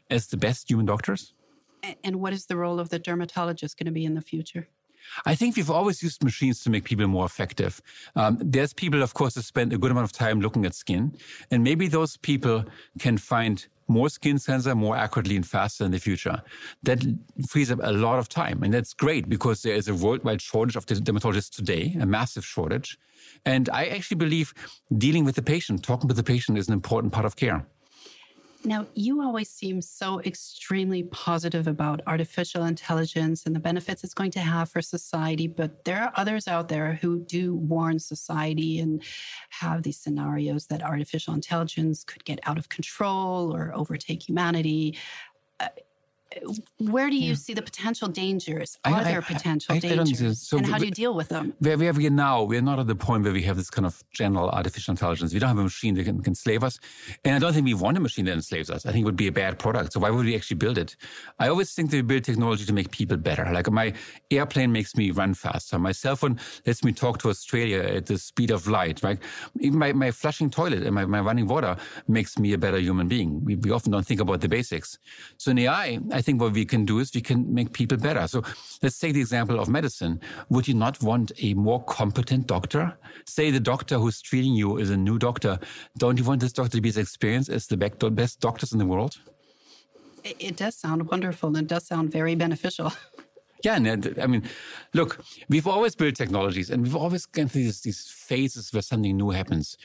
as 0.09 0.27
the 0.27 0.37
best 0.37 0.69
human 0.69 0.85
doctors. 0.85 1.33
And 2.03 2.17
what 2.17 2.33
is 2.33 2.45
the 2.45 2.57
role 2.57 2.79
of 2.79 2.89
the 2.89 2.99
dermatologist 2.99 3.77
going 3.77 3.85
to 3.85 3.91
be 3.91 4.05
in 4.05 4.13
the 4.13 4.21
future? 4.21 4.67
I 5.25 5.35
think 5.35 5.55
we've 5.55 5.71
always 5.71 6.03
used 6.03 6.23
machines 6.23 6.63
to 6.63 6.69
make 6.69 6.83
people 6.83 7.07
more 7.07 7.25
effective. 7.25 7.81
Um, 8.15 8.37
there's 8.39 8.73
people, 8.73 9.01
of 9.01 9.13
course, 9.13 9.33
that 9.33 9.43
spend 9.43 9.73
a 9.73 9.77
good 9.77 9.91
amount 9.91 10.05
of 10.05 10.11
time 10.11 10.41
looking 10.41 10.65
at 10.65 10.75
skin, 10.75 11.17
and 11.49 11.63
maybe 11.63 11.87
those 11.87 12.17
people 12.17 12.65
can 12.99 13.17
find 13.17 13.65
more 13.91 14.09
skin 14.09 14.39
cancer 14.39 14.73
more 14.75 14.95
accurately 14.95 15.35
and 15.35 15.45
faster 15.45 15.85
in 15.85 15.91
the 15.91 15.99
future. 15.99 16.41
That 16.83 17.03
frees 17.47 17.71
up 17.71 17.79
a 17.83 17.91
lot 17.91 18.19
of 18.19 18.29
time. 18.29 18.63
And 18.63 18.73
that's 18.73 18.93
great 18.93 19.29
because 19.29 19.61
there 19.61 19.75
is 19.75 19.87
a 19.87 19.95
worldwide 19.95 20.41
shortage 20.41 20.75
of 20.75 20.85
dermatologists 20.85 21.55
today, 21.55 21.95
a 21.99 22.05
massive 22.05 22.45
shortage. 22.45 22.97
And 23.45 23.69
I 23.69 23.85
actually 23.85 24.17
believe 24.17 24.53
dealing 24.97 25.25
with 25.25 25.35
the 25.35 25.41
patient, 25.41 25.83
talking 25.83 26.07
to 26.07 26.15
the 26.15 26.23
patient 26.23 26.57
is 26.57 26.67
an 26.67 26.73
important 26.73 27.13
part 27.13 27.25
of 27.25 27.35
care. 27.35 27.65
Now, 28.63 28.85
you 28.93 29.21
always 29.21 29.49
seem 29.49 29.81
so 29.81 30.21
extremely 30.21 31.03
positive 31.03 31.67
about 31.67 32.01
artificial 32.05 32.65
intelligence 32.65 33.45
and 33.45 33.55
the 33.55 33.59
benefits 33.59 34.03
it's 34.03 34.13
going 34.13 34.29
to 34.31 34.39
have 34.39 34.69
for 34.69 34.83
society, 34.83 35.47
but 35.47 35.83
there 35.83 36.03
are 36.03 36.13
others 36.15 36.47
out 36.47 36.67
there 36.67 36.93
who 36.93 37.21
do 37.21 37.55
warn 37.55 37.97
society 37.97 38.79
and 38.79 39.01
have 39.49 39.81
these 39.81 39.97
scenarios 39.97 40.67
that 40.67 40.83
artificial 40.83 41.33
intelligence 41.33 42.03
could 42.03 42.23
get 42.23 42.39
out 42.43 42.59
of 42.59 42.69
control 42.69 43.51
or 43.51 43.71
overtake 43.73 44.27
humanity. 44.29 44.95
Uh, 45.59 45.69
where 46.77 47.09
do 47.09 47.15
you 47.15 47.35
see 47.35 47.53
the 47.53 47.61
potential 47.61 48.07
dangers? 48.07 48.77
Are 48.85 48.93
I, 48.93 49.03
there 49.03 49.21
potential 49.21 49.75
I, 49.75 49.79
dangers? 49.79 50.41
So 50.41 50.57
and 50.57 50.65
how 50.65 50.77
do 50.77 50.85
you 50.85 50.91
deal 50.91 51.13
with 51.13 51.29
them? 51.29 51.53
Where, 51.59 51.77
where 51.77 51.93
we 51.93 52.07
are 52.07 52.09
now, 52.09 52.43
we're 52.43 52.61
not 52.61 52.79
at 52.79 52.87
the 52.87 52.95
point 52.95 53.23
where 53.23 53.33
we 53.33 53.41
have 53.43 53.57
this 53.57 53.69
kind 53.69 53.85
of 53.85 54.01
general 54.11 54.49
artificial 54.49 54.91
intelligence. 54.91 55.33
We 55.33 55.39
don't 55.39 55.49
have 55.49 55.57
a 55.57 55.63
machine 55.63 55.95
that 55.95 56.05
can, 56.05 56.21
can 56.21 56.31
enslave 56.31 56.63
us. 56.63 56.79
And 57.25 57.35
I 57.35 57.39
don't 57.39 57.53
think 57.53 57.65
we 57.65 57.73
want 57.73 57.97
a 57.97 57.99
machine 57.99 58.25
that 58.25 58.33
enslaves 58.33 58.69
us. 58.69 58.85
I 58.85 58.91
think 58.91 59.03
it 59.03 59.05
would 59.05 59.15
be 59.15 59.27
a 59.27 59.31
bad 59.31 59.59
product. 59.59 59.93
So 59.93 59.99
why 59.99 60.09
would 60.09 60.25
we 60.25 60.35
actually 60.35 60.57
build 60.57 60.77
it? 60.77 60.95
I 61.39 61.49
always 61.49 61.73
think 61.73 61.91
that 61.91 61.97
we 61.97 62.01
build 62.01 62.23
technology 62.23 62.65
to 62.65 62.73
make 62.73 62.91
people 62.91 63.17
better. 63.17 63.49
Like 63.51 63.69
my 63.69 63.93
airplane 64.29 64.71
makes 64.71 64.95
me 64.95 65.11
run 65.11 65.33
faster. 65.33 65.77
My 65.79 65.91
cell 65.91 66.15
phone 66.15 66.39
lets 66.65 66.83
me 66.83 66.93
talk 66.93 67.19
to 67.19 67.29
Australia 67.29 67.79
at 67.79 68.05
the 68.05 68.17
speed 68.17 68.51
of 68.51 68.67
light, 68.67 69.03
right? 69.03 69.19
Even 69.59 69.79
my, 69.79 69.93
my 69.93 70.11
flushing 70.11 70.49
toilet 70.49 70.83
and 70.83 70.95
my, 70.95 71.05
my 71.05 71.19
running 71.19 71.47
water 71.47 71.75
makes 72.07 72.39
me 72.39 72.53
a 72.53 72.57
better 72.57 72.77
human 72.77 73.07
being. 73.07 73.43
We, 73.43 73.55
we 73.55 73.71
often 73.71 73.91
don't 73.91 74.05
think 74.05 74.21
about 74.21 74.41
the 74.41 74.49
basics. 74.49 74.97
So 75.37 75.51
in 75.51 75.59
AI, 75.59 75.99
I 76.11 76.20
think 76.21 76.41
what 76.41 76.53
we 76.53 76.65
can 76.65 76.85
do 76.85 76.99
is 76.99 77.13
we 77.13 77.21
can 77.21 77.53
make 77.53 77.73
people 77.73 77.97
better. 77.97 78.27
So 78.27 78.43
let's 78.81 78.99
take 78.99 79.13
the 79.13 79.19
example 79.19 79.59
of 79.59 79.67
medicine. 79.69 80.19
Would 80.49 80.67
you 80.67 80.73
not 80.73 81.01
want 81.01 81.31
a 81.41 81.53
more 81.53 81.83
competent 81.83 82.47
doctor? 82.47 82.97
Say 83.25 83.51
the 83.51 83.59
doctor 83.59 83.97
who's 83.97 84.21
treating 84.21 84.53
you 84.53 84.77
is 84.77 84.89
a 84.89 84.97
new 84.97 85.17
doctor. 85.17 85.59
Don't 85.97 86.17
you 86.17 86.23
want 86.23 86.41
this 86.41 86.53
doctor 86.53 86.77
to 86.77 86.81
be 86.81 86.89
as 86.89 86.97
experienced 86.97 87.49
as 87.49 87.67
the 87.67 87.77
best 87.77 88.39
doctors 88.39 88.73
in 88.73 88.79
the 88.79 88.85
world? 88.85 89.17
It 90.23 90.55
does 90.55 90.75
sound 90.75 91.09
wonderful 91.09 91.49
and 91.49 91.57
it 91.57 91.67
does 91.67 91.87
sound 91.87 92.11
very 92.11 92.35
beneficial. 92.35 92.93
Yeah, 93.63 93.75
and 93.75 94.19
I 94.19 94.27
mean, 94.27 94.43
look, 94.93 95.23
we've 95.47 95.67
always 95.67 95.95
built 95.95 96.15
technologies 96.15 96.69
and 96.69 96.81
we've 96.81 96.95
always 96.95 97.25
gone 97.25 97.47
through 97.47 97.63
these, 97.63 97.81
these 97.81 98.07
phases 98.07 98.73
where 98.73 98.81
something 98.81 99.15
new 99.15 99.29
happens. 99.29 99.77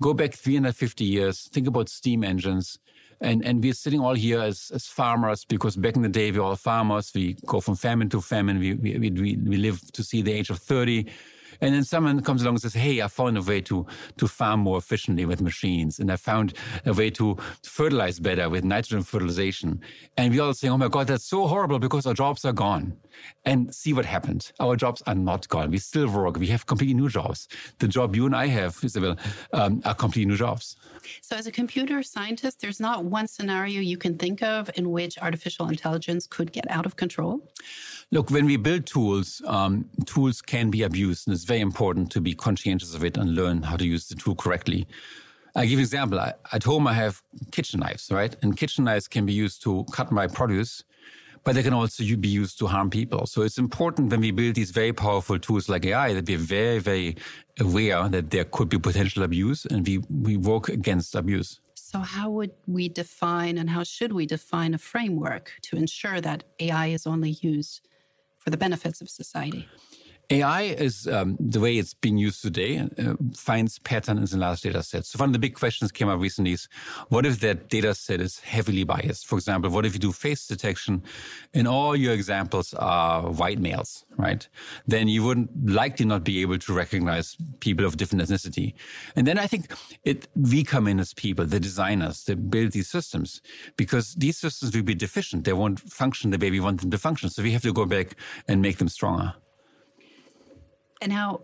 Go 0.00 0.14
back 0.14 0.34
350 0.34 1.04
years, 1.04 1.48
think 1.52 1.66
about 1.66 1.88
steam 1.88 2.22
engines. 2.22 2.78
And, 3.24 3.44
and 3.44 3.62
we're 3.62 3.72
sitting 3.72 4.00
all 4.00 4.14
here 4.14 4.40
as, 4.40 4.70
as 4.74 4.86
farmers 4.86 5.44
because 5.44 5.76
back 5.76 5.96
in 5.96 6.02
the 6.02 6.08
day, 6.08 6.30
we're 6.30 6.42
all 6.42 6.56
farmers. 6.56 7.10
We 7.14 7.36
go 7.46 7.60
from 7.60 7.74
famine 7.74 8.10
to 8.10 8.20
famine. 8.20 8.58
We, 8.58 8.74
we, 8.74 8.98
we, 8.98 9.36
we 9.36 9.56
live 9.56 9.80
to 9.92 10.04
see 10.04 10.22
the 10.22 10.32
age 10.32 10.50
of 10.50 10.58
30. 10.58 11.06
And 11.60 11.74
then 11.74 11.84
someone 11.84 12.20
comes 12.22 12.42
along 12.42 12.54
and 12.54 12.62
says, 12.62 12.74
Hey, 12.74 13.02
I 13.02 13.08
found 13.08 13.38
a 13.38 13.42
way 13.42 13.60
to, 13.62 13.86
to 14.16 14.28
farm 14.28 14.60
more 14.60 14.78
efficiently 14.78 15.24
with 15.24 15.40
machines. 15.42 15.98
And 15.98 16.10
I 16.10 16.16
found 16.16 16.54
a 16.84 16.92
way 16.92 17.10
to 17.10 17.36
fertilize 17.62 18.20
better 18.20 18.48
with 18.48 18.64
nitrogen 18.64 19.02
fertilization. 19.02 19.80
And 20.16 20.32
we 20.32 20.40
all 20.40 20.54
say, 20.54 20.68
Oh 20.68 20.76
my 20.76 20.88
God, 20.88 21.06
that's 21.08 21.24
so 21.24 21.46
horrible 21.46 21.78
because 21.78 22.06
our 22.06 22.14
jobs 22.14 22.44
are 22.44 22.52
gone. 22.52 22.96
And 23.44 23.72
see 23.74 23.92
what 23.92 24.04
happened. 24.04 24.50
Our 24.58 24.76
jobs 24.76 25.02
are 25.06 25.14
not 25.14 25.48
gone. 25.48 25.70
We 25.70 25.78
still 25.78 26.08
work. 26.08 26.36
We 26.36 26.48
have 26.48 26.66
completely 26.66 26.94
new 26.94 27.08
jobs. 27.08 27.48
The 27.78 27.86
job 27.86 28.16
you 28.16 28.26
and 28.26 28.34
I 28.34 28.46
have, 28.48 28.78
Isabel, 28.82 29.16
um, 29.52 29.82
are 29.84 29.94
completely 29.94 30.30
new 30.30 30.36
jobs. 30.36 30.76
So, 31.20 31.36
as 31.36 31.46
a 31.46 31.52
computer 31.52 32.02
scientist, 32.02 32.60
there's 32.60 32.80
not 32.80 33.04
one 33.04 33.28
scenario 33.28 33.80
you 33.80 33.98
can 33.98 34.18
think 34.18 34.42
of 34.42 34.70
in 34.74 34.90
which 34.90 35.18
artificial 35.18 35.68
intelligence 35.68 36.26
could 36.26 36.52
get 36.52 36.68
out 36.70 36.86
of 36.86 36.96
control? 36.96 37.40
Look, 38.10 38.30
when 38.30 38.46
we 38.46 38.56
build 38.56 38.86
tools, 38.86 39.42
um, 39.46 39.88
tools 40.06 40.40
can 40.40 40.70
be 40.70 40.82
abused, 40.82 41.26
and 41.26 41.34
it's 41.44 41.48
very 41.50 41.60
important 41.60 42.10
to 42.10 42.22
be 42.22 42.32
conscientious 42.32 42.94
of 42.94 43.04
it 43.04 43.18
and 43.18 43.34
learn 43.34 43.62
how 43.64 43.76
to 43.76 43.86
use 43.86 44.08
the 44.08 44.14
tool 44.14 44.34
correctly. 44.34 44.86
I 45.54 45.66
give 45.66 45.78
an 45.78 45.82
example. 45.82 46.18
I, 46.18 46.32
at 46.52 46.62
home, 46.62 46.86
I 46.86 46.94
have 46.94 47.20
kitchen 47.50 47.80
knives, 47.80 48.10
right? 48.10 48.34
And 48.40 48.56
kitchen 48.56 48.84
knives 48.84 49.08
can 49.08 49.26
be 49.26 49.34
used 49.34 49.62
to 49.64 49.84
cut 49.92 50.10
my 50.10 50.26
produce, 50.26 50.84
but 51.44 51.54
they 51.54 51.62
can 51.62 51.74
also 51.74 52.02
be 52.16 52.28
used 52.28 52.58
to 52.60 52.66
harm 52.66 52.88
people. 52.88 53.26
So 53.26 53.42
it's 53.42 53.58
important 53.58 54.10
when 54.10 54.22
we 54.22 54.30
build 54.30 54.54
these 54.54 54.70
very 54.70 54.94
powerful 54.94 55.38
tools 55.38 55.68
like 55.68 55.84
AI 55.84 56.14
that 56.14 56.26
we're 56.26 56.38
very, 56.38 56.78
very 56.78 57.16
aware 57.60 58.08
that 58.08 58.30
there 58.30 58.46
could 58.46 58.70
be 58.70 58.78
potential 58.78 59.22
abuse 59.22 59.66
and 59.66 59.86
we, 59.86 59.98
we 59.98 60.38
work 60.38 60.70
against 60.70 61.14
abuse. 61.14 61.60
So, 61.74 61.98
how 61.98 62.30
would 62.30 62.52
we 62.66 62.88
define 62.88 63.58
and 63.58 63.68
how 63.68 63.84
should 63.84 64.14
we 64.14 64.24
define 64.24 64.72
a 64.72 64.78
framework 64.78 65.52
to 65.64 65.76
ensure 65.76 66.22
that 66.22 66.44
AI 66.58 66.86
is 66.86 67.06
only 67.06 67.32
used 67.42 67.86
for 68.38 68.48
the 68.48 68.56
benefits 68.56 69.02
of 69.02 69.10
society? 69.10 69.68
AI 70.30 70.62
is 70.62 71.06
um, 71.06 71.36
the 71.38 71.60
way 71.60 71.76
it's 71.76 71.94
being 71.94 72.16
used 72.16 72.42
today, 72.42 72.78
uh, 72.98 73.14
finds 73.36 73.78
patterns 73.80 74.32
in 74.32 74.40
large 74.40 74.62
data 74.62 74.82
sets. 74.82 75.10
So 75.10 75.18
one 75.18 75.28
of 75.28 75.32
the 75.34 75.38
big 75.38 75.54
questions 75.54 75.92
came 75.92 76.08
up 76.08 76.20
recently 76.20 76.52
is, 76.52 76.68
what 77.08 77.26
if 77.26 77.40
that 77.40 77.68
data 77.68 77.94
set 77.94 78.20
is 78.20 78.40
heavily 78.40 78.84
biased? 78.84 79.26
For 79.26 79.36
example, 79.36 79.70
what 79.70 79.84
if 79.84 79.92
you 79.92 79.98
do 79.98 80.12
face 80.12 80.46
detection 80.46 81.02
and 81.52 81.68
all 81.68 81.94
your 81.94 82.14
examples 82.14 82.72
are 82.74 83.30
white 83.30 83.58
males, 83.58 84.06
right? 84.16 84.48
Then 84.86 85.08
you 85.08 85.24
would 85.24 85.48
likely 85.70 86.06
not 86.06 86.24
be 86.24 86.40
able 86.40 86.58
to 86.58 86.72
recognize 86.72 87.36
people 87.60 87.84
of 87.84 87.96
different 87.96 88.22
ethnicity. 88.24 88.74
And 89.16 89.26
then 89.26 89.38
I 89.38 89.46
think 89.46 89.72
it, 90.04 90.28
we 90.34 90.64
come 90.64 90.88
in 90.88 91.00
as 91.00 91.12
people, 91.12 91.44
the 91.44 91.60
designers 91.60 92.24
that 92.24 92.50
build 92.50 92.72
these 92.72 92.88
systems, 92.88 93.42
because 93.76 94.14
these 94.14 94.38
systems 94.38 94.74
will 94.74 94.82
be 94.82 94.94
deficient. 94.94 95.44
They 95.44 95.52
won't 95.52 95.80
function 95.80 96.30
the 96.30 96.38
way 96.38 96.50
we 96.50 96.60
want 96.60 96.80
them 96.80 96.90
to 96.90 96.98
function. 96.98 97.28
So 97.28 97.42
we 97.42 97.52
have 97.52 97.62
to 97.62 97.72
go 97.72 97.84
back 97.84 98.16
and 98.48 98.62
make 98.62 98.78
them 98.78 98.88
stronger. 98.88 99.34
And 101.00 101.12
now 101.12 101.42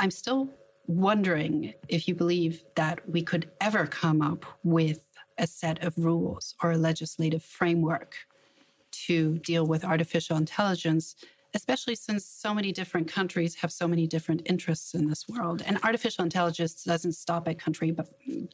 I'm 0.00 0.10
still 0.10 0.48
wondering 0.86 1.74
if 1.88 2.08
you 2.08 2.14
believe 2.14 2.64
that 2.74 3.08
we 3.08 3.22
could 3.22 3.50
ever 3.60 3.86
come 3.86 4.20
up 4.20 4.44
with 4.64 5.00
a 5.38 5.46
set 5.46 5.82
of 5.84 5.96
rules 5.96 6.54
or 6.62 6.72
a 6.72 6.76
legislative 6.76 7.42
framework 7.42 8.16
to 8.90 9.38
deal 9.38 9.66
with 9.66 9.84
artificial 9.84 10.36
intelligence, 10.36 11.16
especially 11.54 11.94
since 11.94 12.24
so 12.24 12.52
many 12.52 12.72
different 12.72 13.08
countries 13.08 13.54
have 13.54 13.72
so 13.72 13.88
many 13.88 14.06
different 14.06 14.42
interests 14.46 14.94
in 14.94 15.08
this 15.08 15.28
world. 15.28 15.62
And 15.64 15.78
artificial 15.82 16.24
intelligence 16.24 16.84
doesn't 16.84 17.12
stop 17.12 17.48
at 17.48 17.58
country 17.58 17.96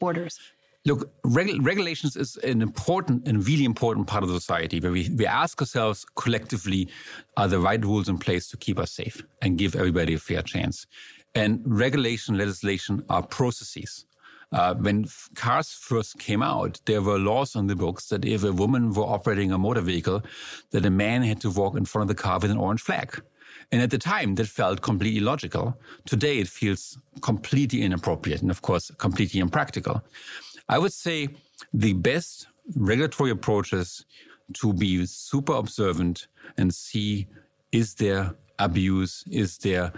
borders. 0.00 0.38
Look, 0.84 1.10
reg- 1.24 1.64
regulations 1.66 2.16
is 2.16 2.36
an 2.36 2.62
important 2.62 3.26
and 3.28 3.46
really 3.46 3.64
important 3.64 4.06
part 4.06 4.24
of 4.24 4.30
society 4.30 4.80
where 4.80 4.92
we, 4.92 5.10
we 5.10 5.26
ask 5.26 5.60
ourselves 5.60 6.06
collectively, 6.14 6.88
are 7.36 7.48
the 7.48 7.58
right 7.58 7.84
rules 7.84 8.08
in 8.08 8.18
place 8.18 8.48
to 8.48 8.56
keep 8.56 8.78
us 8.78 8.92
safe 8.92 9.22
and 9.42 9.58
give 9.58 9.74
everybody 9.74 10.14
a 10.14 10.18
fair 10.18 10.42
chance? 10.42 10.86
And 11.34 11.60
regulation, 11.64 12.38
legislation 12.38 13.04
are 13.10 13.22
processes. 13.22 14.06
Uh, 14.50 14.74
when 14.76 15.04
f- 15.04 15.28
cars 15.34 15.72
first 15.72 16.18
came 16.18 16.42
out, 16.42 16.80
there 16.86 17.02
were 17.02 17.18
laws 17.18 17.54
on 17.54 17.66
the 17.66 17.76
books 17.76 18.06
that 18.06 18.24
if 18.24 18.44
a 18.44 18.52
woman 18.52 18.92
were 18.94 19.02
operating 19.02 19.52
a 19.52 19.58
motor 19.58 19.82
vehicle, 19.82 20.22
that 20.70 20.86
a 20.86 20.90
man 20.90 21.22
had 21.22 21.40
to 21.42 21.50
walk 21.50 21.76
in 21.76 21.84
front 21.84 22.08
of 22.10 22.16
the 22.16 22.22
car 22.22 22.38
with 22.38 22.50
an 22.50 22.56
orange 22.56 22.80
flag. 22.80 23.20
And 23.70 23.82
at 23.82 23.90
the 23.90 23.98
time, 23.98 24.36
that 24.36 24.46
felt 24.46 24.80
completely 24.80 25.20
logical. 25.20 25.78
Today, 26.06 26.38
it 26.38 26.48
feels 26.48 26.98
completely 27.20 27.82
inappropriate 27.82 28.40
and, 28.40 28.50
of 28.50 28.62
course, 28.62 28.90
completely 28.96 29.40
impractical. 29.40 30.02
I 30.68 30.78
would 30.78 30.92
say 30.92 31.28
the 31.72 31.94
best 31.94 32.46
regulatory 32.76 33.30
approach 33.30 33.72
is 33.72 34.04
to 34.54 34.72
be 34.72 35.06
super 35.06 35.54
observant 35.54 36.28
and 36.56 36.74
see 36.74 37.26
is 37.72 37.94
there 37.94 38.34
abuse? 38.58 39.24
Is 39.30 39.58
there 39.58 39.92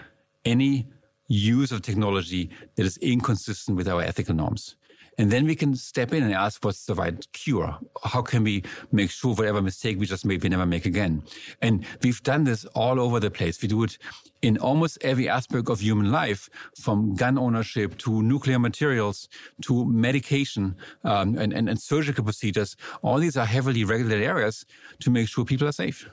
any 0.44 0.88
use 1.28 1.72
of 1.72 1.82
technology 1.82 2.50
that 2.74 2.84
is 2.84 2.96
inconsistent 2.98 3.76
with 3.76 3.88
our 3.88 4.02
ethical 4.02 4.34
norms? 4.34 4.76
And 5.20 5.30
then 5.30 5.44
we 5.44 5.54
can 5.54 5.76
step 5.76 6.14
in 6.14 6.22
and 6.22 6.32
ask 6.32 6.64
what's 6.64 6.86
the 6.86 6.94
right 6.94 7.30
cure? 7.34 7.78
How 8.04 8.22
can 8.22 8.42
we 8.42 8.62
make 8.90 9.10
sure 9.10 9.34
whatever 9.34 9.60
mistake 9.60 9.98
we 9.98 10.06
just 10.06 10.24
made, 10.24 10.42
we 10.42 10.48
never 10.48 10.64
make 10.64 10.86
again? 10.86 11.22
And 11.60 11.84
we've 12.02 12.22
done 12.22 12.44
this 12.44 12.64
all 12.74 12.98
over 12.98 13.20
the 13.20 13.30
place. 13.30 13.60
We 13.60 13.68
do 13.68 13.82
it 13.82 13.98
in 14.40 14.56
almost 14.56 14.96
every 15.02 15.28
aspect 15.28 15.68
of 15.68 15.78
human 15.78 16.10
life, 16.10 16.48
from 16.74 17.14
gun 17.16 17.36
ownership 17.36 17.98
to 17.98 18.22
nuclear 18.22 18.58
materials 18.58 19.28
to 19.66 19.84
medication 19.84 20.74
um, 21.04 21.36
and, 21.36 21.52
and, 21.52 21.68
and 21.68 21.78
surgical 21.78 22.24
procedures. 22.24 22.74
All 23.02 23.18
these 23.18 23.36
are 23.36 23.44
heavily 23.44 23.84
regulated 23.84 24.26
areas 24.26 24.64
to 25.00 25.10
make 25.10 25.28
sure 25.28 25.44
people 25.44 25.68
are 25.68 25.72
safe. 25.72 26.08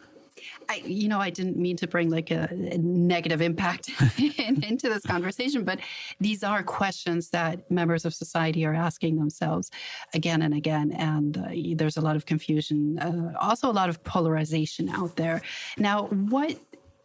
I, 0.69 0.81
you 0.85 1.07
know, 1.07 1.19
I 1.19 1.29
didn't 1.29 1.57
mean 1.57 1.77
to 1.77 1.87
bring 1.87 2.09
like 2.09 2.31
a, 2.31 2.47
a 2.51 2.77
negative 2.77 3.41
impact 3.41 3.89
in, 4.17 4.63
into 4.63 4.89
this 4.89 5.05
conversation, 5.05 5.63
but 5.63 5.79
these 6.19 6.43
are 6.43 6.63
questions 6.63 7.29
that 7.29 7.69
members 7.71 8.05
of 8.05 8.13
society 8.13 8.65
are 8.65 8.73
asking 8.73 9.17
themselves 9.17 9.71
again 10.13 10.41
and 10.41 10.53
again. 10.53 10.91
And 10.91 11.37
uh, 11.37 11.49
there's 11.75 11.97
a 11.97 12.01
lot 12.01 12.15
of 12.15 12.25
confusion, 12.25 12.99
uh, 12.99 13.33
also 13.39 13.69
a 13.69 13.73
lot 13.73 13.89
of 13.89 14.03
polarization 14.03 14.89
out 14.89 15.15
there. 15.15 15.41
Now, 15.77 16.05
what 16.07 16.57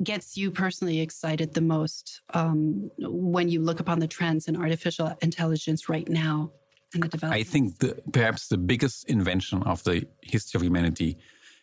gets 0.02 0.36
you 0.36 0.50
personally 0.50 1.00
excited 1.00 1.54
the 1.54 1.60
most 1.60 2.22
um, 2.34 2.90
when 2.98 3.48
you 3.48 3.60
look 3.60 3.80
upon 3.80 3.98
the 3.98 4.08
trends 4.08 4.48
in 4.48 4.56
artificial 4.56 5.16
intelligence 5.22 5.88
right 5.88 6.08
now 6.08 6.50
and 6.94 7.02
the 7.02 7.08
development? 7.08 7.40
I 7.40 7.48
think 7.48 7.78
the, 7.78 8.00
perhaps 8.12 8.48
the 8.48 8.58
biggest 8.58 9.08
invention 9.08 9.62
of 9.62 9.82
the 9.84 10.06
history 10.22 10.58
of 10.58 10.64
humanity 10.64 11.18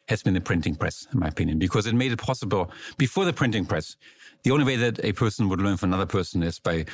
has 0.09 0.23
been 0.23 0.33
the 0.33 0.41
printing 0.41 0.75
press, 0.75 1.07
in 1.13 1.19
my 1.19 1.27
opinion, 1.27 1.59
because 1.59 1.85
it 1.85 1.93
made 1.93 2.11
it 2.11 2.19
possible 2.19 2.71
before 2.97 3.25
the 3.25 3.33
printing 3.33 3.65
press. 3.65 3.95
The 4.43 4.51
only 4.51 4.65
way 4.65 4.75
that 4.77 5.03
a 5.05 5.13
person 5.13 5.49
would 5.49 5.61
learn 5.61 5.77
from 5.77 5.93
another 5.93 6.07
person 6.07 6.41
is 6.43 6.59
by 6.59 6.85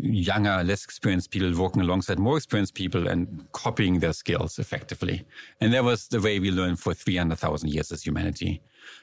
younger, 0.00 0.62
less 0.64 0.84
experienced 0.84 1.30
people 1.30 1.52
working 1.56 1.82
alongside 1.82 2.18
more 2.18 2.36
experienced 2.36 2.74
people 2.74 3.08
and 3.08 3.46
copying 3.52 3.98
their 3.98 4.12
skills 4.12 4.58
effectively. 4.58 5.24
And 5.60 5.72
that 5.74 5.84
was 5.84 6.08
the 6.08 6.20
way 6.20 6.38
we 6.38 6.50
learned 6.50 6.78
for 6.78 6.94
300,000 6.94 7.68
years 7.68 7.92
as 7.92 8.02
humanity. 8.02 8.62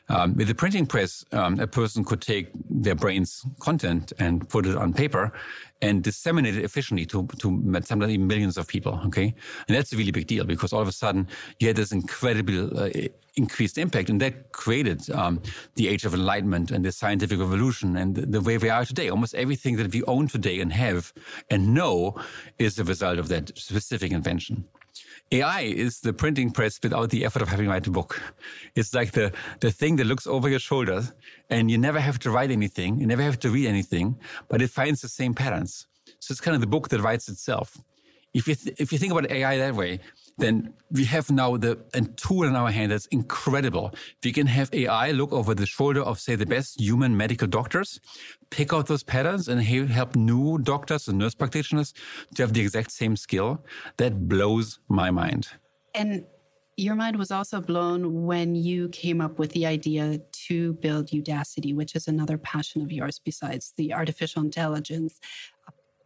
Um, 0.10 0.36
with 0.36 0.48
the 0.48 0.56
printing 0.56 0.86
press, 0.86 1.26
um, 1.34 1.60
a 1.60 1.68
person 1.68 2.04
could 2.04 2.22
take 2.22 2.50
their 2.70 2.96
brain's 2.96 3.46
content 3.60 4.14
and 4.20 4.48
put 4.48 4.66
it 4.66 4.76
on 4.76 4.94
paper 4.94 5.34
and 5.82 6.02
disseminate 6.02 6.56
it 6.56 6.64
efficiently 6.64 7.06
to, 7.06 7.28
to 7.40 7.82
sometimes 7.84 8.18
millions 8.18 8.58
of 8.58 8.68
people. 8.68 9.00
Okay. 9.08 9.36
And 9.68 9.78
that's 9.78 9.94
a 9.94 9.98
really 9.98 10.12
big 10.12 10.28
deal 10.28 10.46
because 10.46 10.74
all 10.74 10.82
of 10.82 10.88
a 10.88 10.94
sudden 10.94 11.28
you 11.60 11.68
had 11.68 11.76
this 11.76 11.92
incredible 11.92 12.80
uh, 12.80 12.90
increased 13.36 13.78
impact 13.78 14.10
and 14.10 14.20
that 14.22 14.52
created 14.52 15.10
um, 15.12 15.42
the 15.76 15.88
age 15.88 16.06
of 16.06 16.14
enlightenment 16.14 16.72
and 16.72 16.84
the 16.84 16.92
scientific 16.92 17.40
revolution 17.40 17.96
and 17.98 18.16
the, 18.16 18.26
the, 18.26 18.42
way 18.42 18.58
we 18.58 18.70
are 18.70 18.86
today. 18.86 19.10
Almost 19.10 19.36
everything 19.36 19.78
that 19.78 19.94
we 19.94 20.04
own 20.04 20.28
today 20.28 20.60
and 20.60 20.74
have 20.74 21.14
and 21.50 21.74
know 21.74 22.16
is 22.58 22.80
a 22.80 22.84
result 22.84 23.20
of 23.20 23.28
that 23.28 23.56
specific 23.58 24.12
invention. 24.12 24.66
AI 25.32 25.62
is 25.62 26.00
the 26.00 26.14
printing 26.14 26.52
press 26.52 26.80
without 26.82 27.10
the 27.10 27.26
effort 27.26 27.42
of 27.42 27.50
having 27.50 27.66
to 27.66 27.72
write 27.72 27.88
a 27.88 27.92
book. 27.92 28.22
It's 28.76 28.94
like 28.94 29.12
the, 29.12 29.34
the 29.60 29.72
thing 29.72 29.98
that 29.98 30.06
looks 30.06 30.26
over 30.26 30.48
your 30.48 30.60
shoulder 30.60 31.04
and 31.50 31.70
you 31.70 31.78
never 31.78 32.00
have 32.00 32.18
to 32.20 32.32
write 32.32 32.52
anything. 32.52 33.00
You 33.00 33.08
never 33.08 33.24
have 33.24 33.40
to 33.40 33.50
read 33.50 33.68
anything, 33.68 34.18
but 34.48 34.62
it 34.62 34.70
finds 34.70 35.02
the 35.02 35.10
same 35.10 35.34
patterns. 35.34 35.88
So 36.20 36.32
it's 36.32 36.42
kind 36.42 36.56
of 36.56 36.62
the 36.62 36.68
book 36.68 36.90
that 36.90 37.02
writes 37.02 37.28
itself. 37.28 37.78
If 38.34 38.48
you, 38.48 38.56
th- 38.56 38.76
if 38.80 38.92
you 38.92 38.98
think 38.98 39.12
about 39.12 39.30
AI 39.30 39.58
that 39.58 39.76
way, 39.76 40.00
then 40.38 40.74
we 40.92 41.06
have 41.06 41.32
now 41.32 41.58
the 41.58 41.80
a 41.94 42.02
tool 42.02 42.44
in 42.44 42.56
our 42.56 42.72
hand 42.72 42.92
that's 42.92 43.08
incredible. 43.08 43.94
We 44.24 44.32
can 44.32 44.48
have 44.48 44.70
AI 44.74 45.12
look 45.12 45.32
over 45.34 45.56
the 45.56 45.66
shoulder 45.66 46.02
of, 46.02 46.20
say, 46.20 46.36
the 46.36 46.46
best 46.46 46.80
human 46.80 47.18
medical 47.18 47.48
doctors, 47.48 48.00
pick 48.50 48.74
out 48.74 48.88
those 48.88 49.04
patterns 49.04 49.48
and 49.48 49.62
help 49.62 50.16
new 50.16 50.58
doctors 50.60 51.08
and 51.08 51.18
nurse 51.18 51.36
practitioners 51.36 51.94
to 52.36 52.44
have 52.44 52.54
the 52.54 52.62
exact 52.62 52.92
same 52.92 53.16
skill. 53.16 53.64
That 53.98 54.28
blows 54.28 54.80
my 54.90 55.12
mind. 55.12 55.50
And 55.94 56.26
your 56.80 56.94
mind 56.94 57.16
was 57.16 57.32
also 57.32 57.60
blown 57.60 58.26
when 58.26 58.54
you 58.54 58.90
came 58.90 59.20
up 59.20 59.40
with 59.40 59.52
the 59.54 59.66
idea 59.66 60.20
to 60.32 60.74
build 60.74 61.08
Udacity, 61.08 61.76
which 61.76 61.96
is 61.96 62.08
another 62.08 62.38
passion 62.38 62.84
of 62.84 62.92
yours 62.92 63.20
besides 63.20 63.74
the 63.78 63.94
artificial 63.94 64.44
intelligence. 64.44 65.20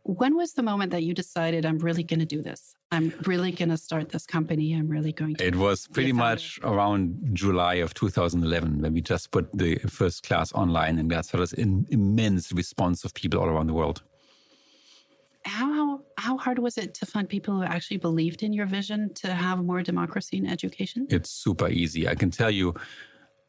When 0.03 0.35
was 0.35 0.53
the 0.53 0.63
moment 0.63 0.91
that 0.91 1.03
you 1.03 1.13
decided, 1.13 1.63
I'm 1.65 1.77
really 1.77 2.03
going 2.03 2.19
to 2.21 2.25
do 2.25 2.41
this? 2.41 2.75
I'm 2.91 3.13
really 3.27 3.51
going 3.51 3.69
to 3.69 3.77
start 3.77 4.09
this 4.09 4.25
company. 4.25 4.73
I'm 4.73 4.89
really 4.89 5.11
going 5.11 5.35
to. 5.35 5.45
It 5.45 5.55
was 5.55 5.87
pretty 5.87 6.11
much 6.11 6.59
around 6.63 7.29
July 7.33 7.75
of 7.75 7.93
2011 7.93 8.81
when 8.81 8.93
we 8.93 9.01
just 9.01 9.29
put 9.29 9.55
the 9.55 9.75
first 9.87 10.23
class 10.23 10.51
online, 10.53 10.97
and 10.97 11.09
that's 11.09 11.31
was 11.33 11.53
an 11.53 11.85
immense 11.89 12.51
response 12.51 13.03
of 13.05 13.13
people 13.13 13.39
all 13.39 13.47
around 13.47 13.67
the 13.67 13.73
world. 13.73 14.01
How 15.45 16.01
how 16.17 16.37
hard 16.37 16.59
was 16.59 16.77
it 16.77 16.93
to 16.95 17.05
find 17.05 17.29
people 17.29 17.55
who 17.55 17.63
actually 17.63 17.97
believed 17.97 18.43
in 18.43 18.53
your 18.53 18.65
vision 18.65 19.13
to 19.15 19.33
have 19.33 19.63
more 19.63 19.83
democracy 19.83 20.37
in 20.37 20.47
education? 20.47 21.07
It's 21.09 21.29
super 21.29 21.67
easy. 21.69 22.07
I 22.07 22.15
can 22.15 22.31
tell 22.31 22.51
you, 22.51 22.73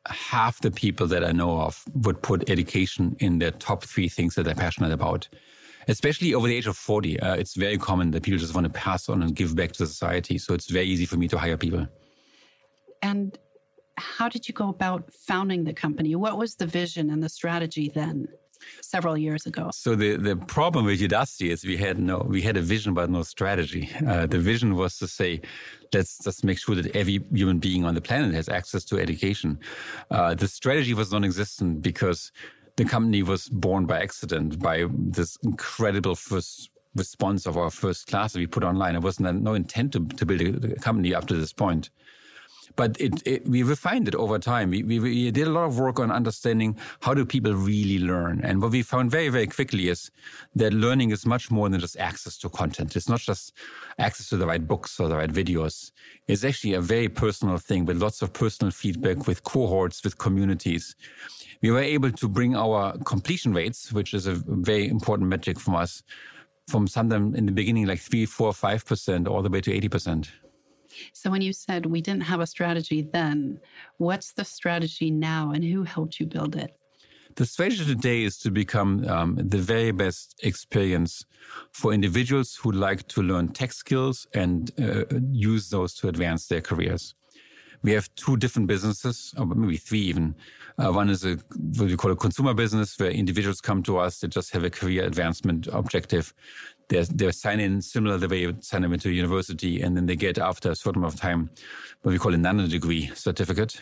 half 0.06 0.60
the 0.60 0.70
people 0.70 1.06
that 1.08 1.24
I 1.24 1.32
know 1.32 1.60
of 1.60 1.82
would 1.94 2.22
put 2.22 2.48
education 2.50 3.16
in 3.20 3.38
their 3.38 3.52
top 3.52 3.84
three 3.84 4.08
things 4.08 4.34
that 4.34 4.44
they're 4.44 4.54
passionate 4.54 4.92
about 4.92 5.28
especially 5.88 6.34
over 6.34 6.46
the 6.46 6.56
age 6.56 6.66
of 6.66 6.76
40. 6.76 7.20
Uh, 7.20 7.34
it's 7.34 7.54
very 7.54 7.78
common 7.78 8.10
that 8.12 8.22
people 8.22 8.38
just 8.38 8.54
want 8.54 8.66
to 8.66 8.72
pass 8.72 9.08
on 9.08 9.22
and 9.22 9.34
give 9.34 9.54
back 9.54 9.72
to 9.72 9.86
society. 9.86 10.38
So 10.38 10.54
it's 10.54 10.70
very 10.70 10.86
easy 10.86 11.06
for 11.06 11.16
me 11.16 11.28
to 11.28 11.38
hire 11.38 11.56
people. 11.56 11.86
And 13.02 13.38
how 13.96 14.28
did 14.28 14.48
you 14.48 14.54
go 14.54 14.68
about 14.68 15.12
founding 15.12 15.64
the 15.64 15.74
company? 15.74 16.14
What 16.14 16.38
was 16.38 16.54
the 16.54 16.66
vision 16.66 17.10
and 17.10 17.22
the 17.22 17.28
strategy 17.28 17.90
then? 17.94 18.28
several 18.80 19.16
years 19.16 19.46
ago. 19.46 19.70
So 19.72 19.94
the, 19.94 20.16
the 20.16 20.36
problem 20.36 20.84
with 20.84 21.00
Udacity 21.00 21.50
is 21.50 21.64
we 21.64 21.76
had 21.76 21.98
no 21.98 22.18
we 22.28 22.42
had 22.42 22.56
a 22.56 22.60
vision 22.60 22.94
but 22.94 23.10
no 23.10 23.22
strategy. 23.22 23.90
Uh, 24.06 24.26
the 24.26 24.38
vision 24.38 24.76
was 24.76 24.98
to 24.98 25.08
say, 25.08 25.40
let's 25.92 26.18
just 26.18 26.44
make 26.44 26.58
sure 26.58 26.74
that 26.74 26.94
every 26.94 27.24
human 27.32 27.58
being 27.58 27.84
on 27.84 27.94
the 27.94 28.00
planet 28.00 28.34
has 28.34 28.48
access 28.48 28.84
to 28.84 28.98
education. 28.98 29.58
Uh, 30.10 30.34
the 30.34 30.48
strategy 30.48 30.94
was 30.94 31.12
non-existent 31.12 31.82
because 31.82 32.32
the 32.76 32.84
company 32.84 33.22
was 33.22 33.48
born 33.48 33.86
by 33.86 34.00
accident 34.00 34.58
by 34.58 34.86
this 34.90 35.36
incredible 35.42 36.14
first 36.14 36.70
response 36.94 37.46
of 37.46 37.56
our 37.56 37.70
first 37.70 38.06
class 38.06 38.32
that 38.32 38.38
we 38.38 38.46
put 38.46 38.64
online. 38.64 38.94
It 38.94 39.02
wasn't 39.02 39.42
no 39.42 39.54
intent 39.54 39.92
to, 39.92 40.06
to 40.06 40.26
build 40.26 40.64
a, 40.64 40.74
company 40.76 41.14
up 41.14 41.26
to 41.28 41.34
this 41.34 41.52
point. 41.52 41.90
But 42.76 43.00
it, 43.00 43.22
it, 43.26 43.48
we 43.48 43.62
refined 43.62 44.08
it 44.08 44.14
over 44.14 44.38
time. 44.38 44.70
We, 44.70 44.82
we, 44.82 44.98
we, 45.00 45.30
did 45.30 45.46
a 45.46 45.50
lot 45.50 45.64
of 45.64 45.78
work 45.78 45.98
on 46.00 46.10
understanding 46.10 46.76
how 47.00 47.14
do 47.14 47.24
people 47.24 47.52
really 47.52 47.98
learn. 47.98 48.40
And 48.42 48.60
what 48.62 48.70
we 48.70 48.82
found 48.82 49.10
very, 49.10 49.28
very 49.28 49.46
quickly 49.46 49.88
is 49.88 50.10
that 50.54 50.72
learning 50.72 51.10
is 51.10 51.26
much 51.26 51.50
more 51.50 51.68
than 51.68 51.80
just 51.80 51.98
access 51.98 52.38
to 52.38 52.48
content. 52.48 52.96
It's 52.96 53.08
not 53.08 53.20
just 53.20 53.52
access 53.98 54.28
to 54.30 54.36
the 54.36 54.46
right 54.46 54.66
books 54.66 54.98
or 55.00 55.08
the 55.08 55.16
right 55.16 55.32
videos. 55.32 55.92
It's 56.28 56.44
actually 56.44 56.74
a 56.74 56.80
very 56.80 57.08
personal 57.08 57.58
thing 57.58 57.84
with 57.84 58.00
lots 58.00 58.22
of 58.22 58.32
personal 58.32 58.70
feedback, 58.70 59.26
with 59.26 59.44
cohorts, 59.44 60.02
with 60.04 60.18
communities 60.18 60.96
we 61.62 61.70
were 61.70 61.80
able 61.80 62.10
to 62.10 62.28
bring 62.28 62.56
our 62.56 62.98
completion 62.98 63.54
rates, 63.54 63.92
which 63.92 64.12
is 64.12 64.26
a 64.26 64.34
very 64.34 64.88
important 64.88 65.28
metric 65.28 65.60
from 65.60 65.76
us, 65.76 66.02
from 66.68 66.88
sometimes 66.88 67.38
in 67.38 67.46
the 67.46 67.52
beginning 67.52 67.86
like 67.86 68.00
three, 68.00 68.26
four, 68.26 68.52
five 68.52 68.84
percent, 68.84 69.28
all 69.28 69.42
the 69.42 69.48
way 69.48 69.60
to 69.60 69.72
eighty 69.72 69.88
percent. 69.88 70.30
So 71.12 71.30
when 71.30 71.42
you 71.42 71.52
said 71.52 71.86
we 71.86 72.00
didn't 72.00 72.22
have 72.22 72.40
a 72.40 72.46
strategy 72.46 73.02
then, 73.02 73.60
what's 73.98 74.32
the 74.32 74.44
strategy 74.44 75.10
now, 75.10 75.52
and 75.52 75.64
who 75.64 75.82
helped 75.82 76.20
you 76.20 76.26
build 76.26 76.56
it? 76.56 76.76
The 77.36 77.46
strategy 77.46 77.84
today 77.84 78.24
is 78.24 78.36
to 78.38 78.50
become 78.50 79.08
um, 79.08 79.38
the 79.40 79.58
very 79.58 79.90
best 79.90 80.38
experience 80.42 81.24
for 81.72 81.92
individuals 81.92 82.56
who 82.56 82.72
like 82.72 83.08
to 83.08 83.22
learn 83.22 83.48
tech 83.48 83.72
skills 83.72 84.26
and 84.34 84.70
uh, 84.78 85.04
use 85.30 85.70
those 85.70 85.94
to 85.94 86.08
advance 86.08 86.46
their 86.48 86.60
careers. 86.60 87.14
We 87.82 87.92
have 87.92 88.14
two 88.14 88.36
different 88.36 88.68
businesses, 88.68 89.34
or 89.36 89.46
maybe 89.46 89.76
three 89.76 90.00
even. 90.00 90.36
Uh, 90.78 90.92
one 90.92 91.10
is 91.10 91.24
a 91.24 91.38
what 91.78 91.88
we 91.88 91.96
call 91.96 92.12
a 92.12 92.16
consumer 92.16 92.54
business, 92.54 92.98
where 92.98 93.10
individuals 93.10 93.60
come 93.60 93.82
to 93.84 93.98
us 93.98 94.20
that 94.20 94.28
just 94.28 94.52
have 94.52 94.62
a 94.62 94.70
career 94.70 95.04
advancement 95.04 95.68
objective. 95.72 96.32
They're, 96.92 97.04
they're 97.04 97.32
sign 97.32 97.58
in 97.58 97.80
similar 97.80 98.18
the 98.18 98.28
way 98.28 98.40
you 98.40 98.56
sign 98.60 98.82
them 98.82 98.92
into 98.92 99.10
university, 99.10 99.80
and 99.80 99.96
then 99.96 100.04
they 100.04 100.14
get 100.14 100.36
after 100.36 100.70
a 100.70 100.74
certain 100.74 101.00
amount 101.00 101.14
of 101.14 101.20
time 101.20 101.48
what 102.02 102.12
we 102.12 102.18
call 102.18 102.34
a 102.34 102.36
nano 102.36 102.66
degree 102.66 103.10
certificate. 103.14 103.80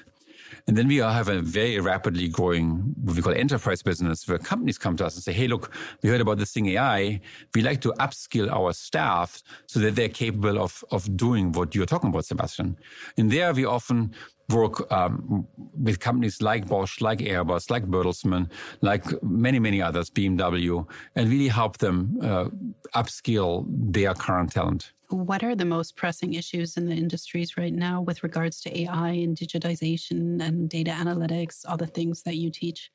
And 0.67 0.77
then 0.77 0.89
we 0.89 0.97
have 0.97 1.29
a 1.29 1.41
very 1.41 1.79
rapidly 1.81 2.29
growing, 2.29 2.95
what 3.03 3.17
we 3.17 3.23
call 3.23 3.35
enterprise 3.35 3.83
business, 3.83 4.27
where 4.29 4.39
companies 4.39 4.79
come 4.79 4.97
to 4.97 5.07
us 5.07 5.15
and 5.17 5.23
say, 5.23 5.33
Hey, 5.33 5.49
look, 5.49 5.73
we 6.03 6.09
heard 6.09 6.21
about 6.21 6.39
this 6.39 6.53
thing 6.53 6.67
AI. 6.67 7.21
We 7.55 7.63
like 7.63 7.81
to 7.83 7.93
upskill 7.99 8.51
our 8.51 8.73
staff 8.73 9.43
so 9.67 9.81
that 9.81 9.97
they're 9.97 10.09
capable 10.09 10.61
of, 10.61 10.85
of 10.91 11.17
doing 11.17 11.53
what 11.53 11.75
you're 11.75 11.87
talking 11.87 12.11
about, 12.11 12.25
Sebastian. 12.25 12.77
And 13.17 13.31
there 13.31 13.53
we 13.53 13.65
often 13.65 14.15
work 14.51 14.91
um, 14.93 15.47
with 15.81 16.01
companies 16.01 16.43
like 16.43 16.67
Bosch, 16.69 17.01
like 17.01 17.21
Airbus, 17.21 17.71
like 17.71 17.85
Bertelsmann, 17.87 18.51
like 18.81 19.05
many, 19.23 19.59
many 19.59 19.81
others, 19.81 20.11
BMW, 20.11 20.87
and 21.17 21.31
really 21.31 21.49
help 21.49 21.79
them 21.79 22.19
uh, 22.23 22.47
upskill 22.95 23.65
their 23.69 24.15
current 24.15 24.53
talent. 24.53 24.93
What 25.11 25.43
are 25.43 25.57
the 25.57 25.65
most 25.65 25.97
pressing 25.97 26.35
issues 26.35 26.77
in 26.77 26.87
the 26.87 26.95
industries 26.95 27.57
right 27.57 27.75
now 27.75 28.01
with 28.01 28.23
regards 28.23 28.61
to 28.63 28.81
AI 28.83 29.11
and 29.11 29.37
digitization 29.37 30.41
and 30.41 30.69
data 30.69 30.93
analytics, 30.93 31.65
all 31.69 31.77
the 31.77 31.89
things 31.89 32.23
that 32.23 32.37
you 32.37 32.51
teach? 32.51 32.93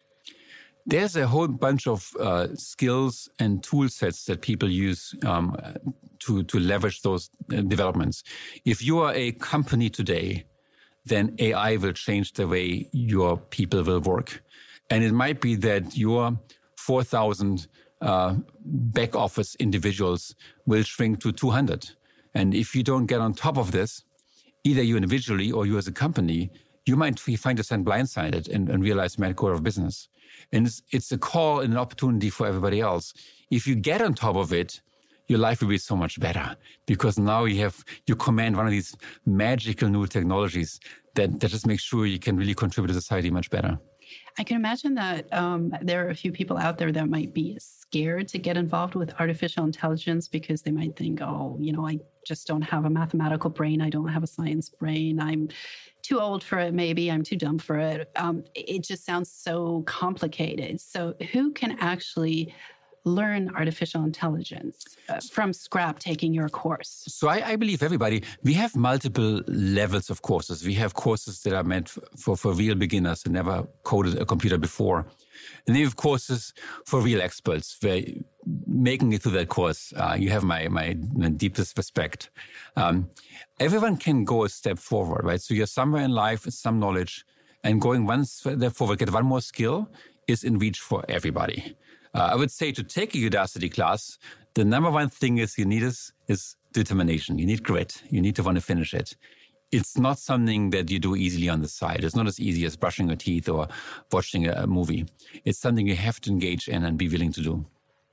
There's 0.86 1.18
a 1.18 1.28
whole 1.28 1.48
bunch 1.48 1.88
of 1.88 2.16
uh, 2.18 2.56
skills 2.56 3.28
and 3.40 3.62
tool 3.62 3.90
sets 3.90 4.26
that 4.26 4.42
people 4.42 4.70
use 4.70 5.14
um, 5.26 5.58
to, 6.20 6.44
to 6.44 6.60
leverage 6.60 7.02
those 7.02 7.30
uh, 7.52 7.62
developments. 7.62 8.24
If 8.64 8.82
you 8.82 9.00
are 9.00 9.14
a 9.14 9.34
company 9.34 9.90
today, 9.90 10.46
then 11.04 11.36
AI 11.40 11.76
will 11.76 11.94
change 11.94 12.34
the 12.34 12.48
way 12.48 12.90
your 12.94 13.38
people 13.38 13.84
will 13.84 14.00
work. 14.00 14.42
And 14.90 15.04
it 15.04 15.12
might 15.12 15.42
be 15.42 15.56
that 15.56 15.98
your 15.98 16.40
4,000 16.78 17.68
uh, 18.02 18.36
back 18.64 19.16
office 19.16 19.56
individuals 19.56 20.36
will 20.66 20.84
shrink 20.84 21.20
to 21.22 21.32
200 21.32 21.90
and 22.36 22.54
if 22.54 22.76
you 22.76 22.84
don't 22.84 23.06
get 23.06 23.22
on 23.22 23.34
top 23.34 23.58
of 23.58 23.72
this, 23.72 24.04
either 24.66 24.84
you 24.84 24.98
individually 24.98 25.52
or 25.52 25.66
you 25.66 25.78
as 25.78 25.88
a 25.88 25.92
company, 25.92 26.52
you 26.86 26.96
might 26.96 27.20
find 27.20 27.58
yourself 27.58 27.82
blindsided 27.82 28.50
and, 28.50 28.70
and 28.70 28.84
realize 28.84 29.18
you 29.18 29.26
out 29.26 29.42
of 29.42 29.64
business. 29.64 30.10
And 30.52 30.68
it's, 30.68 30.84
it's 30.92 31.12
a 31.12 31.18
call 31.18 31.62
and 31.62 31.74
an 31.74 31.80
opportunity 31.80 32.30
for 32.30 32.46
everybody 32.46 32.82
else. 32.82 33.14
If 33.50 33.66
you 33.66 33.76
get 33.76 34.02
on 34.02 34.14
top 34.14 34.36
of 34.36 34.52
it, 34.54 34.82
your 35.28 35.40
life 35.40 35.62
will 35.62 35.70
be 35.70 35.78
so 35.78 35.96
much 35.96 36.20
better 36.20 36.56
because 36.86 37.18
now 37.18 37.46
you 37.46 37.62
have, 37.62 37.84
you 38.06 38.16
command 38.16 38.56
one 38.56 38.66
of 38.66 38.72
these 38.72 38.96
magical 39.26 39.90
new 39.90 40.06
technologies 40.06 40.80
that, 41.16 41.40
that 41.40 41.50
just 41.50 41.66
makes 41.66 41.84
sure 41.84 42.06
you 42.06 42.20
can 42.20 42.38
really 42.38 42.54
contribute 42.54 42.90
to 42.90 42.94
society 42.94 43.32
much 43.32 43.50
better. 43.50 43.80
I 44.38 44.44
can 44.44 44.58
imagine 44.58 44.96
that 44.96 45.32
um, 45.34 45.74
there 45.82 46.06
are 46.06 46.10
a 46.10 46.16
few 46.16 46.32
people 46.32 46.58
out 46.58 46.78
there 46.78 46.92
that 46.92 47.10
might 47.10 47.34
be 47.34 47.58
scared 47.60 48.28
to 48.30 48.38
get 48.38 48.58
involved 48.58 48.96
with 48.96 49.14
artificial 49.20 49.64
intelligence 49.64 50.28
because 50.28 50.62
they 50.62 50.72
might 50.72 50.96
think, 50.98 51.22
oh, 51.22 51.58
you 51.60 51.72
know, 51.72 51.88
I 51.88 52.00
just 52.26 52.46
don't 52.46 52.62
have 52.62 52.84
a 52.84 52.90
mathematical 52.90 53.50
brain. 53.50 53.82
I 53.82 53.90
don't 53.90 54.10
have 54.10 54.24
a 54.24 54.28
science 54.28 54.70
brain. 54.70 55.22
I'm 55.22 55.48
too 56.02 56.20
old 56.20 56.44
for 56.44 56.60
it, 56.60 56.74
maybe. 56.74 57.10
I'm 57.10 57.24
too 57.24 57.38
dumb 57.38 57.58
for 57.60 57.80
it. 57.80 58.12
Um, 58.18 58.44
it 58.54 58.84
just 58.84 59.06
sounds 59.06 59.32
so 59.32 59.84
complicated. 59.88 60.82
So, 60.82 61.16
who 61.32 61.52
can 61.52 61.78
actually 61.80 62.54
learn 63.06 63.50
artificial 63.56 64.04
intelligence 64.04 64.84
uh, 65.10 65.20
from 65.32 65.54
scrap 65.54 66.00
taking 66.00 66.34
your 66.34 66.50
course? 66.50 67.04
So 67.08 67.28
I, 67.28 67.52
I, 67.52 67.56
believe 67.56 67.82
everybody, 67.84 68.24
we 68.44 68.54
have 68.54 68.76
multiple 68.76 69.42
levels 69.48 70.10
of 70.10 70.22
courses. 70.22 70.66
We 70.66 70.74
have 70.76 70.94
courses 70.94 71.42
that 71.44 71.54
are 71.54 71.64
meant 71.64 71.90
for, 72.18 72.36
for 72.36 72.54
real 72.54 72.76
beginners 72.76 73.22
who 73.24 73.30
never 73.30 73.68
coded 73.84 74.18
a 74.20 74.26
computer 74.26 74.58
before. 74.58 75.00
And 75.68 75.76
then 75.76 75.76
we 75.76 75.84
have 75.84 75.96
courses 75.96 76.54
for 76.86 77.00
real 77.00 77.22
experts 77.22 77.78
where 77.82 78.04
making 78.68 79.14
it 79.14 79.22
through 79.22 79.34
that 79.34 79.50
course, 79.50 79.94
uh, 79.96 80.16
you 80.18 80.30
have 80.32 80.44
my, 80.44 80.68
my, 80.68 80.98
my 81.14 81.30
deepest 81.30 81.78
respect. 81.78 82.30
Um, 82.76 83.10
everyone 83.60 83.98
can 83.98 84.24
go 84.24 84.44
a 84.44 84.50
step 84.50 84.80
forward, 84.80 85.26
right? 85.26 85.42
So 85.42 85.54
you're 85.54 85.68
somewhere 85.68 86.04
in 86.04 86.12
life 86.12 86.46
with 86.46 86.54
some 86.54 86.80
knowledge 86.80 87.26
and 87.64 87.82
going 87.82 88.06
one 88.06 88.26
step 88.26 88.74
forward, 88.74 89.00
get 89.00 89.12
one 89.12 89.26
more 89.26 89.42
skill 89.42 89.90
is 90.28 90.44
in 90.44 90.58
reach 90.58 90.80
for 90.80 91.04
everybody. 91.10 91.76
Uh, 92.16 92.30
I 92.32 92.36
would 92.36 92.52
say 92.52 92.72
to 92.72 92.82
take 92.82 93.14
a 93.14 93.18
Udacity 93.18 93.72
class, 93.72 94.18
the 94.54 94.64
number 94.64 94.90
one 94.90 95.10
thing 95.10 95.38
is 95.38 95.58
you 95.58 95.66
need 95.66 95.84
is, 95.84 96.14
is 96.30 96.56
determination. 96.72 97.38
You 97.38 97.46
need 97.46 97.62
grit. 97.62 98.02
You 98.10 98.22
need 98.22 98.38
to 98.38 98.44
want 98.44 98.56
to 98.56 98.62
finish 98.62 98.94
it. 98.94 99.18
It's 99.72 99.98
not 99.98 100.18
something 100.18 100.70
that 100.70 100.90
you 100.90 101.00
do 101.00 101.18
easily 101.18 101.50
on 101.50 101.62
the 101.62 101.68
side. 101.68 102.06
It's 102.06 102.16
not 102.16 102.28
as 102.28 102.40
easy 102.40 102.64
as 102.66 102.78
brushing 102.78 103.08
your 103.08 103.18
teeth 103.18 103.50
or 103.50 103.68
watching 104.14 104.48
a 104.48 104.66
movie. 104.66 105.08
It's 105.44 105.60
something 105.60 105.86
you 105.86 105.98
have 105.98 106.22
to 106.22 106.30
engage 106.30 106.70
in 106.70 106.86
and 106.86 106.98
be 106.98 107.10
willing 107.10 107.34
to 107.34 107.42
do. 107.42 107.66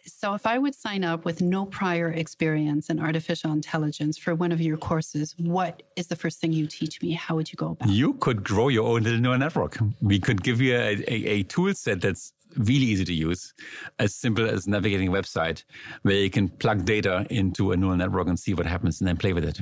So, 0.05 0.35
if 0.35 0.47
I 0.47 0.59
would 0.59 0.75
sign 0.75 1.05
up 1.05 1.25
with 1.25 1.41
no 1.41 1.65
prior 1.65 2.11
experience 2.11 2.91
in 2.91 2.99
artificial 2.99 3.53
intelligence 3.53 4.19
for 4.19 4.35
one 4.35 4.51
of 4.51 4.61
your 4.61 4.77
courses, 4.77 5.37
what 5.38 5.85
is 5.95 6.09
the 6.09 6.17
first 6.17 6.41
thing 6.41 6.53
you 6.53 6.67
teach 6.67 7.01
me? 7.01 7.12
How 7.12 7.37
would 7.37 7.53
you 7.53 7.57
go 7.57 7.71
about 7.71 7.88
it? 7.88 7.93
You 7.93 8.15
could 8.15 8.43
grow 8.43 8.67
your 8.67 8.88
own 8.88 9.05
little 9.05 9.21
neural 9.21 9.38
network. 9.38 9.79
We 10.01 10.19
could 10.19 10.43
give 10.43 10.61
you 10.61 10.75
a, 10.75 10.97
a, 11.07 11.15
a 11.37 11.43
tool 11.45 11.73
set 11.75 12.01
that's 12.01 12.33
really 12.57 12.87
easy 12.87 13.05
to 13.05 13.15
use, 13.15 13.55
as 13.99 14.15
simple 14.15 14.49
as 14.49 14.67
navigating 14.67 15.09
a 15.09 15.12
website 15.12 15.65
where 16.03 16.17
you 16.17 16.31
can 16.31 16.49
plug 16.49 16.85
data 16.85 17.27
into 17.31 17.73
a 17.73 17.77
neural 17.77 17.97
network 17.97 18.29
and 18.29 18.38
see 18.38 18.55
what 18.55 18.67
happens 18.67 19.01
and 19.01 19.09
then 19.09 19.17
play 19.17 19.33
with 19.33 19.45
it. 19.45 19.61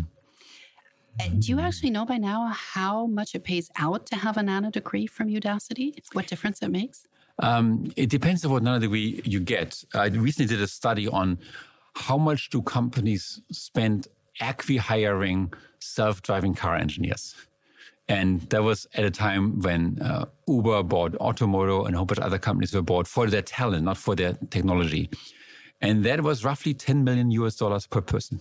Uh, 1.20 1.28
do 1.38 1.48
you 1.48 1.60
actually 1.60 1.90
know 1.90 2.04
by 2.04 2.16
now 2.16 2.46
how 2.46 3.06
much 3.06 3.34
it 3.34 3.44
pays 3.44 3.70
out 3.76 4.06
to 4.06 4.16
have 4.16 4.36
a 4.36 4.42
nano 4.42 4.70
degree 4.70 5.06
from 5.06 5.28
Udacity? 5.28 5.94
What 6.12 6.26
difference 6.26 6.62
it 6.62 6.70
makes? 6.70 7.06
Um, 7.40 7.90
it 7.96 8.10
depends 8.10 8.44
on 8.44 8.52
what 8.52 8.62
nano 8.62 8.78
degree 8.78 9.20
you 9.24 9.40
get. 9.40 9.82
I 9.94 10.06
recently 10.06 10.54
did 10.54 10.62
a 10.62 10.66
study 10.66 11.08
on 11.08 11.38
how 11.94 12.16
much 12.16 12.50
do 12.50 12.62
companies 12.62 13.40
spend 13.50 14.08
acqui 14.40 14.78
hiring 14.78 15.52
self-driving 15.80 16.54
car 16.54 16.76
engineers. 16.76 17.34
And 18.10 18.40
that 18.50 18.64
was 18.64 18.88
at 18.94 19.04
a 19.04 19.10
time 19.10 19.60
when 19.60 20.02
uh, 20.02 20.24
Uber 20.48 20.82
bought 20.82 21.12
Ottomotto 21.12 21.86
and 21.86 21.94
a 21.94 21.98
whole 21.98 22.06
bunch 22.06 22.18
of 22.18 22.24
other 22.24 22.40
companies 22.40 22.74
were 22.74 22.82
bought 22.82 23.06
for 23.06 23.28
their 23.28 23.40
talent, 23.40 23.84
not 23.84 23.96
for 23.96 24.16
their 24.16 24.32
technology. 24.50 25.08
And 25.80 26.04
that 26.04 26.22
was 26.22 26.44
roughly 26.44 26.74
10 26.74 27.04
million 27.04 27.30
US 27.30 27.54
dollars 27.54 27.86
per 27.86 28.00
person 28.00 28.40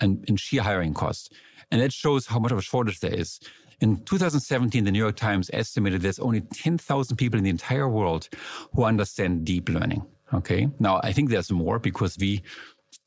and 0.00 0.22
in 0.28 0.36
sheer 0.36 0.60
hiring 0.60 0.92
costs. 0.92 1.30
And 1.70 1.80
that 1.80 1.94
shows 1.94 2.26
how 2.26 2.38
much 2.38 2.52
of 2.52 2.58
a 2.58 2.62
shortage 2.62 3.00
there 3.00 3.14
is. 3.14 3.40
In 3.80 4.04
2017, 4.04 4.84
the 4.84 4.92
New 4.92 4.98
York 4.98 5.16
Times 5.16 5.48
estimated 5.54 6.02
there's 6.02 6.18
only 6.18 6.42
10,000 6.42 7.16
people 7.16 7.38
in 7.38 7.44
the 7.44 7.50
entire 7.50 7.88
world 7.88 8.28
who 8.74 8.84
understand 8.84 9.46
deep 9.46 9.70
learning. 9.70 10.04
Okay. 10.34 10.68
Now, 10.78 11.00
I 11.02 11.12
think 11.12 11.30
there's 11.30 11.50
more 11.50 11.78
because 11.78 12.18
we 12.18 12.42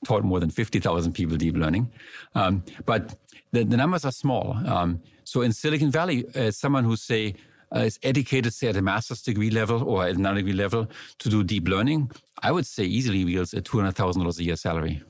taught 0.05 0.23
more 0.23 0.39
than 0.39 0.49
50,000 0.49 1.13
people 1.13 1.37
deep 1.37 1.55
learning. 1.55 1.91
Um, 2.35 2.63
but 2.85 3.15
the, 3.51 3.63
the, 3.63 3.77
numbers 3.77 4.05
are 4.05 4.11
small. 4.11 4.57
Um, 4.65 5.01
so 5.23 5.41
in 5.41 5.51
Silicon 5.53 5.91
Valley, 5.91 6.25
uh, 6.35 6.51
someone 6.51 6.83
who 6.83 6.95
say 6.95 7.35
uh, 7.75 7.79
is 7.79 7.99
educated, 8.03 8.53
say 8.53 8.67
at 8.67 8.77
a 8.77 8.81
master's 8.81 9.21
degree 9.21 9.49
level 9.49 9.83
or 9.83 10.05
at 10.05 10.17
a 10.17 10.35
degree 10.35 10.53
level 10.53 10.87
to 11.19 11.29
do 11.29 11.43
deep 11.43 11.67
learning, 11.67 12.11
I 12.41 12.51
would 12.51 12.65
say 12.65 12.83
easily 12.83 13.25
wields 13.25 13.53
a 13.53 13.61
$200,000 13.61 14.39
a 14.39 14.43
year 14.43 14.55
salary. 14.55 15.03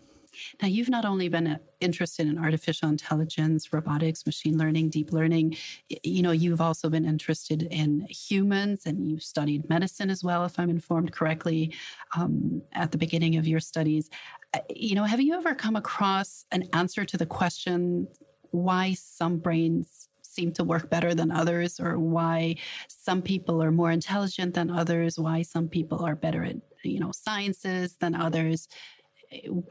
Now, 0.61 0.67
you've 0.67 0.89
not 0.89 1.05
only 1.05 1.29
been 1.29 1.47
uh, 1.47 1.57
interested 1.79 2.27
in 2.27 2.37
artificial 2.37 2.89
intelligence, 2.89 3.73
robotics, 3.73 4.25
machine 4.25 4.57
learning, 4.57 4.89
deep 4.89 5.11
learning, 5.11 5.57
you 6.03 6.21
know, 6.21 6.31
you've 6.31 6.61
also 6.61 6.89
been 6.89 7.05
interested 7.05 7.63
in 7.63 8.01
humans 8.09 8.85
and 8.85 9.07
you've 9.09 9.23
studied 9.23 9.67
medicine 9.69 10.09
as 10.09 10.23
well, 10.23 10.45
if 10.45 10.59
I'm 10.59 10.69
informed 10.69 11.11
correctly, 11.11 11.73
um, 12.15 12.61
at 12.73 12.91
the 12.91 12.97
beginning 12.97 13.37
of 13.37 13.47
your 13.47 13.59
studies. 13.59 14.09
Uh, 14.53 14.59
you 14.69 14.95
know, 14.95 15.03
have 15.03 15.21
you 15.21 15.33
ever 15.35 15.55
come 15.55 15.75
across 15.75 16.45
an 16.51 16.67
answer 16.73 17.03
to 17.05 17.17
the 17.17 17.25
question 17.25 18.07
why 18.51 18.93
some 18.93 19.37
brains 19.37 20.09
seem 20.21 20.51
to 20.51 20.63
work 20.63 20.89
better 20.89 21.15
than 21.15 21.31
others 21.31 21.79
or 21.79 21.97
why 21.97 22.55
some 22.87 23.21
people 23.21 23.61
are 23.63 23.71
more 23.71 23.91
intelligent 23.91 24.53
than 24.53 24.69
others 24.69 25.17
why 25.17 25.41
some 25.41 25.67
people 25.67 26.05
are 26.05 26.15
better 26.15 26.43
at 26.43 26.57
you 26.83 26.99
know 26.99 27.11
sciences 27.11 27.95
than 27.99 28.13
others 28.13 28.67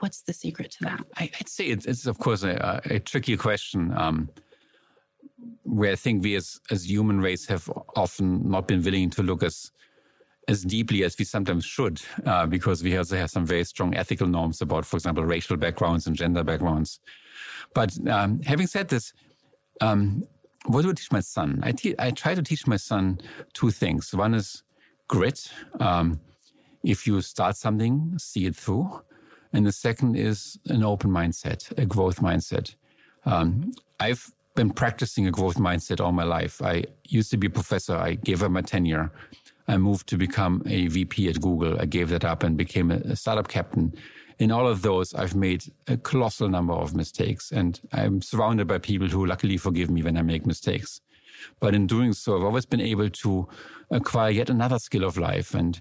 what's 0.01 0.23
the 0.23 0.33
secret 0.33 0.71
to 0.73 0.79
that? 0.83 1.05
I, 1.17 1.31
would 1.39 1.49
say 1.49 1.67
it's, 1.67 1.87
it's, 1.87 2.07
of 2.07 2.19
course, 2.19 2.43
a, 2.43 2.81
a 2.85 2.99
tricky 2.99 3.37
question. 3.37 3.93
Um, 3.97 4.29
where 5.63 5.93
I 5.93 5.97
think 5.97 6.23
we 6.23 6.35
as, 6.35 6.61
as 6.71 6.89
human 6.89 7.21
race 7.21 7.47
have 7.47 7.71
often 7.95 8.49
not 8.49 8.67
been 8.67 8.83
willing 8.83 9.11
to 9.11 9.23
look 9.23 9.43
as 9.43 9.71
as 10.49 10.63
deeply 10.63 11.03
as 11.03 11.19
we 11.19 11.25
sometimes 11.25 11.65
should, 11.65 12.01
uh, 12.25 12.47
because 12.47 12.81
we 12.81 12.97
also 12.97 13.17
have 13.17 13.29
some 13.29 13.45
very 13.45 13.65
strong 13.65 13.97
ethical 13.97 14.29
norms 14.29 14.61
about, 14.61 14.87
for 14.87 14.97
example, 14.97 15.25
racial 15.25 15.57
backgrounds 15.57 16.07
and 16.07 16.15
gender 16.15 16.45
backgrounds. 16.45 17.01
But 17.75 17.97
um, 18.09 18.41
having 18.43 18.67
said 18.67 18.89
this, 18.89 19.13
um, 19.81 20.25
what 20.67 20.83
do 20.83 20.91
I 20.91 20.93
teach 20.93 21.13
my 21.13 21.21
son? 21.21 21.61
I, 21.63 21.73
te- 21.73 21.95
I 21.99 22.11
try 22.11 22.35
to 22.35 22.43
teach 22.43 22.67
my 22.67 22.77
son 22.77 23.21
two 23.53 23.71
things. 23.71 24.13
One 24.15 24.35
is 24.35 24.63
grit. 25.09 25.51
Um, 25.81 26.21
if 26.83 27.07
you 27.07 27.21
start 27.21 27.57
something, 27.57 28.15
see 28.19 28.47
it 28.47 28.57
through. 28.57 29.03
And 29.53 29.67
the 29.67 29.73
second 29.73 30.17
is 30.17 30.59
an 30.67 30.85
open 30.85 31.11
mindset, 31.11 31.77
a 31.79 31.87
growth 31.87 32.21
mindset. 32.21 32.75
Um, 33.25 33.73
I've 34.01 34.31
been 34.55 34.71
practicing 34.71 35.27
a 35.27 35.31
growth 35.31 35.57
mindset 35.57 36.01
all 36.01 36.13
my 36.13 36.25
life. 36.25 36.61
I 36.63 36.85
used 37.05 37.31
to 37.31 37.37
be 37.37 37.47
a 37.47 37.51
professor. 37.51 37.97
I 37.97 38.15
gave 38.15 38.43
up 38.43 38.51
my 38.51 38.63
tenure. 38.63 39.13
I 39.69 39.77
moved 39.77 40.07
to 40.09 40.17
become 40.17 40.63
a 40.67 40.87
VP 40.89 41.29
at 41.29 41.41
Google. 41.41 41.81
I 41.81 41.87
gave 41.87 42.09
that 42.11 42.25
up 42.25 42.43
and 42.43 42.57
became 42.57 42.91
a 42.91 43.17
startup 43.17 43.49
captain. 43.49 43.95
In 44.39 44.53
all 44.53 44.69
of 44.69 44.83
those, 44.83 45.15
I've 45.15 45.35
made 45.35 45.65
a 45.87 45.97
colossal 45.97 46.49
number 46.49 46.75
of 46.75 46.95
mistakes, 46.95 47.53
and 47.53 47.81
I'm 47.93 48.21
surrounded 48.21 48.67
by 48.67 48.79
people 48.79 49.09
who 49.09 49.25
luckily 49.25 49.57
forgive 49.57 49.91
me 49.91 50.03
when 50.03 50.17
I 50.17 50.23
make 50.23 50.45
mistakes. 50.45 51.01
But 51.61 51.75
in 51.75 51.87
doing 51.87 52.13
so, 52.13 52.37
I've 52.37 52.45
always 52.45 52.67
been 52.67 52.81
able 52.81 53.09
to 53.09 53.49
acquire 53.91 54.31
yet 54.31 54.51
another 54.51 54.79
skill 54.79 55.05
of 55.05 55.17
life. 55.17 55.55
And 55.55 55.81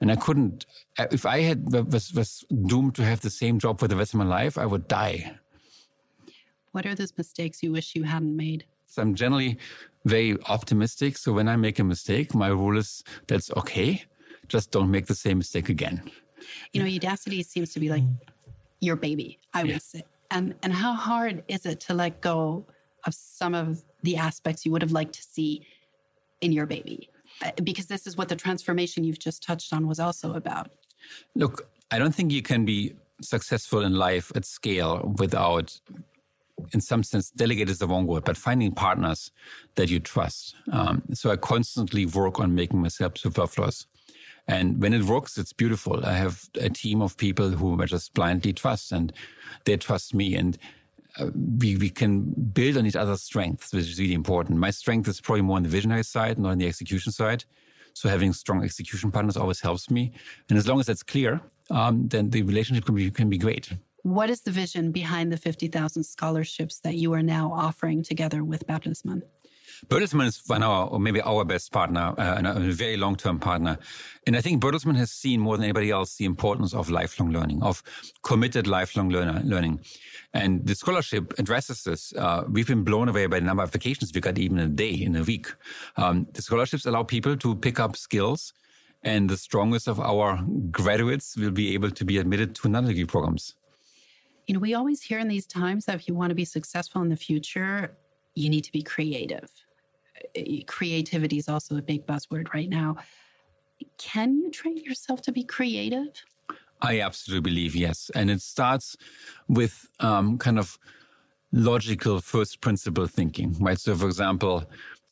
and 0.00 0.12
I 0.12 0.16
couldn't. 0.16 0.66
If 0.98 1.24
I 1.24 1.40
had 1.40 1.72
was 1.72 2.12
was 2.12 2.44
doomed 2.66 2.94
to 2.96 3.04
have 3.04 3.20
the 3.20 3.30
same 3.30 3.58
job 3.58 3.80
for 3.80 3.88
the 3.88 3.96
rest 3.96 4.12
of 4.12 4.18
my 4.18 4.26
life, 4.26 4.58
I 4.58 4.66
would 4.66 4.86
die. 4.86 5.38
What 6.72 6.84
are 6.84 6.94
those 6.94 7.16
mistakes 7.16 7.62
you 7.62 7.72
wish 7.72 7.94
you 7.94 8.02
hadn't 8.02 8.36
made? 8.36 8.64
So 8.86 9.00
I'm 9.02 9.14
generally 9.14 9.58
very 10.04 10.36
optimistic. 10.48 11.16
So 11.16 11.32
when 11.32 11.48
I 11.48 11.56
make 11.56 11.78
a 11.78 11.84
mistake, 11.84 12.34
my 12.34 12.48
rule 12.48 12.76
is 12.76 13.02
that's 13.28 13.50
okay. 13.52 14.04
Just 14.48 14.72
don't 14.72 14.90
make 14.90 15.06
the 15.06 15.14
same 15.14 15.38
mistake 15.38 15.68
again. 15.68 16.10
You 16.72 16.82
know, 16.82 16.88
Udacity 16.88 17.44
seems 17.44 17.72
to 17.74 17.80
be 17.80 17.88
like 17.88 18.02
your 18.80 18.96
baby, 18.96 19.38
I 19.52 19.62
would 19.62 19.70
yeah. 19.72 19.78
say. 19.78 20.02
And 20.30 20.54
and 20.62 20.72
how 20.72 20.94
hard 20.94 21.44
is 21.48 21.66
it 21.66 21.80
to 21.80 21.94
let 21.94 22.20
go 22.20 22.66
of 23.06 23.14
some 23.14 23.54
of 23.54 23.84
the 24.02 24.16
aspects 24.16 24.64
you 24.64 24.72
would 24.72 24.82
have 24.82 24.92
liked 24.92 25.14
to 25.14 25.22
see 25.22 25.66
in 26.40 26.52
your 26.52 26.66
baby? 26.66 27.10
Uh, 27.42 27.50
because 27.62 27.86
this 27.86 28.06
is 28.06 28.16
what 28.16 28.28
the 28.28 28.36
transformation 28.36 29.04
you've 29.04 29.18
just 29.18 29.42
touched 29.42 29.72
on 29.72 29.86
was 29.86 29.98
also 29.98 30.34
about. 30.34 30.70
Look, 31.34 31.68
I 31.90 31.98
don't 31.98 32.14
think 32.14 32.32
you 32.32 32.42
can 32.42 32.64
be 32.64 32.94
successful 33.20 33.82
in 33.82 33.94
life 33.94 34.32
at 34.34 34.44
scale 34.44 35.14
without, 35.18 35.78
in 36.72 36.80
some 36.80 37.02
sense, 37.02 37.30
delegate 37.30 37.68
is 37.68 37.78
the 37.78 37.86
wrong 37.86 38.06
word, 38.06 38.24
but 38.24 38.36
finding 38.36 38.72
partners 38.72 39.30
that 39.74 39.90
you 39.90 40.00
trust. 40.00 40.54
Um, 40.72 41.02
so 41.12 41.30
I 41.30 41.36
constantly 41.36 42.06
work 42.06 42.40
on 42.40 42.54
making 42.54 42.80
myself 42.80 43.18
superfluous. 43.18 43.86
And 44.46 44.80
when 44.80 44.92
it 44.92 45.04
works, 45.04 45.38
it's 45.38 45.52
beautiful. 45.52 46.04
I 46.04 46.12
have 46.12 46.48
a 46.60 46.68
team 46.68 47.00
of 47.00 47.16
people 47.16 47.50
who 47.50 47.80
I 47.80 47.86
just 47.86 48.12
blindly 48.14 48.52
trust 48.52 48.92
and 48.92 49.12
they 49.64 49.76
trust 49.76 50.14
me. 50.14 50.34
And 50.34 50.58
uh, 51.18 51.30
we, 51.58 51.76
we 51.76 51.88
can 51.88 52.22
build 52.30 52.76
on 52.76 52.86
each 52.86 52.96
other's 52.96 53.22
strengths, 53.22 53.72
which 53.72 53.84
is 53.84 53.98
really 53.98 54.14
important. 54.14 54.58
My 54.58 54.70
strength 54.70 55.08
is 55.08 55.20
probably 55.20 55.42
more 55.42 55.56
on 55.56 55.62
the 55.62 55.68
visionary 55.68 56.04
side, 56.04 56.38
not 56.38 56.50
on 56.50 56.58
the 56.58 56.66
execution 56.66 57.12
side. 57.12 57.44
So 57.94 58.08
having 58.08 58.32
strong 58.32 58.62
execution 58.62 59.10
partners 59.10 59.36
always 59.36 59.60
helps 59.60 59.90
me. 59.90 60.12
And 60.50 60.58
as 60.58 60.68
long 60.68 60.80
as 60.80 60.86
that's 60.86 61.02
clear, 61.02 61.40
um, 61.70 62.08
then 62.08 62.30
the 62.30 62.42
relationship 62.42 62.84
can 62.84 62.94
be, 62.94 63.10
can 63.10 63.30
be 63.30 63.38
great. 63.38 63.72
What 64.02 64.28
is 64.28 64.42
the 64.42 64.50
vision 64.50 64.92
behind 64.92 65.32
the 65.32 65.38
50,000 65.38 66.02
scholarships 66.02 66.80
that 66.80 66.96
you 66.96 67.14
are 67.14 67.22
now 67.22 67.50
offering 67.50 68.02
together 68.02 68.44
with 68.44 68.66
Bertelsmann? 68.66 69.22
Bertelsmann 69.88 70.26
is 70.26 70.42
one 70.46 70.62
of 70.62 70.70
our, 70.70 70.86
or 70.88 71.00
maybe 71.00 71.20
our 71.20 71.44
best 71.44 71.72
partner, 71.72 72.14
uh, 72.18 72.34
and 72.38 72.46
a 72.46 72.54
very 72.72 72.96
long-term 72.96 73.38
partner. 73.38 73.78
And 74.26 74.36
I 74.36 74.40
think 74.40 74.62
Bertelsmann 74.62 74.96
has 74.96 75.10
seen 75.10 75.40
more 75.40 75.56
than 75.56 75.64
anybody 75.64 75.90
else 75.90 76.16
the 76.16 76.24
importance 76.24 76.74
of 76.74 76.90
lifelong 76.90 77.30
learning, 77.30 77.62
of 77.62 77.82
committed 78.22 78.66
lifelong 78.66 79.10
learner, 79.10 79.40
learning. 79.44 79.80
And 80.32 80.66
the 80.66 80.74
scholarship 80.74 81.34
addresses 81.38 81.84
this. 81.84 82.12
Uh, 82.14 82.44
we've 82.48 82.66
been 82.66 82.84
blown 82.84 83.08
away 83.08 83.26
by 83.26 83.38
the 83.38 83.46
number 83.46 83.62
of 83.62 83.68
applications 83.68 84.12
we 84.14 84.20
got 84.20 84.38
even 84.38 84.58
in 84.58 84.64
a 84.64 84.68
day, 84.68 84.90
in 84.90 85.16
a 85.16 85.22
week. 85.22 85.46
Um, 85.96 86.26
the 86.32 86.42
scholarships 86.42 86.86
allow 86.86 87.02
people 87.02 87.36
to 87.36 87.54
pick 87.54 87.78
up 87.78 87.96
skills 87.96 88.52
and 89.04 89.28
the 89.28 89.36
strongest 89.36 89.86
of 89.86 90.00
our 90.00 90.42
graduates 90.70 91.36
will 91.36 91.50
be 91.50 91.74
able 91.74 91.90
to 91.90 92.04
be 92.04 92.18
admitted 92.18 92.54
to 92.56 92.68
nano 92.68 92.88
degree 92.88 93.04
programs. 93.04 93.54
You 94.46 94.54
know, 94.54 94.60
we 94.60 94.74
always 94.74 95.02
hear 95.02 95.18
in 95.18 95.28
these 95.28 95.46
times 95.46 95.84
that 95.84 95.94
if 95.94 96.08
you 96.08 96.14
want 96.14 96.30
to 96.30 96.34
be 96.34 96.44
successful 96.44 97.02
in 97.02 97.08
the 97.08 97.16
future, 97.16 97.96
you 98.34 98.50
need 98.50 98.64
to 98.64 98.72
be 98.72 98.82
creative. 98.82 99.48
Creativity 100.66 101.38
is 101.38 101.48
also 101.48 101.76
a 101.76 101.82
big 101.82 102.06
buzzword 102.06 102.52
right 102.52 102.68
now. 102.68 102.96
Can 103.98 104.38
you 104.38 104.50
train 104.50 104.76
yourself 104.78 105.22
to 105.22 105.32
be 105.32 105.44
creative? 105.44 106.24
I 106.80 107.00
absolutely 107.00 107.50
believe 107.50 107.74
yes. 107.74 108.10
And 108.14 108.30
it 108.30 108.42
starts 108.42 108.96
with 109.48 109.88
um, 110.00 110.38
kind 110.38 110.58
of 110.58 110.78
logical 111.52 112.20
first 112.20 112.60
principle 112.60 113.06
thinking, 113.06 113.56
right? 113.60 113.78
So, 113.78 113.94
for 113.94 114.06
example, 114.06 114.64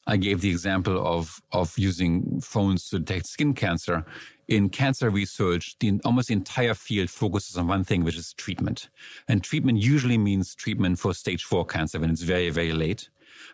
I 0.06 0.16
gave 0.16 0.40
the 0.40 0.50
example 0.50 1.04
of, 1.06 1.40
of 1.52 1.78
using 1.78 2.40
phones 2.40 2.88
to 2.90 2.98
detect 2.98 3.26
skin 3.26 3.54
cancer. 3.54 4.04
In 4.48 4.68
cancer 4.68 5.08
research, 5.08 5.76
the 5.78 6.00
almost 6.04 6.28
the 6.28 6.34
entire 6.34 6.74
field 6.74 7.08
focuses 7.08 7.56
on 7.56 7.68
one 7.68 7.84
thing, 7.84 8.02
which 8.02 8.16
is 8.16 8.34
treatment. 8.34 8.90
And 9.28 9.42
treatment 9.42 9.78
usually 9.78 10.18
means 10.18 10.54
treatment 10.54 10.98
for 10.98 11.14
stage 11.14 11.44
four 11.44 11.64
cancer 11.64 12.00
when 12.00 12.10
it's 12.10 12.22
very, 12.22 12.50
very 12.50 12.72
late. 12.72 13.08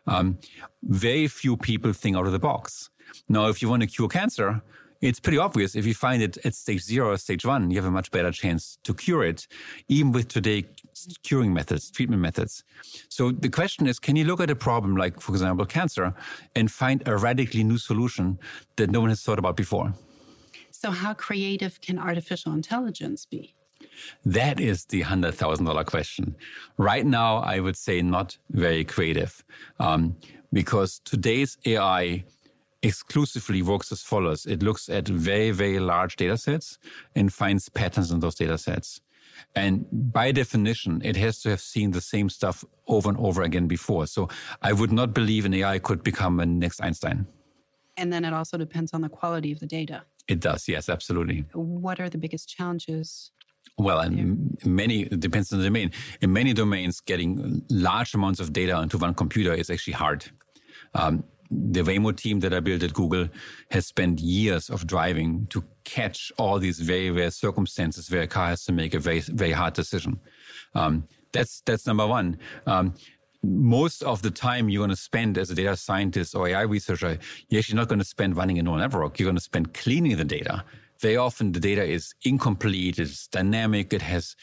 Um, 0.07 0.39
very 0.83 1.29
few 1.29 1.57
people 1.57 1.93
think 1.93 2.17
out 2.17 2.27
of 2.27 2.33
the 2.33 2.39
box. 2.39 2.91
Now, 3.29 3.49
if 3.49 3.63
you 3.63 3.69
want 3.69 3.83
to 3.83 3.89
cure 3.89 4.09
cancer, 4.09 4.63
it's 5.01 5.21
pretty 5.21 5.39
obvious 5.39 5.77
if 5.77 5.87
you 5.87 5.95
find 5.95 6.23
it 6.23 6.39
at 6.45 6.55
stage 6.55 6.83
zero 6.83 7.13
or 7.13 7.17
stage 7.17 7.47
one, 7.47 7.71
you 7.71 7.77
have 7.77 7.85
a 7.85 7.91
much 7.91 8.11
better 8.11 8.33
chance 8.33 8.79
to 8.83 8.93
cure 8.93 9.25
it, 9.25 9.47
even 9.89 10.13
with 10.13 10.29
today 10.29 10.65
curing 11.23 11.55
methods, 11.55 11.91
treatment 11.91 12.21
methods. 12.21 12.65
So 13.09 13.31
the 13.31 13.49
question 13.49 13.87
is, 13.87 14.01
can 14.01 14.17
you 14.17 14.25
look 14.25 14.41
at 14.41 14.51
a 14.51 14.57
problem 14.57 14.97
like, 14.97 15.21
for 15.21 15.33
example, 15.33 15.65
cancer 15.67 16.15
and 16.57 16.71
find 16.71 17.07
a 17.07 17.17
radically 17.17 17.63
new 17.63 17.79
solution 17.79 18.39
that 18.77 18.91
no 18.91 19.01
one 19.01 19.11
has 19.11 19.23
thought 19.23 19.39
about 19.39 19.57
before? 19.57 19.95
So 20.71 20.91
how 20.91 21.15
creative 21.15 21.81
can 21.81 21.99
artificial 21.99 22.53
intelligence 22.53 23.25
be? 23.25 23.55
That 24.25 24.61
is 24.61 24.85
the 24.87 25.03
$100,000 25.03 25.87
question. 25.87 26.37
Right 26.77 27.07
now, 27.07 27.39
I 27.39 27.61
would 27.61 27.77
say 27.77 28.03
not 28.03 28.39
very 28.51 28.85
creative 28.85 29.45
um, 29.79 30.17
because 30.53 31.01
today's 31.05 31.59
AI 31.67 32.25
exclusively 32.83 33.63
works 33.63 33.91
as 33.93 34.03
follows. 34.03 34.47
It 34.47 34.63
looks 34.63 34.89
at 34.89 35.09
very, 35.09 35.51
very 35.51 35.81
large 35.81 36.17
data 36.17 36.37
sets 36.37 36.79
and 37.15 37.33
finds 37.33 37.69
patterns 37.69 38.11
in 38.11 38.21
those 38.21 38.37
data 38.37 38.59
sets. 38.59 39.01
And 39.55 39.87
by 39.93 40.33
definition, 40.33 41.01
it 41.05 41.17
has 41.17 41.41
to 41.43 41.51
have 41.51 41.61
seen 41.61 41.93
the 41.93 42.01
same 42.01 42.29
stuff 42.29 42.65
over 42.87 43.09
and 43.09 43.19
over 43.19 43.43
again 43.43 43.67
before. 43.67 44.07
So 44.07 44.29
I 44.63 44.73
would 44.73 44.93
not 44.93 45.15
believe 45.15 45.45
an 45.45 45.55
AI 45.55 45.79
could 45.79 46.03
become 46.03 46.41
a 46.41 46.47
next 46.47 46.81
Einstein. 46.81 47.27
And 47.97 48.13
then 48.13 48.25
it 48.25 48.33
also 48.33 48.57
depends 48.57 48.93
on 48.95 49.01
the 49.01 49.09
quality 49.09 49.51
of 49.53 49.59
the 49.59 49.67
data. 49.67 50.05
It 50.29 50.41
does, 50.41 50.69
yes, 50.69 50.89
absolutely. 50.89 51.45
What 51.53 52.01
are 52.01 52.09
the 52.09 52.19
biggest 52.19 52.49
challenges? 52.49 53.33
Well, 53.77 54.01
and 54.01 54.59
many, 54.65 55.03
it 55.03 55.21
depends 55.21 55.53
on 55.53 55.59
the 55.59 55.65
domain. 55.65 55.93
In 56.21 56.33
many 56.33 56.53
domains, 56.53 57.01
getting 57.01 57.63
large 57.71 58.15
amounts 58.15 58.41
of 58.41 58.53
data 58.53 58.73
onto 58.73 58.99
one 58.99 59.15
computer 59.15 59.53
is 59.53 59.71
actually 59.71 59.93
hard. 59.95 60.25
Um, 60.95 61.25
the 61.51 61.83
Waymo 61.83 62.15
team 62.15 62.41
that 62.41 62.53
I 62.53 62.61
built 62.61 62.83
at 62.83 62.93
Google 62.93 63.29
has 63.71 63.87
spent 63.87 64.21
years 64.21 64.69
of 64.69 64.87
driving 64.87 65.47
to 65.47 65.65
catch 65.85 66.31
all 66.37 66.59
these 66.59 66.79
very 66.81 67.11
rare 67.11 67.31
circumstances 67.31 68.11
where 68.11 68.23
a 68.23 68.27
car 68.27 68.49
has 68.49 68.65
to 68.65 68.73
make 68.73 68.95
a 68.95 68.99
very, 68.99 69.21
very 69.21 69.53
hard 69.53 69.75
decision. 69.75 70.21
Um, 70.75 71.09
that's, 71.33 71.63
that's 71.63 71.87
number 71.87 72.07
one. 72.07 72.39
Um, 72.67 72.95
most 73.43 74.03
of 74.03 74.23
the 74.23 74.31
time 74.31 74.69
you're 74.69 74.81
going 74.81 74.91
to 74.91 74.97
spend 74.97 75.39
as 75.39 75.51
a 75.51 75.55
data 75.55 75.77
scientist 75.77 76.35
or 76.35 76.49
AI 76.49 76.63
researcher, 76.63 77.19
you're 77.49 77.61
actually 77.61 77.77
not 77.77 77.89
going 77.89 78.01
to 78.01 78.05
spend 78.05 78.37
running 78.37 78.59
a 78.59 78.63
neural 78.63 78.81
network. 78.81 79.19
You're 79.19 79.27
going 79.27 79.37
to 79.37 79.43
spend 79.43 79.75
cleaning 79.75 80.17
the 80.17 80.25
data. 80.25 80.65
Very 81.01 81.17
often 81.17 81.53
the 81.53 81.61
data 81.61 81.85
is 81.85 82.15
incomplete, 82.25 82.99
it's 82.99 83.29
dynamic, 83.29 83.93
it 83.93 84.03
has 84.03 84.35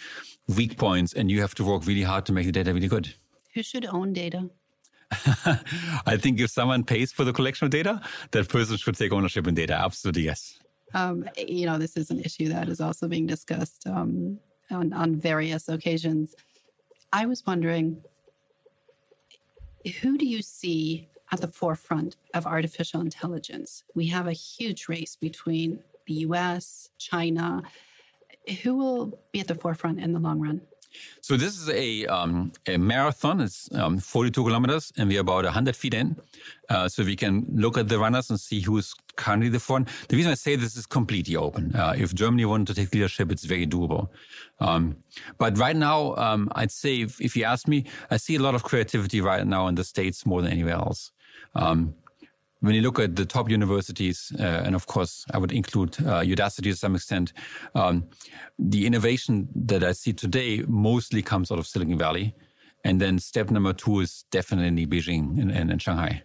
weak 0.48 0.78
points, 0.78 1.13
and 1.13 1.30
you 1.30 1.41
have 1.41 1.56
to 1.56 1.63
work 1.65 1.86
really 1.86 2.04
hard 2.04 2.26
to 2.28 2.34
make 2.34 2.46
the 2.46 2.52
data 2.52 2.74
really 2.74 2.88
good. 2.88 3.13
Who 3.54 3.63
should 3.63 3.86
own 3.86 4.13
data? 4.13 4.50
I 6.06 6.18
think 6.18 6.39
if 6.39 6.50
someone 6.50 6.84
pays 6.84 7.12
for 7.12 7.24
the 7.24 7.34
collection 7.34 7.65
of 7.65 7.72
data, 7.72 8.02
that 8.32 8.50
person 8.50 8.78
should 8.78 8.96
take 8.96 9.12
ownership 9.12 9.48
in 9.48 9.54
data. 9.54 9.74
Absolutely, 9.74 10.24
yes. 10.24 10.60
Um, 10.94 11.28
you 11.38 11.65
know, 11.65 11.78
this 11.78 11.98
is 11.98 12.10
an 12.10 12.22
issue 12.22 12.50
that 12.50 12.70
is 12.70 12.80
also 12.80 13.08
being 13.08 13.28
discussed 13.28 13.86
um, 13.88 14.39
on, 14.72 14.94
on 14.94 15.15
various 15.15 15.68
occasions. 15.68 16.36
I 17.12 17.26
was 17.26 17.46
wondering, 17.46 18.02
who 20.02 20.18
do 20.18 20.26
you 20.26 20.41
see 20.41 21.10
at 21.32 21.41
the 21.41 21.48
forefront 21.48 22.15
of 22.34 22.46
artificial 22.46 23.02
intelligence? 23.02 23.84
We 23.94 24.08
have 24.08 24.28
a 24.28 24.34
huge 24.34 24.88
race 24.88 25.15
between 25.15 25.80
the 26.06 26.13
US, 26.26 26.89
China. 26.98 27.63
Who 28.62 28.76
will 28.76 29.20
be 29.32 29.39
at 29.39 29.48
the 29.48 29.56
forefront 29.56 30.00
in 30.00 30.13
the 30.13 30.20
long 30.20 30.39
run? 30.39 30.62
So 31.22 31.38
this 31.38 31.60
is 31.60 31.70
a, 31.70 32.06
um, 32.08 32.52
a 32.68 32.78
marathon. 32.78 33.41
It's 33.41 33.70
um, 33.74 33.98
42 33.98 34.44
kilometers, 34.44 34.91
and 34.98 35.10
we're 35.10 35.22
about 35.22 35.44
100 35.44 35.76
feet 35.76 35.94
in. 35.94 36.15
Uh, 36.70 36.88
so 36.88 37.04
we 37.04 37.15
can 37.15 37.46
look 37.52 37.78
at 37.78 37.89
the 37.89 38.00
runners 38.00 38.30
and 38.30 38.39
see 38.39 38.62
who 38.62 38.78
is 38.78 38.94
currently 39.15 39.50
the 39.50 39.60
front. 39.60 39.89
The 40.08 40.15
reason 40.15 40.32
I 40.32 40.36
say 40.36 40.56
this 40.56 40.76
is 40.76 40.86
completely 40.86 41.36
open. 41.36 41.76
Uh, 41.76 41.94
if 41.98 42.13
Germany 42.13 42.46
wanted 42.46 42.68
to 42.68 42.74
take 42.74 42.94
leadership, 42.94 43.32
it's 43.32 43.46
very 43.46 43.68
doable. 43.68 44.10
Um, 44.60 44.98
but 45.38 45.58
right 45.58 45.76
now, 45.76 46.15
um, 46.15 46.50
I'd 46.56 46.72
say 46.72 47.02
if, 47.02 47.20
if, 47.22 47.36
you 47.36 47.44
ask 47.44 47.68
me, 47.68 47.86
I 48.10 48.18
see 48.18 48.36
a 48.36 48.39
lot 48.39 48.56
of 48.56 48.63
creativity 48.63 49.22
right 49.22 49.46
now 49.46 49.68
in 49.68 49.76
the 49.76 49.84
States 49.84 50.26
more 50.26 50.41
than 50.41 50.52
anywhere 50.52 50.76
else. 50.76 51.12
Um, 51.56 51.96
when 52.65 52.75
you 52.75 52.82
look 52.82 52.99
at 52.99 53.15
the 53.15 53.25
top 53.25 53.49
universities, 53.49 54.32
uh, 54.39 54.43
and 54.65 54.75
of 54.75 54.88
course, 54.88 55.25
I 55.32 55.38
would 55.38 55.51
include 55.51 55.95
uh, 55.99 56.21
Udacity 56.21 56.71
to 56.71 56.75
some 56.75 56.95
extent, 56.95 57.34
um, 57.75 58.06
the 58.58 58.86
innovation 58.86 59.47
that 59.56 59.84
I 59.84 59.91
see 59.91 60.13
today 60.13 60.63
mostly 60.67 61.21
comes 61.21 61.51
out 61.51 61.60
of 61.60 61.67
Silicon 61.67 61.97
Valley. 61.97 62.34
And 62.84 62.99
then 62.99 63.19
step 63.19 63.51
number 63.51 63.73
two 63.73 63.99
is 63.99 64.25
definitely 64.32 64.86
Beijing 64.86 65.41
and, 65.41 65.51
and, 65.51 65.71
and 65.71 65.82
Shanghai. 65.82 66.23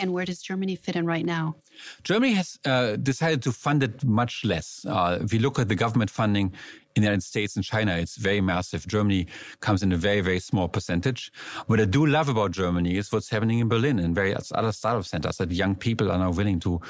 And 0.00 0.14
where 0.14 0.24
does 0.24 0.40
Germany 0.40 0.76
fit 0.76 0.96
in 0.96 1.04
right 1.04 1.26
now? 1.26 1.56
Germany 2.04 2.32
has 2.32 2.58
uh, 2.64 2.96
decided 2.96 3.42
to 3.42 3.52
fund 3.52 3.82
it 3.82 4.02
much 4.02 4.44
less. 4.46 4.84
Uh, 4.88 5.18
if 5.20 5.32
you 5.34 5.40
look 5.40 5.58
at 5.58 5.68
the 5.68 5.74
government 5.74 6.08
funding 6.08 6.54
in 6.96 7.02
the 7.02 7.06
United 7.06 7.22
States 7.22 7.54
and 7.54 7.64
China, 7.64 7.96
it's 7.96 8.16
very 8.16 8.40
massive. 8.40 8.86
Germany 8.86 9.26
comes 9.60 9.82
in 9.82 9.92
a 9.92 9.96
very, 9.98 10.22
very 10.22 10.40
small 10.40 10.68
percentage. 10.68 11.30
What 11.66 11.80
I 11.80 11.84
do 11.84 12.06
love 12.06 12.30
about 12.30 12.52
Germany 12.52 12.96
is 12.96 13.12
what's 13.12 13.28
happening 13.28 13.58
in 13.58 13.68
Berlin 13.68 13.98
and 13.98 14.14
various 14.14 14.50
other 14.54 14.72
startup 14.72 15.04
centers 15.04 15.36
that 15.36 15.52
young 15.52 15.74
people 15.74 16.10
are 16.10 16.18
now 16.18 16.30
willing 16.30 16.60
to 16.60 16.80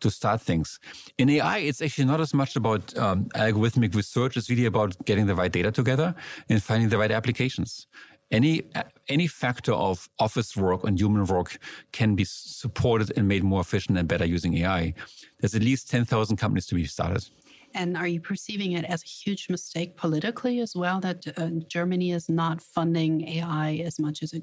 to 0.00 0.10
start 0.10 0.40
things. 0.40 0.78
In 1.18 1.28
AI, 1.28 1.58
it's 1.58 1.82
actually 1.82 2.04
not 2.04 2.20
as 2.20 2.32
much 2.32 2.54
about 2.54 2.96
um, 2.96 3.24
algorithmic 3.34 3.96
research. 3.96 4.36
It's 4.36 4.48
really 4.48 4.66
about 4.66 4.94
getting 5.06 5.26
the 5.26 5.34
right 5.34 5.50
data 5.50 5.72
together 5.72 6.14
and 6.48 6.62
finding 6.62 6.88
the 6.88 6.98
right 6.98 7.10
applications 7.10 7.88
any 8.30 8.62
any 9.08 9.26
factor 9.26 9.72
of 9.72 10.08
office 10.18 10.56
work 10.56 10.84
and 10.84 10.98
human 10.98 11.24
work 11.24 11.58
can 11.92 12.14
be 12.14 12.24
supported 12.24 13.12
and 13.16 13.26
made 13.26 13.42
more 13.42 13.60
efficient 13.60 13.98
and 13.98 14.06
better 14.06 14.26
using 14.26 14.56
AI. 14.58 14.94
There's 15.40 15.54
at 15.54 15.62
least 15.62 15.90
10,000 15.90 16.36
companies 16.36 16.66
to 16.66 16.74
be 16.74 16.84
started. 16.84 17.26
And 17.74 17.96
are 17.96 18.06
you 18.06 18.20
perceiving 18.20 18.72
it 18.72 18.84
as 18.84 19.02
a 19.02 19.06
huge 19.06 19.48
mistake 19.48 19.96
politically 19.96 20.60
as 20.60 20.74
well 20.74 21.00
that 21.00 21.26
uh, 21.36 21.50
Germany 21.68 22.12
is 22.12 22.28
not 22.28 22.62
funding 22.62 23.26
AI 23.28 23.82
as 23.84 23.98
much 23.98 24.22
as 24.22 24.32
it 24.32 24.42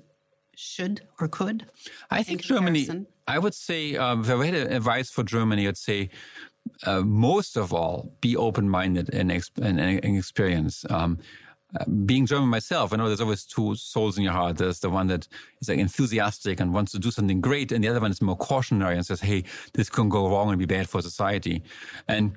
should 0.55 1.01
or 1.19 1.27
could? 1.27 1.65
I 2.11 2.23
think 2.23 2.41
Germany, 2.41 2.87
I 3.27 3.39
would 3.39 3.53
say, 3.53 3.95
um, 3.97 4.21
if 4.21 4.29
I 4.29 4.45
had 4.45 4.55
advice 4.55 5.09
for 5.09 5.23
Germany, 5.23 5.67
I'd 5.67 5.77
say 5.77 6.09
uh, 6.85 7.01
most 7.01 7.57
of 7.57 7.73
all, 7.73 8.11
be 8.21 8.35
open 8.35 8.69
minded 8.69 9.13
and, 9.13 9.31
exp- 9.31 9.63
and, 9.63 9.79
and, 9.79 10.17
experience. 10.17 10.85
Um, 10.89 11.19
being 12.05 12.25
German 12.25 12.49
myself, 12.49 12.93
I 12.93 12.97
know 12.97 13.07
there's 13.07 13.21
always 13.21 13.45
two 13.45 13.75
souls 13.75 14.17
in 14.17 14.23
your 14.23 14.33
heart. 14.33 14.57
There's 14.57 14.79
the 14.79 14.89
one 14.89 15.07
that 15.07 15.27
is 15.61 15.69
like 15.69 15.79
enthusiastic 15.79 16.59
and 16.59 16.73
wants 16.73 16.91
to 16.93 16.99
do 16.99 17.11
something 17.11 17.41
great, 17.41 17.71
and 17.71 17.83
the 17.83 17.87
other 17.87 17.99
one 17.99 18.11
is 18.11 18.21
more 18.21 18.37
cautionary 18.37 18.95
and 18.95 19.05
says, 19.05 19.21
"Hey, 19.21 19.43
this 19.73 19.89
can 19.89 20.09
go 20.09 20.29
wrong 20.29 20.49
and 20.49 20.59
be 20.59 20.65
bad 20.65 20.89
for 20.89 21.01
society." 21.01 21.63
And 22.07 22.35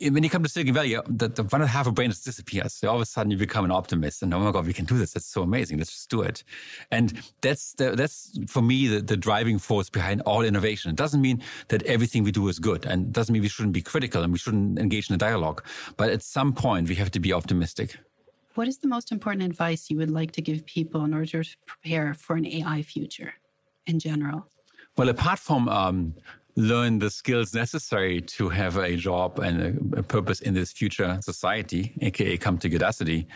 when 0.00 0.22
you 0.22 0.28
come 0.28 0.42
to 0.42 0.48
Silicon 0.50 0.74
Valley, 0.74 0.96
uh, 0.96 1.02
the, 1.08 1.28
the 1.28 1.42
one 1.44 1.62
and 1.62 1.64
a 1.64 1.72
half 1.72 1.86
of 1.86 1.94
brain 1.94 2.10
just 2.10 2.26
disappears. 2.26 2.74
So 2.74 2.88
all 2.88 2.96
of 2.96 3.00
a 3.00 3.06
sudden 3.06 3.30
you 3.30 3.38
become 3.38 3.64
an 3.64 3.70
optimist 3.70 4.22
and 4.22 4.32
oh 4.34 4.40
my 4.40 4.52
God, 4.52 4.66
we 4.66 4.74
can 4.74 4.84
do 4.84 4.98
this. 4.98 5.12
That's 5.12 5.26
so 5.26 5.42
amazing. 5.42 5.78
Let's 5.78 5.90
just 5.90 6.10
do 6.10 6.20
it. 6.20 6.44
And 6.90 7.22
that's 7.40 7.72
the, 7.74 7.92
that's 7.92 8.38
for 8.48 8.60
me 8.60 8.86
the, 8.86 9.00
the 9.00 9.16
driving 9.16 9.58
force 9.58 9.88
behind 9.88 10.20
all 10.22 10.42
innovation. 10.42 10.90
It 10.90 10.96
doesn't 10.96 11.22
mean 11.22 11.42
that 11.68 11.82
everything 11.84 12.22
we 12.22 12.32
do 12.32 12.48
is 12.48 12.58
good 12.58 12.84
and 12.84 13.12
doesn't 13.12 13.32
mean 13.32 13.40
we 13.40 13.48
shouldn't 13.48 13.72
be 13.72 13.82
critical 13.82 14.22
and 14.22 14.32
we 14.32 14.38
shouldn't 14.38 14.78
engage 14.78 15.08
in 15.08 15.14
a 15.14 15.18
dialogue. 15.18 15.64
But 15.96 16.10
at 16.10 16.22
some 16.22 16.52
point 16.52 16.90
we 16.90 16.96
have 16.96 17.10
to 17.12 17.20
be 17.20 17.32
optimistic. 17.32 17.96
What 18.54 18.68
is 18.68 18.78
the 18.78 18.88
most 18.88 19.12
important 19.12 19.44
advice 19.44 19.88
you 19.88 19.96
would 19.98 20.10
like 20.10 20.32
to 20.32 20.42
give 20.42 20.66
people 20.66 21.04
in 21.04 21.14
order 21.14 21.42
to 21.42 21.56
prepare 21.66 22.12
for 22.14 22.36
an 22.36 22.46
AI 22.46 22.82
future 22.82 23.34
in 23.86 23.98
general? 23.98 24.46
Well, 24.96 25.08
apart 25.08 25.38
from 25.38 25.68
um, 25.70 26.14
learn 26.56 26.98
the 26.98 27.10
skills 27.10 27.54
necessary 27.54 28.20
to 28.20 28.50
have 28.50 28.76
a 28.76 28.94
job 28.96 29.38
and 29.38 29.94
a, 29.94 30.00
a, 30.00 30.02
purpose 30.02 30.40
in 30.40 30.52
this 30.52 30.70
future 30.70 31.18
society, 31.22 31.94
aka 32.02 32.36
come 32.36 32.58
to 32.58 32.68
Udacity, 32.68 33.26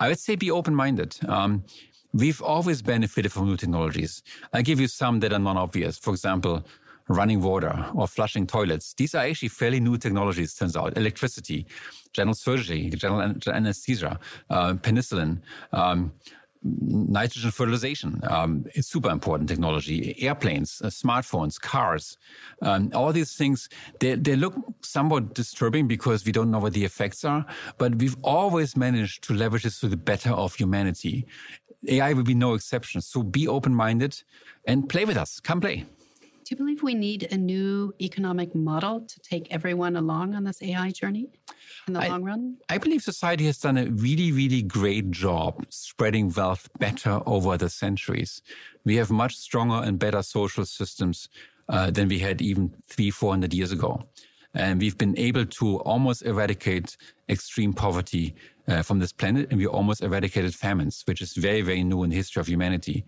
I 0.00 0.08
would 0.08 0.18
say 0.18 0.34
be 0.34 0.50
open-minded. 0.50 1.16
Um, 1.28 1.64
we've 2.12 2.42
always 2.42 2.82
benefited 2.82 3.30
from 3.30 3.46
new 3.46 3.56
technologies. 3.56 4.22
I 4.52 4.62
give 4.62 4.80
you 4.80 4.88
some 4.88 5.20
that 5.20 5.32
are 5.32 5.38
non-obvious. 5.38 5.96
For 5.98 6.10
example, 6.10 6.66
running 7.08 7.40
water 7.40 7.86
or 7.94 8.06
flushing 8.06 8.46
toilets. 8.46 8.94
These 8.94 9.14
are 9.14 9.24
actually 9.24 9.48
fairly 9.48 9.80
new 9.80 9.96
technologies, 9.96 10.54
turns 10.54 10.76
out. 10.76 10.96
Electricity, 10.96 11.66
general 12.12 12.34
surgery, 12.34 12.90
general 12.90 13.34
anesthesia, 13.46 14.18
uh, 14.50 14.74
penicillin, 14.74 15.40
um, 15.72 16.12
nitrogen 16.62 17.50
fertilization 17.50 18.20
um, 18.28 18.64
is 18.74 18.86
super 18.86 19.10
important 19.10 19.48
technology. 19.48 20.16
Airplanes, 20.20 20.80
uh, 20.82 20.88
smartphones, 20.88 21.60
cars, 21.60 22.18
um, 22.62 22.90
all 22.94 23.12
these 23.12 23.34
things, 23.36 23.68
they, 24.00 24.14
they 24.14 24.36
look 24.36 24.54
somewhat 24.80 25.34
disturbing 25.34 25.86
because 25.86 26.24
we 26.24 26.32
don't 26.32 26.50
know 26.50 26.58
what 26.58 26.72
the 26.72 26.84
effects 26.84 27.24
are, 27.24 27.46
but 27.78 27.94
we've 27.96 28.16
always 28.22 28.76
managed 28.76 29.22
to 29.24 29.34
leverage 29.34 29.62
this 29.62 29.80
to 29.80 29.88
the 29.88 29.96
better 29.96 30.30
of 30.30 30.54
humanity. 30.54 31.26
AI 31.88 32.12
will 32.14 32.24
be 32.24 32.34
no 32.34 32.54
exception. 32.54 33.00
So 33.00 33.22
be 33.22 33.46
open 33.46 33.74
minded 33.74 34.20
and 34.66 34.88
play 34.88 35.04
with 35.04 35.16
us. 35.16 35.38
Come 35.40 35.60
play. 35.60 35.84
Do 36.46 36.54
you 36.54 36.58
believe 36.58 36.84
we 36.84 36.94
need 36.94 37.26
a 37.32 37.36
new 37.36 37.92
economic 38.00 38.54
model 38.54 39.00
to 39.00 39.18
take 39.18 39.48
everyone 39.50 39.96
along 39.96 40.36
on 40.36 40.44
this 40.44 40.62
AI 40.62 40.92
journey 40.92 41.28
in 41.88 41.94
the 41.94 42.00
I, 42.00 42.06
long 42.06 42.22
run? 42.22 42.58
I 42.68 42.78
believe 42.78 43.02
society 43.02 43.46
has 43.46 43.58
done 43.58 43.76
a 43.76 43.86
really, 43.86 44.30
really 44.30 44.62
great 44.62 45.10
job 45.10 45.66
spreading 45.70 46.32
wealth 46.32 46.68
better 46.78 47.20
over 47.26 47.56
the 47.56 47.68
centuries. 47.68 48.42
We 48.84 48.94
have 48.94 49.10
much 49.10 49.34
stronger 49.36 49.84
and 49.84 49.98
better 49.98 50.22
social 50.22 50.64
systems 50.64 51.28
uh, 51.68 51.90
than 51.90 52.06
we 52.06 52.20
had 52.20 52.40
even 52.40 52.72
three, 52.86 53.10
four 53.10 53.32
hundred 53.32 53.52
years 53.52 53.72
ago. 53.72 54.04
And 54.54 54.80
we've 54.80 54.96
been 54.96 55.18
able 55.18 55.46
to 55.46 55.80
almost 55.80 56.22
eradicate 56.22 56.96
extreme 57.28 57.72
poverty 57.72 58.36
uh, 58.68 58.82
from 58.82 59.00
this 59.00 59.12
planet, 59.12 59.48
and 59.50 59.58
we 59.58 59.66
almost 59.66 60.00
eradicated 60.00 60.54
famines, 60.54 61.02
which 61.06 61.20
is 61.20 61.32
very, 61.34 61.62
very 61.62 61.82
new 61.82 62.04
in 62.04 62.10
the 62.10 62.16
history 62.16 62.38
of 62.38 62.46
humanity 62.46 63.04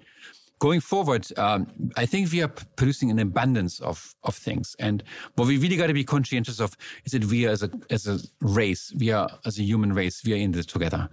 going 0.59 0.81
forward, 0.81 1.27
um, 1.39 1.67
I 1.97 2.07
think 2.07 2.33
we 2.33 2.43
are 2.43 2.49
producing 2.49 3.11
an 3.11 3.19
abundance 3.19 3.81
of, 3.81 4.15
of 4.25 4.35
things. 4.35 4.77
And 4.79 5.03
what 5.35 5.49
we 5.49 5.59
really 5.59 5.77
got 5.77 5.87
to 5.87 5.95
be 5.95 6.05
conscientious 6.05 6.61
of 6.61 6.77
is 7.05 7.13
that 7.13 7.25
we 7.25 7.47
are 7.47 7.51
as 7.51 7.63
a, 7.63 7.71
as 7.91 8.07
a 8.07 8.19
race, 8.41 8.93
we 8.99 9.11
are 9.13 9.29
as 9.45 9.59
a 9.59 9.63
human 9.63 9.93
race, 9.93 10.23
we 10.25 10.33
are 10.35 10.37
in 10.37 10.53
this 10.53 10.67
together. 10.67 11.09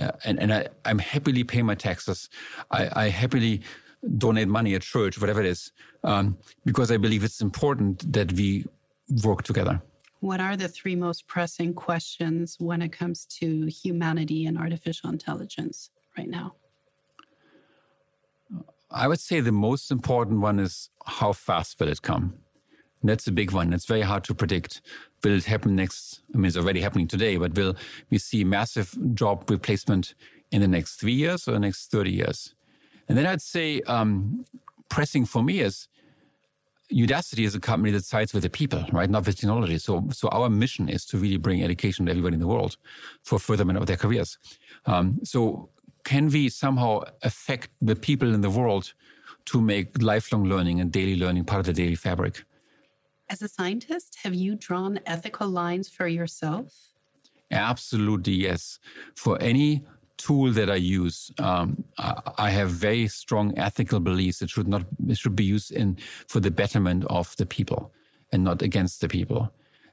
Uh, 0.00 0.12
and 0.24 0.38
and 0.38 0.52
I, 0.52 0.68
I'm 0.84 0.98
happily 0.98 1.44
pay 1.44 1.62
my 1.62 1.74
taxes. 1.74 2.28
I, 2.70 2.88
I 2.94 3.08
happily 3.08 3.62
donate 4.16 4.48
money 4.48 4.74
at 4.74 4.82
church, 4.82 5.20
whatever 5.20 5.40
it 5.40 5.46
is, 5.46 5.72
um, 6.04 6.38
because 6.64 6.90
I 6.90 6.96
believe 6.96 7.24
it's 7.24 7.40
important 7.42 8.12
that 8.12 8.32
we 8.32 8.64
work 9.24 9.42
together. 9.42 9.82
What 10.20 10.40
are 10.40 10.56
the 10.56 10.68
three 10.68 10.96
most 10.96 11.26
pressing 11.26 11.74
questions 11.74 12.56
when 12.58 12.82
it 12.82 12.92
comes 12.92 13.26
to 13.40 13.66
humanity 13.66 14.46
and 14.46 14.58
artificial 14.58 15.10
intelligence 15.10 15.90
right 16.16 16.28
now? 16.28 16.54
I 18.90 19.06
would 19.08 19.20
say 19.20 19.40
the 19.40 19.52
most 19.52 19.90
important 19.90 20.40
one 20.40 20.58
is 20.58 20.90
how 21.06 21.32
fast 21.32 21.78
will 21.78 21.88
it 21.88 22.02
come? 22.02 22.34
And 23.00 23.08
that's 23.08 23.26
a 23.26 23.32
big 23.32 23.52
one. 23.52 23.72
It's 23.72 23.86
very 23.86 24.02
hard 24.02 24.24
to 24.24 24.34
predict. 24.34 24.82
Will 25.24 25.36
it 25.36 25.44
happen 25.44 25.76
next? 25.76 26.20
I 26.34 26.38
mean, 26.38 26.46
it's 26.46 26.56
already 26.56 26.80
happening 26.80 27.06
today, 27.06 27.36
but 27.36 27.54
will 27.54 27.76
we 28.10 28.18
see 28.18 28.44
massive 28.44 28.94
job 29.14 29.48
replacement 29.48 30.14
in 30.50 30.60
the 30.60 30.68
next 30.68 30.96
three 30.96 31.12
years 31.12 31.46
or 31.48 31.52
the 31.52 31.60
next 31.60 31.90
30 31.90 32.10
years? 32.10 32.54
And 33.08 33.16
then 33.16 33.26
I'd 33.26 33.42
say 33.42 33.80
um, 33.82 34.44
pressing 34.88 35.24
for 35.24 35.42
me 35.42 35.60
is 35.60 35.88
Udacity 36.92 37.44
is 37.44 37.54
a 37.54 37.60
company 37.60 37.92
that 37.92 38.04
sides 38.04 38.34
with 38.34 38.42
the 38.42 38.50
people, 38.50 38.84
right? 38.90 39.08
Not 39.08 39.24
with 39.24 39.38
technology. 39.38 39.78
So, 39.78 40.08
so 40.10 40.28
our 40.28 40.50
mission 40.50 40.88
is 40.88 41.04
to 41.06 41.18
really 41.18 41.36
bring 41.36 41.62
education 41.62 42.06
to 42.06 42.10
everybody 42.10 42.34
in 42.34 42.40
the 42.40 42.48
world 42.48 42.76
for 43.22 43.38
furtherment 43.38 43.78
of 43.78 43.86
their 43.86 43.96
careers. 43.96 44.38
Um, 44.86 45.20
so 45.22 45.68
can 46.10 46.28
we 46.28 46.48
somehow 46.48 46.92
affect 47.22 47.68
the 47.80 47.94
people 47.94 48.34
in 48.34 48.40
the 48.40 48.50
world 48.50 48.94
to 49.44 49.60
make 49.60 50.02
lifelong 50.02 50.44
learning 50.52 50.80
and 50.80 50.90
daily 50.90 51.16
learning 51.16 51.44
part 51.44 51.60
of 51.60 51.66
the 51.66 51.72
daily 51.72 51.94
fabric? 51.94 52.42
As 53.28 53.42
a 53.42 53.48
scientist, 53.48 54.18
have 54.24 54.34
you 54.34 54.56
drawn 54.56 54.98
ethical 55.06 55.48
lines 55.48 55.88
for 55.88 56.08
yourself? 56.08 56.68
Absolutely, 57.52 58.32
yes. 58.32 58.80
For 59.14 59.40
any 59.40 59.84
tool 60.16 60.50
that 60.58 60.68
I 60.68 60.80
use, 61.02 61.30
um, 61.38 61.84
I 62.46 62.50
have 62.50 62.70
very 62.70 63.06
strong 63.06 63.56
ethical 63.56 64.00
beliefs. 64.00 64.42
It 64.42 64.50
should 64.50 64.66
not 64.74 64.82
it 65.12 65.16
should 65.16 65.36
be 65.36 65.48
used 65.56 65.70
in 65.70 65.96
for 66.26 66.40
the 66.40 66.50
betterment 66.50 67.04
of 67.18 67.36
the 67.36 67.46
people 67.46 67.92
and 68.32 68.42
not 68.42 68.62
against 68.62 69.00
the 69.00 69.08
people. 69.08 69.42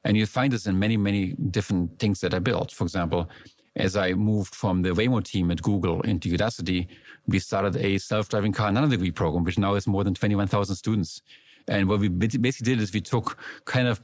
And 0.03 0.17
you 0.17 0.25
find 0.25 0.51
this 0.53 0.65
in 0.65 0.79
many, 0.79 0.97
many 0.97 1.23
different 1.57 1.99
things 1.99 2.21
that 2.21 2.33
I 2.33 2.39
built. 2.39 2.71
For 2.71 2.85
example, 2.85 3.29
as 3.77 3.95
I 3.95 4.13
moved 4.13 4.53
from 4.53 4.81
the 4.81 4.89
Waymo 4.89 5.23
team 5.23 5.51
at 5.51 5.61
Google 5.61 6.01
into 6.01 6.29
Udacity, 6.29 6.87
we 7.27 7.39
started 7.39 7.75
a 7.77 7.97
self-driving 7.97 8.51
car 8.51 8.71
nanodegree 8.71 9.13
program, 9.13 9.43
which 9.43 9.57
now 9.57 9.75
has 9.75 9.87
more 9.87 10.03
than 10.03 10.13
21,000 10.13 10.75
students. 10.75 11.21
And 11.67 11.87
what 11.87 11.99
we 11.99 12.07
basically 12.07 12.51
did 12.51 12.81
is 12.81 12.93
we 12.93 13.01
took 13.01 13.37
kind 13.65 13.87
of 13.87 14.01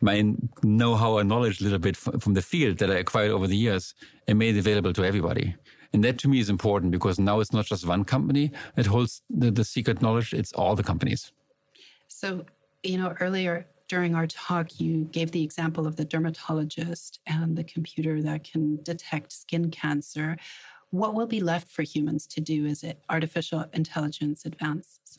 my 0.00 0.34
know-how 0.62 1.18
and 1.18 1.28
knowledge 1.28 1.60
a 1.60 1.64
little 1.64 1.78
bit 1.78 1.96
from 1.96 2.34
the 2.34 2.42
field 2.42 2.78
that 2.78 2.90
I 2.90 2.94
acquired 2.94 3.30
over 3.30 3.46
the 3.46 3.56
years 3.56 3.94
and 4.26 4.38
made 4.38 4.56
it 4.56 4.58
available 4.58 4.92
to 4.94 5.04
everybody. 5.04 5.54
And 5.92 6.02
that 6.02 6.18
to 6.20 6.28
me 6.28 6.40
is 6.40 6.50
important 6.50 6.90
because 6.90 7.18
now 7.20 7.40
it's 7.40 7.52
not 7.52 7.66
just 7.66 7.86
one 7.86 8.04
company 8.04 8.50
that 8.74 8.86
holds 8.86 9.22
the, 9.30 9.50
the 9.50 9.64
secret 9.64 10.02
knowledge, 10.02 10.34
it's 10.34 10.52
all 10.52 10.74
the 10.74 10.82
companies. 10.82 11.30
So, 12.08 12.44
you 12.82 12.98
know, 12.98 13.14
earlier 13.20 13.66
during 13.88 14.14
our 14.14 14.26
talk, 14.26 14.80
you 14.80 15.04
gave 15.04 15.30
the 15.30 15.42
example 15.42 15.86
of 15.86 15.96
the 15.96 16.04
dermatologist 16.04 17.20
and 17.26 17.56
the 17.56 17.64
computer 17.64 18.22
that 18.22 18.44
can 18.44 18.82
detect 18.82 19.32
skin 19.32 19.70
cancer. 19.70 20.36
What 20.90 21.14
will 21.14 21.26
be 21.26 21.40
left 21.40 21.68
for 21.68 21.82
humans 21.82 22.26
to 22.28 22.40
do 22.40 22.66
as 22.66 22.84
artificial 23.08 23.66
intelligence 23.72 24.44
advances? 24.44 25.18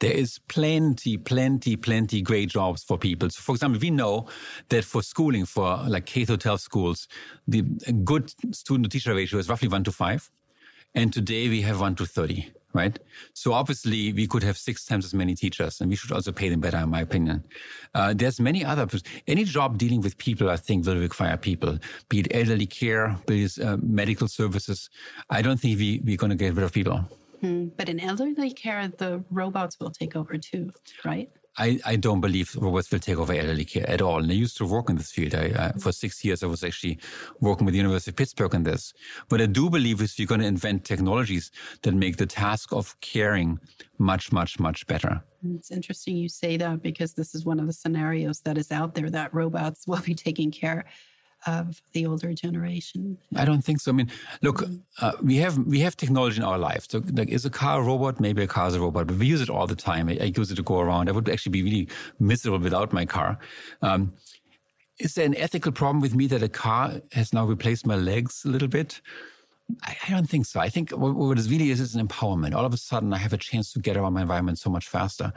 there 0.00 0.12
is 0.12 0.38
plenty, 0.48 1.16
plenty, 1.16 1.76
plenty 1.76 2.20
great 2.20 2.50
jobs 2.50 2.82
for 2.82 2.98
people. 2.98 3.30
So, 3.30 3.40
for 3.40 3.52
example, 3.54 3.80
we 3.80 3.90
know 3.90 4.26
that 4.68 4.84
for 4.84 5.02
schooling, 5.02 5.46
for 5.46 5.78
like 5.88 6.04
K 6.04 6.24
12 6.24 6.60
schools, 6.60 7.08
the 7.46 7.62
good 7.62 8.30
student 8.54 8.84
to 8.84 8.90
teacher 8.90 9.14
ratio 9.14 9.38
is 9.38 9.48
roughly 9.48 9.68
one 9.68 9.84
to 9.84 9.92
five. 9.92 10.30
And 10.94 11.12
today 11.12 11.48
we 11.48 11.62
have 11.62 11.80
one 11.80 11.94
to 11.96 12.06
30 12.06 12.52
right? 12.74 12.98
So 13.32 13.52
obviously 13.52 14.12
we 14.12 14.26
could 14.26 14.42
have 14.42 14.58
six 14.58 14.84
times 14.84 15.04
as 15.04 15.14
many 15.14 15.34
teachers 15.34 15.80
and 15.80 15.88
we 15.88 15.96
should 15.96 16.12
also 16.12 16.32
pay 16.32 16.48
them 16.48 16.60
better, 16.60 16.78
in 16.78 16.90
my 16.90 17.00
opinion. 17.00 17.44
Uh, 17.94 18.12
there's 18.14 18.40
many 18.40 18.64
other, 18.64 18.86
any 19.26 19.44
job 19.44 19.78
dealing 19.78 20.00
with 20.00 20.18
people, 20.18 20.50
I 20.50 20.56
think 20.56 20.86
will 20.86 20.96
require 20.96 21.36
people, 21.36 21.78
be 22.08 22.20
it 22.20 22.28
elderly 22.32 22.66
care, 22.66 23.16
be 23.26 23.44
it 23.44 23.58
uh, 23.58 23.78
medical 23.80 24.28
services. 24.28 24.90
I 25.30 25.40
don't 25.40 25.58
think 25.58 25.78
we, 25.78 26.02
we're 26.04 26.16
going 26.16 26.30
to 26.30 26.36
get 26.36 26.54
rid 26.54 26.64
of 26.64 26.72
people. 26.72 27.08
Hmm. 27.40 27.68
But 27.76 27.88
in 27.88 28.00
elderly 28.00 28.50
care, 28.50 28.88
the 28.88 29.24
robots 29.30 29.78
will 29.78 29.90
take 29.90 30.16
over 30.16 30.36
too, 30.36 30.72
right? 31.04 31.30
I, 31.56 31.80
I 31.84 31.96
don't 31.96 32.20
believe 32.20 32.56
robots 32.56 32.90
will 32.90 32.98
take 32.98 33.18
over 33.18 33.32
elderly 33.32 33.64
care 33.64 33.88
at 33.88 34.02
all. 34.02 34.18
And 34.18 34.30
I 34.30 34.34
used 34.34 34.56
to 34.56 34.66
work 34.66 34.90
in 34.90 34.96
this 34.96 35.12
field. 35.12 35.34
I, 35.34 35.72
for 35.80 35.92
six 35.92 36.24
years, 36.24 36.42
I 36.42 36.46
was 36.46 36.64
actually 36.64 36.98
working 37.40 37.64
with 37.64 37.72
the 37.72 37.78
University 37.78 38.10
of 38.10 38.16
Pittsburgh 38.16 38.54
on 38.54 38.64
this. 38.64 38.92
What 39.28 39.40
I 39.40 39.46
do 39.46 39.70
believe 39.70 40.02
is 40.02 40.18
you're 40.18 40.26
going 40.26 40.40
to 40.40 40.46
invent 40.46 40.84
technologies 40.84 41.50
that 41.82 41.94
make 41.94 42.16
the 42.16 42.26
task 42.26 42.72
of 42.72 42.98
caring 43.00 43.60
much, 43.98 44.32
much, 44.32 44.58
much 44.58 44.86
better. 44.86 45.22
It's 45.54 45.70
interesting 45.70 46.16
you 46.16 46.28
say 46.28 46.56
that 46.56 46.82
because 46.82 47.14
this 47.14 47.34
is 47.34 47.44
one 47.44 47.60
of 47.60 47.66
the 47.66 47.72
scenarios 47.72 48.40
that 48.40 48.58
is 48.58 48.72
out 48.72 48.94
there 48.94 49.10
that 49.10 49.32
robots 49.32 49.86
will 49.86 50.00
be 50.00 50.14
taking 50.14 50.50
care 50.50 50.84
of 51.46 51.80
the 51.92 52.06
older 52.06 52.32
generation? 52.32 53.18
I 53.36 53.44
don't 53.44 53.62
think 53.62 53.80
so. 53.80 53.90
I 53.90 53.94
mean, 53.94 54.10
look, 54.42 54.58
mm. 54.58 54.80
uh, 55.00 55.12
we 55.22 55.36
have 55.36 55.58
we 55.58 55.80
have 55.80 55.96
technology 55.96 56.38
in 56.38 56.44
our 56.44 56.58
life. 56.58 56.86
So, 56.88 57.02
like, 57.12 57.28
is 57.28 57.44
a 57.44 57.50
car 57.50 57.80
a 57.80 57.82
robot? 57.82 58.20
Maybe 58.20 58.42
a 58.42 58.46
car 58.46 58.68
is 58.68 58.74
a 58.74 58.80
robot, 58.80 59.06
but 59.06 59.16
we 59.16 59.26
use 59.26 59.40
it 59.40 59.50
all 59.50 59.66
the 59.66 59.76
time. 59.76 60.08
I, 60.08 60.18
I 60.20 60.32
use 60.36 60.50
it 60.50 60.56
to 60.56 60.62
go 60.62 60.80
around. 60.80 61.08
I 61.08 61.12
would 61.12 61.28
actually 61.28 61.50
be 61.50 61.62
really 61.62 61.88
miserable 62.18 62.58
without 62.58 62.92
my 62.92 63.06
car. 63.06 63.38
Um, 63.82 64.12
is 64.98 65.14
there 65.14 65.26
an 65.26 65.36
ethical 65.36 65.72
problem 65.72 66.00
with 66.00 66.14
me 66.14 66.26
that 66.28 66.42
a 66.42 66.48
car 66.48 67.00
has 67.12 67.32
now 67.32 67.44
replaced 67.44 67.86
my 67.86 67.96
legs 67.96 68.44
a 68.44 68.48
little 68.48 68.68
bit? 68.68 69.00
I, 69.82 69.96
I 70.06 70.10
don't 70.10 70.28
think 70.28 70.46
so. 70.46 70.60
I 70.60 70.68
think 70.68 70.90
what, 70.90 71.14
what 71.14 71.38
it 71.38 71.48
really 71.48 71.70
is 71.70 71.80
is 71.80 71.94
an 71.94 72.06
empowerment. 72.06 72.54
All 72.54 72.64
of 72.64 72.74
a 72.74 72.76
sudden, 72.76 73.12
I 73.12 73.18
have 73.18 73.32
a 73.32 73.38
chance 73.38 73.72
to 73.72 73.80
get 73.80 73.96
around 73.96 74.12
my 74.12 74.22
environment 74.22 74.58
so 74.58 74.70
much 74.70 74.88
faster. 74.88 75.32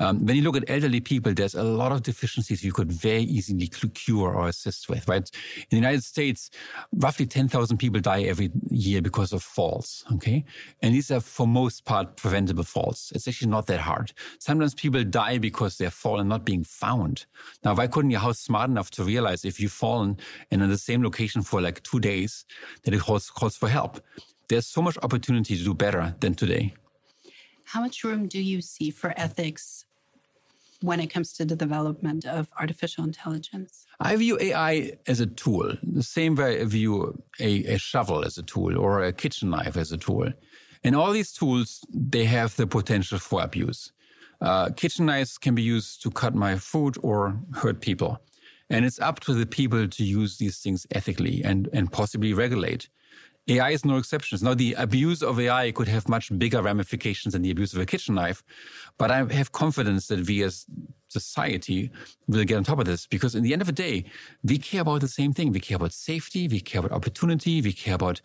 Um, 0.00 0.24
when 0.24 0.34
you 0.34 0.42
look 0.42 0.56
at 0.56 0.68
elderly 0.68 1.00
people, 1.00 1.34
there's 1.34 1.54
a 1.54 1.62
lot 1.62 1.92
of 1.92 2.02
deficiencies 2.02 2.64
you 2.64 2.72
could 2.72 2.90
very 2.90 3.22
easily 3.22 3.66
cure 3.68 4.32
or 4.32 4.48
assist 4.48 4.88
with, 4.88 5.06
right? 5.06 5.30
In 5.56 5.66
the 5.68 5.76
United 5.76 6.02
States, 6.02 6.50
roughly 6.96 7.26
10,000 7.26 7.76
people 7.76 8.00
die 8.00 8.22
every 8.22 8.50
year 8.70 9.02
because 9.02 9.34
of 9.34 9.42
falls, 9.42 10.04
okay? 10.14 10.42
And 10.80 10.94
these 10.94 11.10
are 11.10 11.20
for 11.20 11.46
most 11.46 11.84
part 11.84 12.16
preventable 12.16 12.64
falls. 12.64 13.12
It's 13.14 13.28
actually 13.28 13.50
not 13.50 13.66
that 13.66 13.80
hard. 13.80 14.12
Sometimes 14.38 14.74
people 14.74 15.04
die 15.04 15.36
because 15.36 15.76
they're 15.76 15.90
fallen, 15.90 16.28
not 16.28 16.46
being 16.46 16.64
found. 16.64 17.26
Now, 17.62 17.74
why 17.74 17.86
couldn't 17.86 18.10
your 18.10 18.20
house 18.20 18.40
smart 18.40 18.70
enough 18.70 18.90
to 18.92 19.04
realize 19.04 19.44
if 19.44 19.60
you've 19.60 19.70
fallen 19.70 20.16
and 20.50 20.62
in 20.62 20.70
the 20.70 20.78
same 20.78 21.02
location 21.02 21.42
for 21.42 21.60
like 21.60 21.82
two 21.82 22.00
days 22.00 22.46
that 22.84 22.94
it 22.94 23.00
calls, 23.00 23.28
calls 23.28 23.54
for 23.54 23.68
help? 23.68 24.00
There's 24.48 24.66
so 24.66 24.80
much 24.80 24.96
opportunity 25.02 25.58
to 25.58 25.62
do 25.62 25.74
better 25.74 26.14
than 26.20 26.34
today. 26.34 26.74
How 27.64 27.82
much 27.82 28.02
room 28.02 28.26
do 28.26 28.40
you 28.40 28.62
see 28.62 28.90
for 28.90 29.14
ethics 29.16 29.84
when 30.82 31.00
it 31.00 31.08
comes 31.08 31.32
to 31.34 31.44
the 31.44 31.56
development 31.56 32.24
of 32.24 32.48
artificial 32.58 33.04
intelligence? 33.04 33.86
I 34.00 34.16
view 34.16 34.38
AI 34.40 34.92
as 35.06 35.20
a 35.20 35.26
tool, 35.26 35.76
the 35.82 36.02
same 36.02 36.34
way 36.34 36.60
I 36.60 36.64
view 36.64 37.22
a, 37.38 37.74
a 37.74 37.78
shovel 37.78 38.24
as 38.24 38.38
a 38.38 38.42
tool 38.42 38.78
or 38.78 39.02
a 39.02 39.12
kitchen 39.12 39.50
knife 39.50 39.76
as 39.76 39.92
a 39.92 39.98
tool. 39.98 40.32
And 40.82 40.96
all 40.96 41.12
these 41.12 41.32
tools, 41.32 41.84
they 41.92 42.24
have 42.24 42.56
the 42.56 42.66
potential 42.66 43.18
for 43.18 43.42
abuse. 43.42 43.92
Uh, 44.40 44.70
kitchen 44.70 45.06
knives 45.06 45.36
can 45.36 45.54
be 45.54 45.62
used 45.62 46.02
to 46.02 46.10
cut 46.10 46.34
my 46.34 46.56
food 46.56 46.96
or 47.02 47.38
hurt 47.52 47.80
people. 47.80 48.18
And 48.70 48.84
it's 48.84 49.00
up 49.00 49.20
to 49.20 49.34
the 49.34 49.46
people 49.46 49.88
to 49.88 50.04
use 50.04 50.38
these 50.38 50.58
things 50.58 50.86
ethically 50.92 51.42
and, 51.44 51.68
and 51.72 51.92
possibly 51.92 52.32
regulate. 52.32 52.88
AI 53.48 53.70
is 53.70 53.84
no 53.84 53.96
exception. 53.96 54.38
Now, 54.42 54.54
the 54.54 54.74
abuse 54.74 55.22
of 55.22 55.40
AI 55.40 55.72
could 55.72 55.88
have 55.88 56.08
much 56.08 56.36
bigger 56.38 56.62
ramifications 56.62 57.32
than 57.32 57.42
the 57.42 57.50
abuse 57.50 57.72
of 57.72 57.80
a 57.80 57.86
kitchen 57.86 58.14
knife, 58.14 58.42
but 58.98 59.10
I 59.10 59.24
have 59.32 59.52
confidence 59.52 60.06
that 60.08 60.26
we 60.26 60.42
as 60.42 60.66
society 61.08 61.90
will 62.28 62.44
get 62.44 62.56
on 62.56 62.64
top 62.64 62.78
of 62.78 62.84
this 62.84 63.06
because 63.06 63.34
in 63.34 63.42
the 63.42 63.52
end 63.52 63.62
of 63.62 63.66
the 63.66 63.72
day, 63.72 64.04
we 64.44 64.58
care 64.58 64.82
about 64.82 65.00
the 65.00 65.08
same 65.08 65.32
thing. 65.32 65.52
We 65.52 65.60
care 65.60 65.76
about 65.76 65.92
safety, 65.92 66.46
we 66.48 66.60
care 66.60 66.80
about 66.80 66.92
opportunity, 66.92 67.60
we 67.60 67.72
care 67.72 67.94
about 67.94 68.20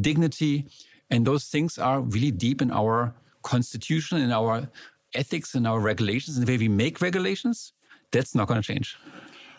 dignity. 0.00 0.66
And 1.10 1.26
those 1.26 1.46
things 1.46 1.78
are 1.78 2.00
really 2.00 2.30
deep 2.30 2.60
in 2.60 2.70
our 2.70 3.14
constitution, 3.42 4.18
in 4.18 4.32
our 4.32 4.68
ethics, 5.14 5.54
in 5.54 5.66
our 5.66 5.80
regulations, 5.80 6.36
and 6.36 6.46
the 6.46 6.52
way 6.52 6.58
we 6.58 6.68
make 6.68 7.00
regulations. 7.00 7.72
That's 8.10 8.34
not 8.34 8.48
going 8.48 8.60
to 8.60 8.66
change. 8.66 8.98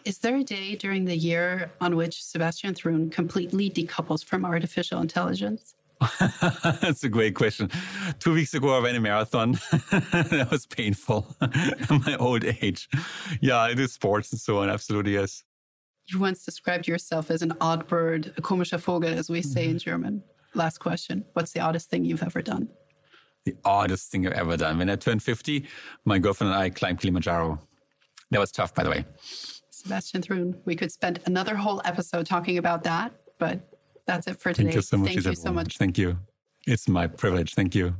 Is 0.07 0.19
there 0.19 0.37
a 0.37 0.43
day 0.43 0.75
during 0.75 1.03
the 1.03 1.17
year 1.17 1.69
on 1.81 1.97
which 1.97 2.23
Sebastian 2.23 2.73
Thrun 2.73 3.09
completely 3.09 3.69
decouples 3.69 4.23
from 4.23 4.45
artificial 4.45 5.01
intelligence? 5.01 5.75
That's 6.61 7.03
a 7.03 7.09
great 7.09 7.35
question. 7.35 7.69
Two 8.17 8.31
weeks 8.31 8.53
ago, 8.53 8.77
I 8.77 8.81
ran 8.81 8.95
a 8.95 9.01
marathon. 9.01 9.51
that 9.91 10.47
was 10.49 10.65
painful 10.65 11.35
at 11.41 11.89
my 11.89 12.15
old 12.21 12.45
age. 12.45 12.87
Yeah, 13.41 13.57
I 13.57 13.73
do 13.73 13.85
sports 13.85 14.31
and 14.31 14.39
so 14.39 14.59
on. 14.59 14.69
Absolutely, 14.69 15.15
yes. 15.15 15.43
You 16.05 16.19
once 16.19 16.45
described 16.45 16.87
yourself 16.87 17.29
as 17.29 17.41
an 17.41 17.51
odd 17.59 17.85
bird, 17.89 18.33
a 18.37 18.41
komischer 18.41 18.79
Vogel, 18.79 19.09
as 19.09 19.29
we 19.29 19.41
say 19.41 19.63
mm-hmm. 19.63 19.71
in 19.71 19.79
German. 19.79 20.23
Last 20.53 20.77
question 20.77 21.25
What's 21.33 21.51
the 21.51 21.59
oddest 21.59 21.89
thing 21.89 22.05
you've 22.05 22.23
ever 22.23 22.41
done? 22.41 22.69
The 23.43 23.57
oddest 23.65 24.09
thing 24.09 24.25
I've 24.25 24.31
ever 24.31 24.55
done. 24.55 24.77
When 24.77 24.89
I 24.89 24.95
turned 24.95 25.21
50, 25.21 25.67
my 26.05 26.17
girlfriend 26.17 26.53
and 26.53 26.61
I 26.61 26.69
climbed 26.69 27.01
Kilimanjaro. 27.01 27.59
That 28.31 28.39
was 28.39 28.53
tough, 28.53 28.73
by 28.73 28.83
the 28.83 28.89
way. 28.89 29.05
Sebastian 29.77 30.21
Thrun. 30.21 30.59
We 30.65 30.75
could 30.75 30.91
spend 30.91 31.19
another 31.25 31.55
whole 31.55 31.81
episode 31.85 32.25
talking 32.25 32.57
about 32.57 32.83
that, 32.83 33.11
but 33.37 33.59
that's 34.05 34.27
it 34.27 34.39
for 34.39 34.51
today. 34.51 34.71
Thank 34.71 34.75
you 34.75 34.81
so 34.81 34.97
much. 34.97 35.13
Thank 35.13 35.25
you 35.25 35.35
so 35.35 35.51
much. 35.51 35.77
Thank 35.77 35.97
you. 35.97 36.17
It's 36.65 36.87
my 36.87 37.07
privilege. 37.07 37.53
Thank 37.53 37.75
you. 37.75 37.95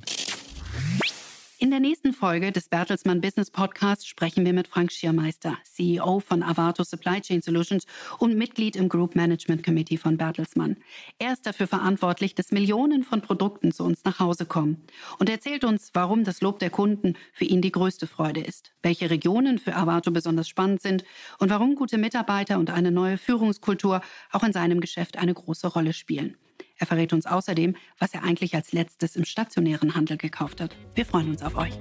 In 1.60 1.72
der 1.72 1.80
nächsten 1.80 2.14
Folge 2.14 2.52
des 2.52 2.70
Bertelsmann 2.70 3.20
Business 3.20 3.50
Podcasts 3.50 4.06
sprechen 4.06 4.46
wir 4.46 4.54
mit 4.54 4.68
Frank 4.68 4.92
Schiermeister, 4.92 5.58
CEO 5.64 6.20
von 6.20 6.44
Avato 6.44 6.84
Supply 6.84 7.20
Chain 7.20 7.42
Solutions 7.42 7.88
und 8.20 8.38
Mitglied 8.38 8.76
im 8.76 8.90
Group 8.90 9.16
Management 9.16 9.64
Committee 9.66 9.98
von 9.98 10.18
Bertelsmann. 10.18 10.78
Er 11.18 11.34
ist 11.34 11.48
dafür 11.48 11.66
verantwortlich, 11.66 12.36
dass 12.36 12.52
Millionen 12.52 13.04
von 13.04 13.22
Produkten 13.22 13.72
zu 13.72 13.84
uns 13.86 14.04
nach 14.04 14.20
Hause 14.20 14.46
kommen 14.46 14.84
und 15.18 15.32
erzählt 15.32 15.64
uns, 15.64 15.90
warum 15.94 16.24
das 16.24 16.42
Lob 16.42 16.60
der 16.60 16.70
Kunden 16.70 17.16
für 17.34 17.46
ihn 17.46 17.64
die 17.64 17.72
größte 17.72 18.06
Freude 18.06 18.42
ist, 18.42 18.74
welche 18.84 19.10
Regionen 19.10 19.58
für 19.58 19.76
Avato 19.76 20.12
besonders 20.12 20.48
spannend 20.48 20.84
sind 20.84 21.06
und 21.40 21.50
warum 21.50 21.74
gute 21.74 21.98
Mitarbeiter 21.98 22.60
und 22.60 22.70
eine 22.70 22.92
neue 22.92 23.18
Führungskultur 23.18 24.02
auch 24.32 24.44
in 24.44 24.54
seinem 24.54 24.80
Geschäft 24.80 25.18
eine 25.18 25.34
große 25.34 25.66
Rolle 25.66 25.94
spielen. 25.94 26.38
Er 26.78 26.88
verrät 26.88 27.14
uns 27.14 27.26
außerdem, 27.26 27.76
was 28.00 28.14
er 28.14 28.24
eigentlich 28.24 28.56
als 28.56 28.72
letztes 28.72 29.16
im 29.16 29.26
stationären 29.26 29.96
Handel 29.96 30.18
gekauft 30.18 30.62
hat. 30.62 30.76
Wir 30.96 31.06
freuen 31.06 31.30
uns 31.30 31.42
auf 31.42 31.56
euch. 31.58 31.74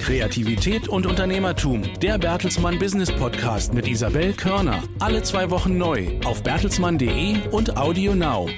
Kreativität 0.00 0.88
und 0.88 1.06
Unternehmertum. 1.06 1.82
Der 2.00 2.18
Bertelsmann 2.18 2.78
Business 2.78 3.12
Podcast 3.12 3.74
mit 3.74 3.86
Isabel 3.86 4.32
Körner. 4.32 4.82
Alle 5.00 5.22
zwei 5.22 5.50
Wochen 5.50 5.76
neu 5.76 6.08
auf 6.24 6.42
bertelsmann.de 6.42 7.48
und 7.50 7.76
Audio 7.76 8.14
Now. 8.14 8.48